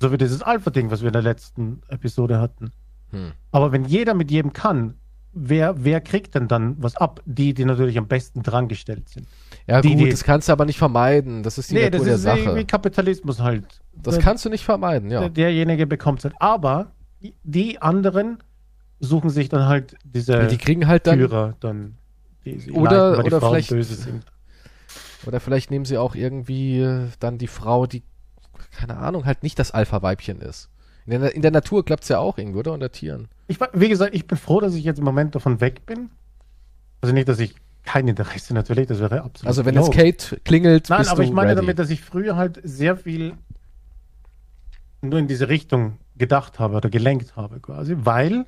[0.00, 2.70] So wie dieses Alpha-Ding, was wir in der letzten Episode hatten.
[3.10, 3.32] Hm.
[3.50, 4.94] Aber wenn jeder mit jedem kann,
[5.32, 7.20] wer, wer kriegt denn dann was ab?
[7.26, 9.26] Die, die natürlich am besten drangestellt sind.
[9.66, 11.42] Ja, die- gut, die- das kannst du aber nicht vermeiden.
[11.42, 12.56] Das ist die Nee, Natur das der ist Sache.
[12.56, 13.80] wie, Kapitalismus halt.
[13.94, 15.20] das Der- kannst du nicht vermeiden, ja.
[15.20, 16.34] der- derjenige bekommt es halt.
[16.38, 16.92] Aber
[17.42, 18.38] die- anderen
[19.00, 21.97] suchen sich dann halt diese die kriegen halt dann, Führer dann,
[22.56, 24.08] die Oder- die oder Frauen vielleicht-.
[25.26, 28.02] Oder vielleicht nehmen sie auch irgendwie äh, dann die Frau, die,
[28.70, 30.70] keine Ahnung, halt nicht das Alpha-Weibchen ist.
[31.06, 32.72] In der, in der Natur klappt es ja auch irgendwie, oder?
[32.72, 33.28] Unter Tieren.
[33.46, 36.10] Ich, wie gesagt, ich bin froh, dass ich jetzt im Moment davon weg bin.
[37.00, 37.54] Also nicht, dass ich
[37.84, 39.46] kein Interesse natürlich, das wäre absolut.
[39.48, 39.92] Also wenn jetzt.
[39.92, 41.60] Kate klingelt, Nein, aber ich meine ready.
[41.62, 43.34] damit, dass ich früher halt sehr viel
[45.00, 48.44] nur in diese Richtung gedacht habe oder gelenkt habe quasi, weil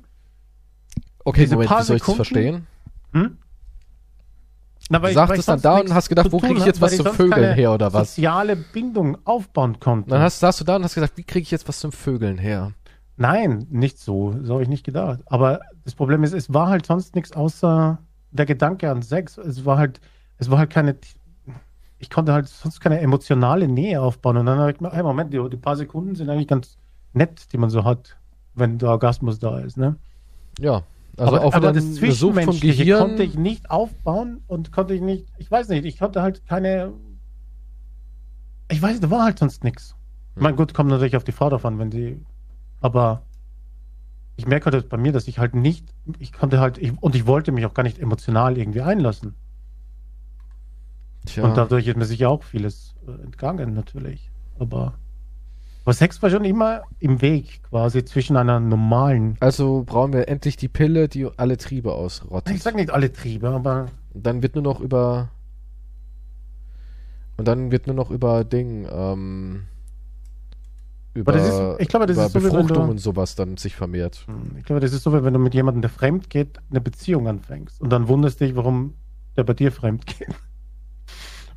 [1.23, 2.67] Okay, Moment, paar wie soll ich das verstehen?
[3.13, 3.37] Hm?
[4.91, 6.97] Na, weil Du ich dann da und hast gedacht, wo krieg tun ich jetzt was
[6.97, 8.15] zum Vögeln her oder was?
[8.15, 10.09] Soziale Bindung aufbauen konnte.
[10.09, 12.37] Dann hast, saßt du da und hast gesagt, wie kriege ich jetzt was zum Vögeln
[12.37, 12.73] her?
[13.15, 14.35] Nein, nicht so.
[14.43, 15.21] So habe ich nicht gedacht.
[15.27, 17.99] Aber das Problem ist, es war halt sonst nichts außer
[18.31, 19.37] der Gedanke an Sex.
[19.37, 20.01] Es war halt,
[20.39, 20.97] es war halt keine.
[21.97, 24.35] Ich konnte halt sonst keine emotionale Nähe aufbauen.
[24.35, 26.77] Und dann habe ich mir, hey, Moment, die, die paar Sekunden sind eigentlich ganz
[27.13, 28.17] nett, die man so hat,
[28.55, 29.77] wenn der Orgasmus da ist.
[29.77, 29.95] Ne?
[30.59, 30.83] Ja.
[31.17, 32.99] Also aber auch aber das Zwischenmenschliche Gehirn.
[32.99, 36.93] konnte ich nicht aufbauen und konnte ich nicht, ich weiß nicht, ich konnte halt keine,
[38.69, 39.95] ich weiß, da war halt sonst nichts.
[40.35, 42.23] Ich meine, gut, kommt natürlich auf die Frau davon, wenn sie,
[42.79, 43.23] aber
[44.37, 47.27] ich merke halt bei mir, dass ich halt nicht, ich konnte halt, ich, und ich
[47.27, 49.35] wollte mich auch gar nicht emotional irgendwie einlassen.
[51.25, 51.43] Tja.
[51.43, 54.31] Und dadurch ist mir sicher auch vieles äh, entgangen, natürlich.
[54.57, 54.95] Aber,
[55.83, 60.55] aber Sex war schon immer im Weg, quasi zwischen einer normalen, also brauchen wir endlich
[60.57, 62.55] die Pille, die alle Triebe ausrottet.
[62.55, 65.29] ich sag nicht alle Triebe, aber Und dann wird nur noch über.
[67.37, 69.63] Und dann wird nur noch über Ding, ähm.
[71.13, 73.75] Über, das ist- ich glaube, das über ist so, Befruchtung du- und sowas dann sich
[73.75, 74.23] vermehrt.
[74.27, 76.79] Hm, Ich glaube, das ist so, wie wenn du mit jemandem, der fremd geht, eine
[76.79, 78.93] Beziehung anfängst und dann wunderst dich, warum
[79.35, 80.27] der bei dir fremd geht.
[80.27, 80.35] Hm.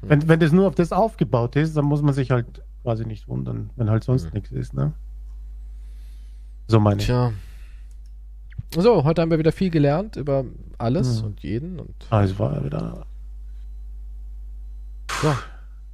[0.02, 3.26] Wenn, wenn das nur auf das aufgebaut ist, dann muss man sich halt quasi nicht
[3.26, 4.30] wundern, wenn halt sonst Hm.
[4.34, 4.92] nichts ist, ne?
[6.68, 7.06] So meine ich.
[7.06, 7.32] Tja.
[8.76, 10.44] So, heute haben wir wieder viel gelernt über
[10.78, 11.26] alles Hm.
[11.26, 13.06] und jeden und Ah, es war wieder.
[15.22, 15.36] ja,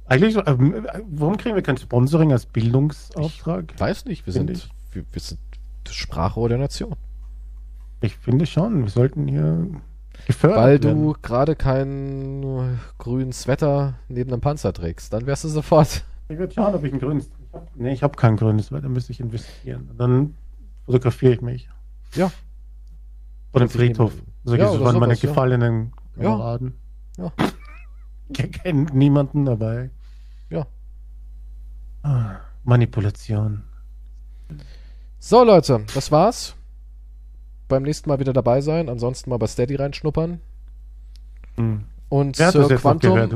[0.05, 3.73] Eigentlich, ähm, warum kriegen wir kein Sponsoring als Bildungsauftrag?
[3.79, 4.49] weiß nicht, wir sind,
[4.91, 5.39] wir, wir sind
[5.85, 6.95] das Sprachrohr der Nation.
[8.01, 9.67] Ich finde schon, wir sollten hier
[10.27, 15.13] gefördert Weil du gerade kein äh, grünes Wetter neben einem Panzer trägst.
[15.13, 16.03] Dann wärst du sofort.
[16.31, 17.27] Ich werde schauen, ob ich ein grünes.
[17.27, 19.87] Ich hab, nee, ich habe kein grünes, weil da müsste ich investieren.
[19.89, 20.35] Und dann
[20.85, 21.69] fotografiere ich mich.
[22.15, 22.31] Ja.
[23.53, 24.13] Kannst dich Friedhof.
[24.15, 24.27] nehmen.
[24.43, 25.19] So Ja, oder von meine ja.
[25.19, 26.23] gefallenen Ja.
[26.23, 26.73] Kameraden.
[27.17, 27.31] Ja.
[28.33, 29.89] Ich kenne niemanden dabei.
[30.49, 30.65] Ja.
[32.01, 33.63] Ah, Manipulation.
[35.19, 36.55] So, Leute, das war's.
[37.67, 38.87] Beim nächsten Mal wieder dabei sein.
[38.87, 40.39] Ansonsten mal bei Steady reinschnuppern.
[41.57, 41.83] Hm.
[42.07, 43.33] Und Wer hat das jetzt noch gehört?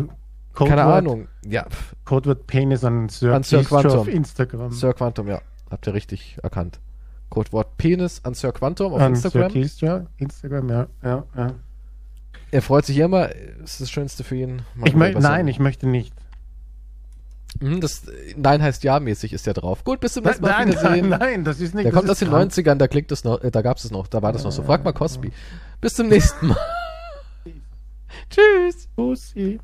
[0.56, 1.28] Codewort, Keine Ahnung.
[1.46, 1.66] Ja,
[2.06, 4.00] Codewort Penis an Sir, An Sir Quantum.
[4.00, 4.72] auf Instagram.
[4.72, 5.42] Sir Quantum, ja.
[5.70, 6.80] Habt ihr richtig erkannt.
[7.30, 9.52] Codewort Penis an Sir Quantum auf an Instagram.
[9.52, 10.06] Sir Keystra.
[10.18, 10.88] Instagram, ja.
[11.04, 11.52] ja, ja.
[12.52, 13.28] Er freut sich immer.
[13.60, 14.62] Das ist das Schönste für ihn.
[14.86, 16.14] Ich nein, ich möchte nicht.
[17.60, 18.04] Mhm, das
[18.36, 19.84] Nein heißt ja mäßig ist ja drauf.
[19.84, 20.52] Gut, bis zum nächsten Mal.
[20.52, 21.10] Nein, Wiedersehen.
[21.10, 21.86] nein, nein, das ist nicht.
[21.86, 22.52] Der das kommt aus den krank.
[22.52, 24.52] 90ern, da klingt es noch, äh, da gab es es noch, da war das noch
[24.52, 24.64] so.
[24.64, 25.32] Frag mal Cosby.
[25.80, 26.58] Bis zum nächsten Mal.
[28.30, 28.88] Tschüss.
[28.96, 29.60] Pussy.